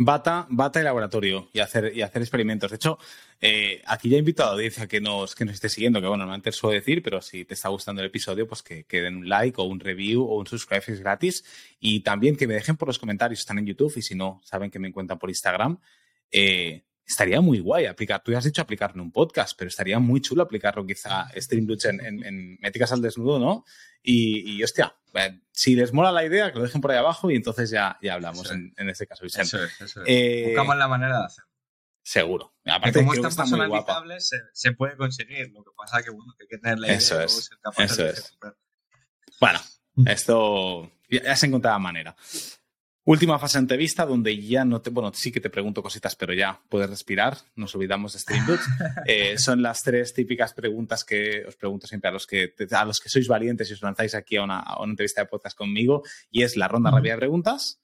[0.00, 2.70] Bata, bata el laboratorio y hacer, y hacer experimentos.
[2.70, 3.00] De hecho,
[3.40, 6.06] eh, aquí ya he invitado a la audiencia que nos, que nos esté siguiendo, que
[6.06, 9.16] bueno, normalmente suelo decir, pero si te está gustando el episodio, pues que, que, den
[9.16, 11.44] un like o un review o un subscribe es gratis.
[11.80, 14.70] Y también que me dejen por los comentarios, están en YouTube y si no, saben
[14.70, 15.80] que me encuentran por Instagram.
[16.30, 19.98] Eh, estaría muy guay aplicar, tú ya has dicho aplicarlo en un podcast, pero estaría
[19.98, 23.64] muy chulo aplicarlo quizá Streamlabs en, en, en Métricas al desnudo, ¿no?
[24.02, 27.30] Y, y hostia, eh, si les mola la idea, que lo dejen por ahí abajo
[27.30, 29.24] y entonces ya, ya hablamos en, en, este caso.
[29.24, 30.06] Eso es, eso es.
[30.06, 31.50] Eh, Buscamos la manera de hacerlo.
[32.02, 32.54] Seguro.
[32.64, 35.50] Aparte, como es tan personalizable, se, se, puede conseguir.
[35.50, 37.84] Lo que pasa que, bueno, que hay que tener la idea eso es, ser capaz
[37.84, 38.38] eso de es.
[39.40, 39.60] Bueno,
[40.06, 42.16] esto ya se encontraba manera.
[43.08, 46.34] Última fase de entrevista donde ya no te, bueno, sí que te pregunto cositas, pero
[46.34, 48.60] ya puedes respirar, nos olvidamos de Streamlabs.
[49.06, 53.00] eh, son las tres típicas preguntas que os pregunto siempre a los que, a los
[53.00, 56.02] que sois valientes y os lanzáis aquí a una, a una entrevista de podcast conmigo,
[56.30, 57.80] y es la ronda rápida de preguntas,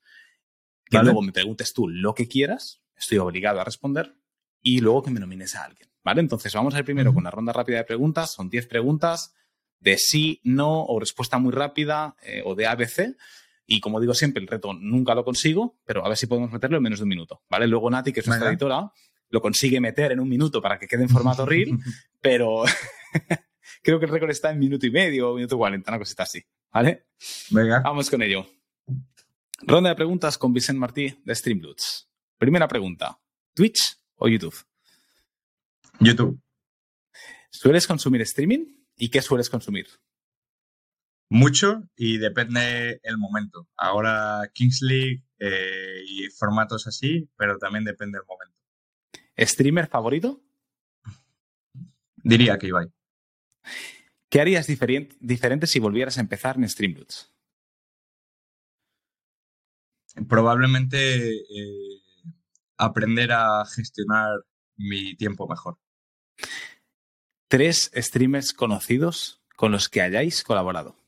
[0.90, 1.06] que vale.
[1.06, 4.14] luego me preguntes tú lo que quieras, estoy obligado a responder,
[4.60, 6.20] y luego que me nomines a alguien, ¿vale?
[6.20, 9.32] Entonces vamos a ir primero con la ronda rápida de preguntas, son 10 preguntas
[9.80, 13.16] de sí, no, o respuesta muy rápida, eh, o de ABC,
[13.66, 16.76] y como digo siempre, el reto nunca lo consigo, pero a ver si podemos meterlo
[16.76, 17.66] en menos de un minuto, ¿vale?
[17.66, 18.90] Luego Nati, que es nuestra editora,
[19.30, 21.78] lo consigue meter en un minuto para que quede en formato reel,
[22.20, 22.64] pero
[23.82, 26.44] creo que el récord está en minuto y medio o minuto cuarenta, una cosita así,
[26.72, 27.06] ¿vale?
[27.50, 27.80] Venga.
[27.80, 28.46] Vamos con ello.
[29.62, 32.10] Ronda de preguntas con Vicent Martí de Streamloots.
[32.36, 33.18] Primera pregunta,
[33.54, 34.54] ¿Twitch o YouTube?
[36.00, 36.40] YouTube.
[37.50, 38.66] ¿Sueles consumir streaming?
[38.96, 39.86] ¿Y qué sueles consumir?
[41.34, 43.68] Mucho y depende el momento.
[43.76, 48.56] Ahora Kings League eh, y formatos así, pero también depende el momento.
[49.36, 50.40] ¿Streamer favorito?
[52.22, 52.86] Diría que Ibai.
[54.28, 57.34] ¿Qué harías diferente, diferente si volvieras a empezar en Streamloots?
[60.28, 62.02] Probablemente eh,
[62.76, 64.30] aprender a gestionar
[64.76, 65.80] mi tiempo mejor.
[67.48, 71.03] ¿Tres streamers conocidos con los que hayáis colaborado?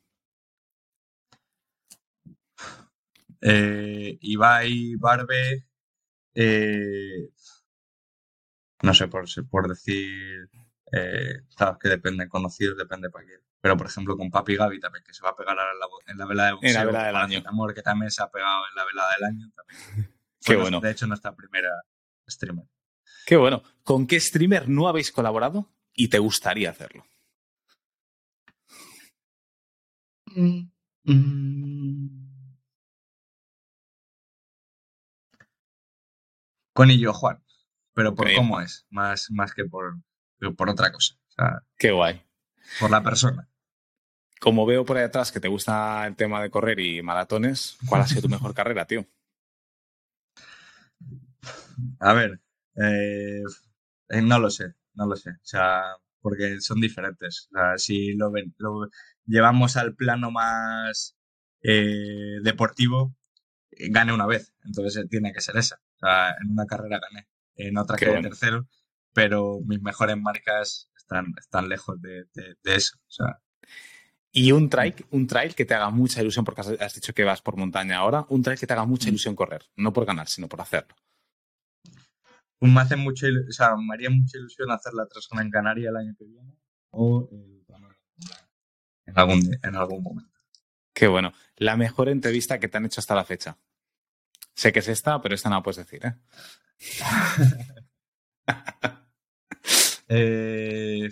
[3.41, 5.65] Eh, Ibai, Barbe,
[6.35, 7.31] eh,
[8.83, 10.49] no sé, por, por decir,
[10.93, 13.41] eh, sabes que depende, conocidos depende para quién.
[13.61, 15.87] Pero, por ejemplo, con Papi Gaby también, que se va a pegar ahora en la,
[16.13, 16.71] en la vela de boxeo.
[16.71, 17.43] En la vela del año.
[17.47, 19.53] Amor, que también se ha pegado en la vela del año.
[19.57, 20.15] También.
[20.41, 20.81] Qué bueno.
[20.81, 21.71] De hecho, nuestra primera
[22.29, 22.67] streamer.
[23.27, 23.63] Qué bueno.
[23.83, 27.05] ¿Con qué streamer no habéis colaborado y te gustaría hacerlo?
[30.27, 30.71] Mm.
[31.05, 32.26] Mm.
[36.77, 37.43] Con ello, Juan.
[37.95, 39.97] Pero por cómo es, más, más que por,
[40.59, 41.15] por otra cosa.
[41.15, 42.23] O sea, Qué guay.
[42.79, 43.49] por la persona.
[44.39, 48.03] Como veo por ahí atrás que te gusta el tema de correr y maratones, ¿cuál
[48.03, 49.07] ha sido tu mejor carrera, tío?
[52.01, 52.43] A ver,
[52.75, 53.41] eh,
[54.11, 55.31] eh, no lo sé, no lo sé.
[55.31, 55.83] O sea,
[56.21, 57.49] porque son diferentes.
[57.53, 58.91] O sea, si lo, ven, lo
[59.25, 61.17] llevamos al plano más
[61.63, 63.17] eh, deportivo,
[63.71, 64.53] gane una vez.
[64.63, 65.81] Entonces tiene que ser esa.
[65.97, 68.29] O sea, en una carrera gané, en otra quedé bueno.
[68.29, 68.69] tercero,
[69.13, 72.97] pero mis mejores marcas están, están lejos de, de, de eso.
[72.99, 73.41] O sea,
[74.33, 77.41] Y un trail, un trail que te haga mucha ilusión, porque has, dicho que vas
[77.41, 80.49] por montaña ahora, un trail que te haga mucha ilusión correr, no por ganar, sino
[80.49, 80.95] por hacerlo.
[82.59, 85.91] pues me hace mucha o sea, me haría mucha ilusión hacer la Trasona en Canarias
[85.91, 86.55] el año que viene
[86.91, 87.57] o el
[89.07, 90.39] en algún, en algún momento.
[90.93, 91.33] Qué bueno.
[91.57, 93.57] La mejor entrevista que te han hecho hasta la fecha.
[94.57, 96.15] Sé que es esta, pero esta no la puedes decir, ¿eh?
[100.09, 101.09] Eh,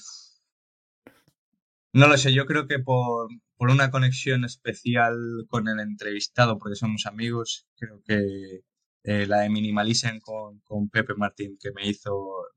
[1.93, 5.17] no lo sé, yo creo que por, por una conexión especial
[5.49, 8.61] con el entrevistado, porque somos amigos, creo que
[9.03, 12.13] eh, la de Minimalism con, con Pepe Martín, que me hizo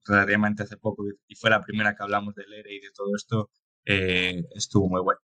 [0.05, 3.49] relativamente hace poco y fue la primera que hablamos del ERE y de todo esto,
[3.85, 5.19] eh, estuvo muy bueno.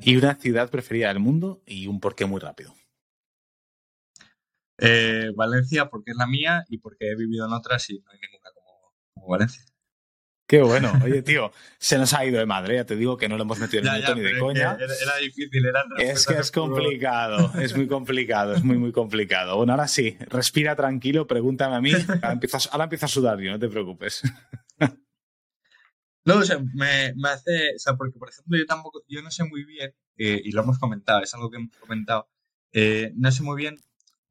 [0.00, 2.74] Y una ciudad preferida del mundo y un porqué muy rápido.
[4.78, 8.18] Eh, Valencia, porque es la mía y porque he vivido en otras y no hay
[8.20, 9.62] ninguna como, como Valencia.
[10.52, 10.92] Qué bueno.
[11.04, 12.74] Oye, tío, se nos ha ido de madre.
[12.76, 14.76] Ya te digo que no lo hemos metido en el ya, ni de coña.
[14.78, 19.56] Era, era difícil, era Es que es complicado, es muy complicado, es muy, muy complicado.
[19.56, 21.92] Bueno, ahora sí, respira tranquilo, pregúntame a mí.
[22.22, 24.22] Ahora empiezo a, ahora empiezo a sudar yo, no te preocupes.
[26.24, 29.30] No, o sea, me, me hace, o sea, porque por ejemplo yo tampoco, yo no
[29.30, 32.28] sé muy bien, eh, y lo hemos comentado, es algo que hemos comentado,
[32.72, 33.76] eh, no sé muy bien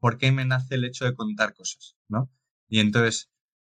[0.01, 2.29] por qué me nace el hecho de contar cosas, ¿no?
[2.67, 3.29] Y entonces,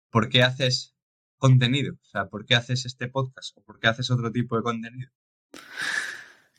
[0.10, 0.96] ¿por qué haces
[1.38, 1.96] contenido?
[1.96, 5.12] O sea, ¿por qué haces este podcast o por qué haces otro tipo de contenido?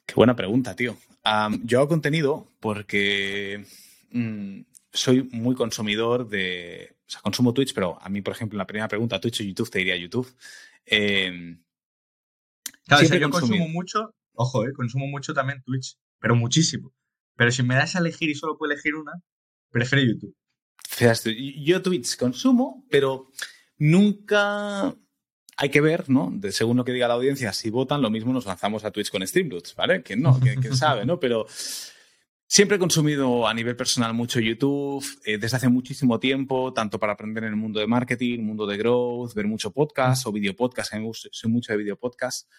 [0.05, 0.99] Qué buena pregunta, tío.
[1.65, 3.65] yo hago contenido porque
[4.11, 4.61] mm,
[4.93, 6.94] soy muy consumidor de.
[7.09, 9.70] O sea, consumo Twitch, pero a mí, por ejemplo, la primera pregunta, Twitch o YouTube,
[9.70, 10.31] te diría YouTube.
[10.85, 11.62] Em,
[12.86, 16.93] claro, yo consumo mucho, ojo, eh, consumo mucho también Twitch, pero muchísimo.
[17.36, 19.12] Pero si me das a elegir y solo puedo elegir una,
[19.73, 20.36] prefiero YouTube.
[21.65, 23.31] Yo Twitch consumo, pero
[23.78, 24.94] nunca
[25.57, 26.31] hay que ver, ¿no?
[26.32, 29.11] De, según lo que diga la audiencia, si votan, lo mismo nos lanzamos a Twitch
[29.11, 30.03] con Streamloots, ¿vale?
[30.03, 31.19] Que no, quién sabe, ¿no?
[31.19, 31.47] Pero
[32.47, 37.15] siempre he consumido a nivel personal mucho YouTube eh, desde hace muchísimo tiempo, tanto para
[37.15, 40.93] aprender en el mundo de marketing, mundo de growth, ver mucho podcast o video podcast.
[40.93, 42.51] A mí me gusta, soy mucho de video podcast.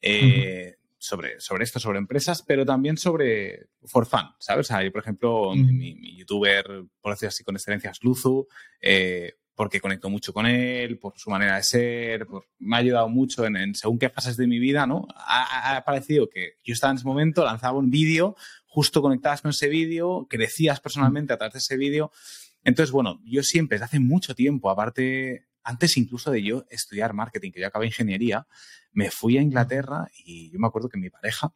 [0.00, 4.70] Eh, sobre, sobre esto, sobre empresas, pero también sobre for fun, ¿sabes?
[4.70, 8.46] O por ejemplo, mi, youtuber, por decir así, con excelencia es Luzu,
[8.80, 12.26] eh, porque conecto mucho con él, por su manera de ser,
[12.60, 15.08] me ha ayudado mucho en, según qué fases de mi vida, ¿no?
[15.16, 19.68] Ha, parecido que yo estaba en ese momento, lanzaba un vídeo, justo conectabas con ese
[19.68, 22.12] vídeo, crecías personalmente a través de ese vídeo.
[22.62, 27.52] Entonces, bueno, yo siempre, desde hace mucho tiempo, aparte, antes incluso de yo estudiar marketing,
[27.52, 28.46] que yo acabé ingeniería,
[28.92, 31.52] me fui a Inglaterra y yo me acuerdo que mi pareja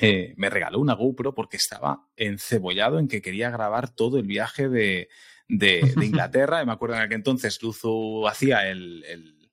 [0.00, 4.68] eh, me regaló una GoPro porque estaba encebollado en que quería grabar todo el viaje
[4.68, 5.08] de,
[6.02, 6.60] Inglaterra.
[6.60, 9.52] y me acuerdo en aquel entonces Luzu hacía el, el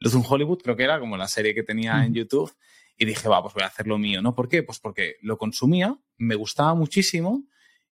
[0.00, 2.54] Luzu en Hollywood, creo que era como la serie que tenía en YouTube.
[2.98, 4.34] Y dije, va, pues voy a hacer lo mío, ¿no?
[4.34, 4.62] ¿Por qué?
[4.62, 7.48] Pues porque lo consumía, me gustaba muchísimo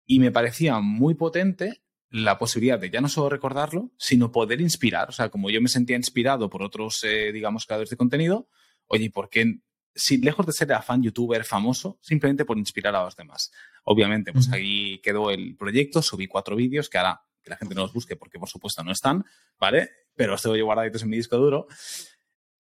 [0.06, 1.82] y me parecía muy potente
[2.12, 5.08] la posibilidad de ya no solo recordarlo, sino poder inspirar.
[5.08, 8.48] O sea, como yo me sentía inspirado por otros, eh, digamos, creadores de contenido,
[8.86, 9.60] oye, ¿por qué?
[9.94, 13.50] Si, lejos de ser fan youtuber famoso, simplemente por inspirar a los demás.
[13.84, 17.82] Obviamente, pues ahí quedó el proyecto, subí cuatro vídeos que ahora que la gente no
[17.82, 19.24] los busque porque por supuesto no están,
[19.58, 19.90] ¿vale?
[20.14, 21.66] Pero los tengo yo guardaditos en mi disco duro.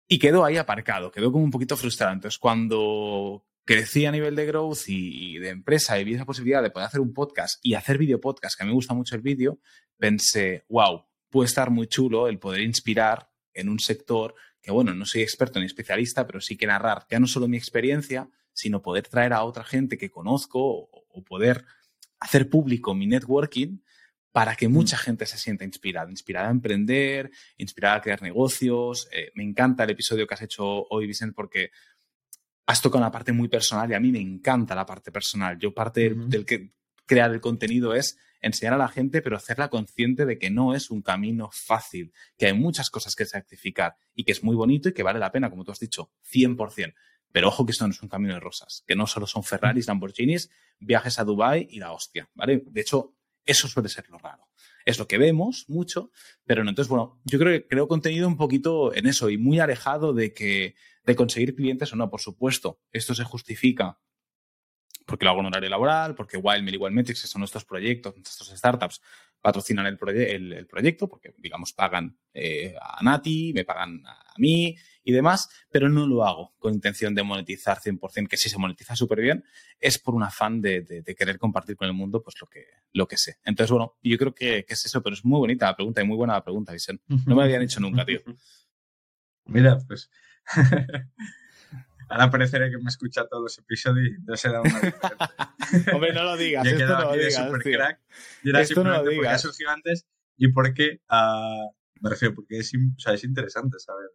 [0.08, 2.16] Y quedó ahí aparcado, quedó como un poquito frustrante.
[2.28, 6.70] Entonces, cuando crecí a nivel de growth y, de empresa y vi esa posibilidad de
[6.70, 9.22] poder hacer un podcast y hacer video podcast, que a mí me gusta mucho el
[9.22, 9.60] vídeo,
[9.98, 15.06] pensé, wow, puede estar muy chulo el poder inspirar en un sector que, bueno, no
[15.06, 19.08] soy experto ni especialista, pero sí que narrar ya no solo mi experiencia, sino poder
[19.08, 21.66] traer a otra gente que conozco o, poder
[22.20, 23.80] hacer público mi networking
[24.32, 29.08] para que mucha gente se sienta inspirada, inspirada a emprender, inspirada a crear negocios.
[29.12, 31.70] Eh, me encanta el episodio que has hecho hoy, Vicente, porque
[32.66, 35.58] has tocado una parte muy personal y a mí me encanta la parte personal.
[35.60, 36.72] Yo parte del que
[37.06, 40.90] crear el contenido es enseñar a la gente, pero hacerla consciente de que no es
[40.90, 44.94] un camino fácil, que hay muchas cosas que sacrificar y que es muy bonito y
[44.94, 46.94] que vale la pena, como tú has dicho, 100%.
[47.32, 49.88] Pero ojo que esto no es un camino de rosas, que no solo son Ferraris,
[49.88, 52.64] Lamborghinis, viajes a Dubai y la hostia, ¿vale?
[52.66, 53.16] De hecho,
[53.46, 54.48] eso suele ser lo raro.
[54.86, 56.12] Es lo que vemos mucho,
[56.46, 56.70] pero no.
[56.70, 60.34] Entonces, bueno, yo creo que creo contenido un poquito en eso y muy alejado de
[60.34, 60.76] que
[61.06, 62.80] de conseguir clientes o no, por supuesto.
[62.92, 64.00] Esto se justifica
[65.06, 68.58] porque lo hago en horario laboral, porque Wildmail y Wildmetrics, que son nuestros proyectos, nuestras
[68.58, 69.02] startups,
[69.44, 75.12] patrocinan el, el, proyecto, porque, digamos, pagan eh, a Nati, me pagan a mí y
[75.12, 79.20] demás, pero no lo hago con intención de monetizar 100%, que si se monetiza súper
[79.20, 79.44] bien,
[79.82, 83.18] es por un afán de, querer compartir con el mundo pues lo que, lo que
[83.18, 83.40] sé.
[83.44, 86.08] Entonces, bueno, yo creo que, que es eso, pero es muy bonita la pregunta y
[86.08, 87.04] muy buena la pregunta, Vicente.
[87.26, 88.22] No me habían hecho nunca, tío.
[89.44, 90.10] Mira, pues
[92.10, 94.72] Ahora pareceré que me escucha todos los episodios y entonces da una
[95.94, 97.50] Hombre, no lo digas, esto no lo digas.
[97.64, 98.00] Crack,
[98.44, 99.16] y esto no lo digas.
[99.16, 100.06] Porque ha surgido antes
[100.38, 101.72] y porque, uh,
[102.02, 104.10] me refiero, porque es, o sea, es interesante saber.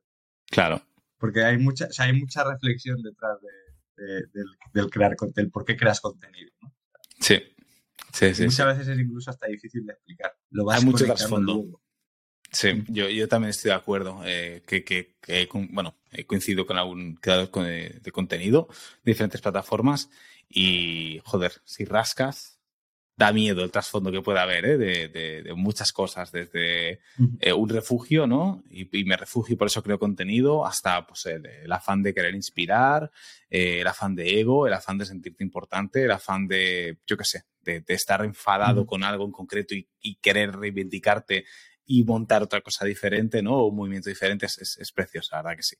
[0.47, 0.83] Claro.
[1.19, 5.51] Porque hay mucha, o sea, hay mucha reflexión detrás de, de, del, del, crear, del
[5.51, 6.53] por qué creas contenido.
[6.63, 6.75] ¿no?
[7.21, 7.43] Sí.
[8.13, 10.33] Sí, sí, muchas veces es incluso hasta difícil de explicar.
[10.51, 11.81] Lo vas hay mucho trasfondo.
[12.51, 14.21] Sí, yo, yo también estoy de acuerdo.
[14.25, 18.69] Eh, que, que, que, bueno, he coincidido con algún creador de, de, contenido
[19.05, 20.09] de diferentes plataformas
[20.49, 22.59] y, joder, si rascas,
[23.19, 24.79] da miedo el trasfondo que pueda haber ¿eh?
[24.79, 27.01] de, de, de, muchas cosas, desde
[27.41, 28.63] eh, un refugio, ¿no?
[28.71, 32.15] Y, y, me refugio y por eso creo contenido, hasta pues, el, el afán de
[32.15, 33.11] querer inspirar,
[33.51, 37.25] eh, el afán de ego, el afán de sentirte importante, el afán de, yo qué
[37.25, 41.45] sé, de, estar enfadado con algo en concreto y, y, querer reivindicarte
[41.91, 43.55] y montar otra cosa diferente, ¿no?
[43.55, 45.77] O un movimiento diferente es, es, precioso, la verdad que sí.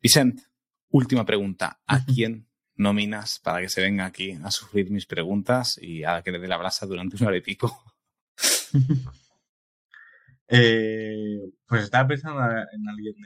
[0.00, 0.44] Vicente,
[0.88, 1.80] última pregunta.
[1.84, 6.30] ¿A quién nominas para que se venga aquí a sufrir mis preguntas y a que
[6.30, 7.76] le dé la brasa durante una hora y pico?
[10.46, 13.16] eh, pues estaba pensando en alguien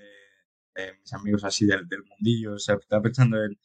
[0.75, 3.59] de, mis amigos así del, del, mundillo, o sea, estaba pensando en,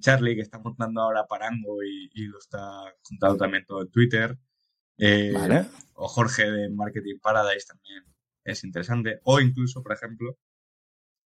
[0.00, 2.60] Charlie que está montando ahora Parango y, y lo está
[3.02, 4.38] contando también todo en Twitter.
[4.98, 5.66] Eh, Vale.
[5.94, 8.04] O Jorge de Marketing Paradise también
[8.44, 9.20] es interesante.
[9.24, 10.36] O incluso, por ejemplo,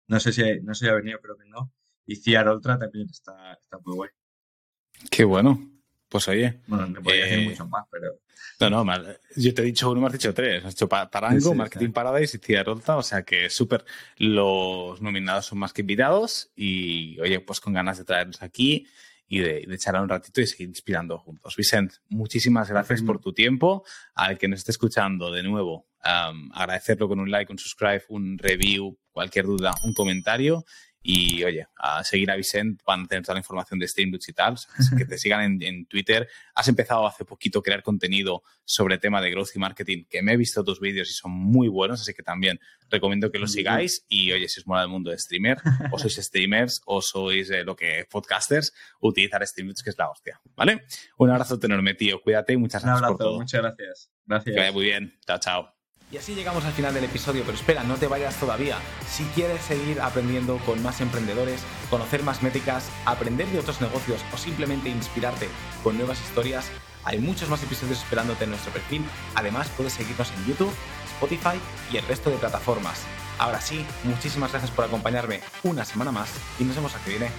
[0.07, 1.71] no sé si, no sé si ha venido, creo que no.
[2.05, 4.09] Y Ciar Ultra también está, está muy guay.
[5.09, 5.71] Qué bueno.
[6.09, 6.61] Pues oye.
[6.67, 8.19] Bueno, me podría Eh, decir mucho más, pero
[8.59, 9.19] No, no, mal.
[9.35, 10.63] yo te he dicho uno, me has dicho tres.
[10.63, 11.91] Has dicho Tarango, Sí, sí, Marketing sí.
[11.91, 13.83] Paradise y Ciarolta, o sea que súper.
[14.17, 18.87] Los nominados son más que invitados y, oye, pues con ganas de traerlos aquí
[19.27, 21.55] y de, de charlar un ratito y seguir inspirando juntos.
[21.55, 23.83] Vicent, muchísimas gracias por tu tiempo.
[24.13, 28.97] Al que nos esté escuchando de nuevo, agradecerlo con un like, un subscribe, un review,
[29.11, 30.65] cualquier duda, un comentario.
[31.07, 34.33] Y oye, a seguir a Vicent, van a tener toda la información de Streamlabs y
[34.33, 34.55] tal.
[34.97, 36.27] que te sigan en, en Twitter.
[36.55, 40.33] Has empezado hace poquito a crear contenido sobre tema de growth y marketing, que me
[40.33, 42.59] he visto tus vídeos y son muy buenos, así que también
[42.89, 44.03] recomiendo que los sigáis.
[44.09, 45.59] Y oye, si os mola el mundo de streamer,
[45.91, 50.41] o sois streamers, o sois eh, lo que podcasters, utilizar Streamlabs, que es la hostia.
[50.55, 50.85] ¿Vale?
[51.17, 52.19] Un abrazo enorme, tío.
[52.21, 53.29] Cuídate y muchas un gracias por abrazo.
[53.29, 53.39] todo.
[53.39, 54.11] Muchas gracias.
[54.27, 54.73] Que vaya Gracias.
[54.73, 55.19] muy bien.
[55.25, 55.74] Chao, chao.
[56.11, 58.77] Y así llegamos al final del episodio, pero espera, no te vayas todavía.
[59.09, 64.37] Si quieres seguir aprendiendo con más emprendedores, conocer más métricas, aprender de otros negocios o
[64.37, 65.49] simplemente inspirarte
[65.83, 66.69] con nuevas historias,
[67.03, 69.03] hay muchos más episodios esperándote en nuestro perfil.
[69.33, 70.73] Además, puedes seguirnos en YouTube,
[71.15, 71.59] Spotify
[71.91, 73.01] y el resto de plataformas.
[73.37, 76.29] Ahora sí, muchísimas gracias por acompañarme una semana más
[76.59, 77.29] y nos vemos aquí viene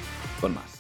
[0.41, 0.76] con más.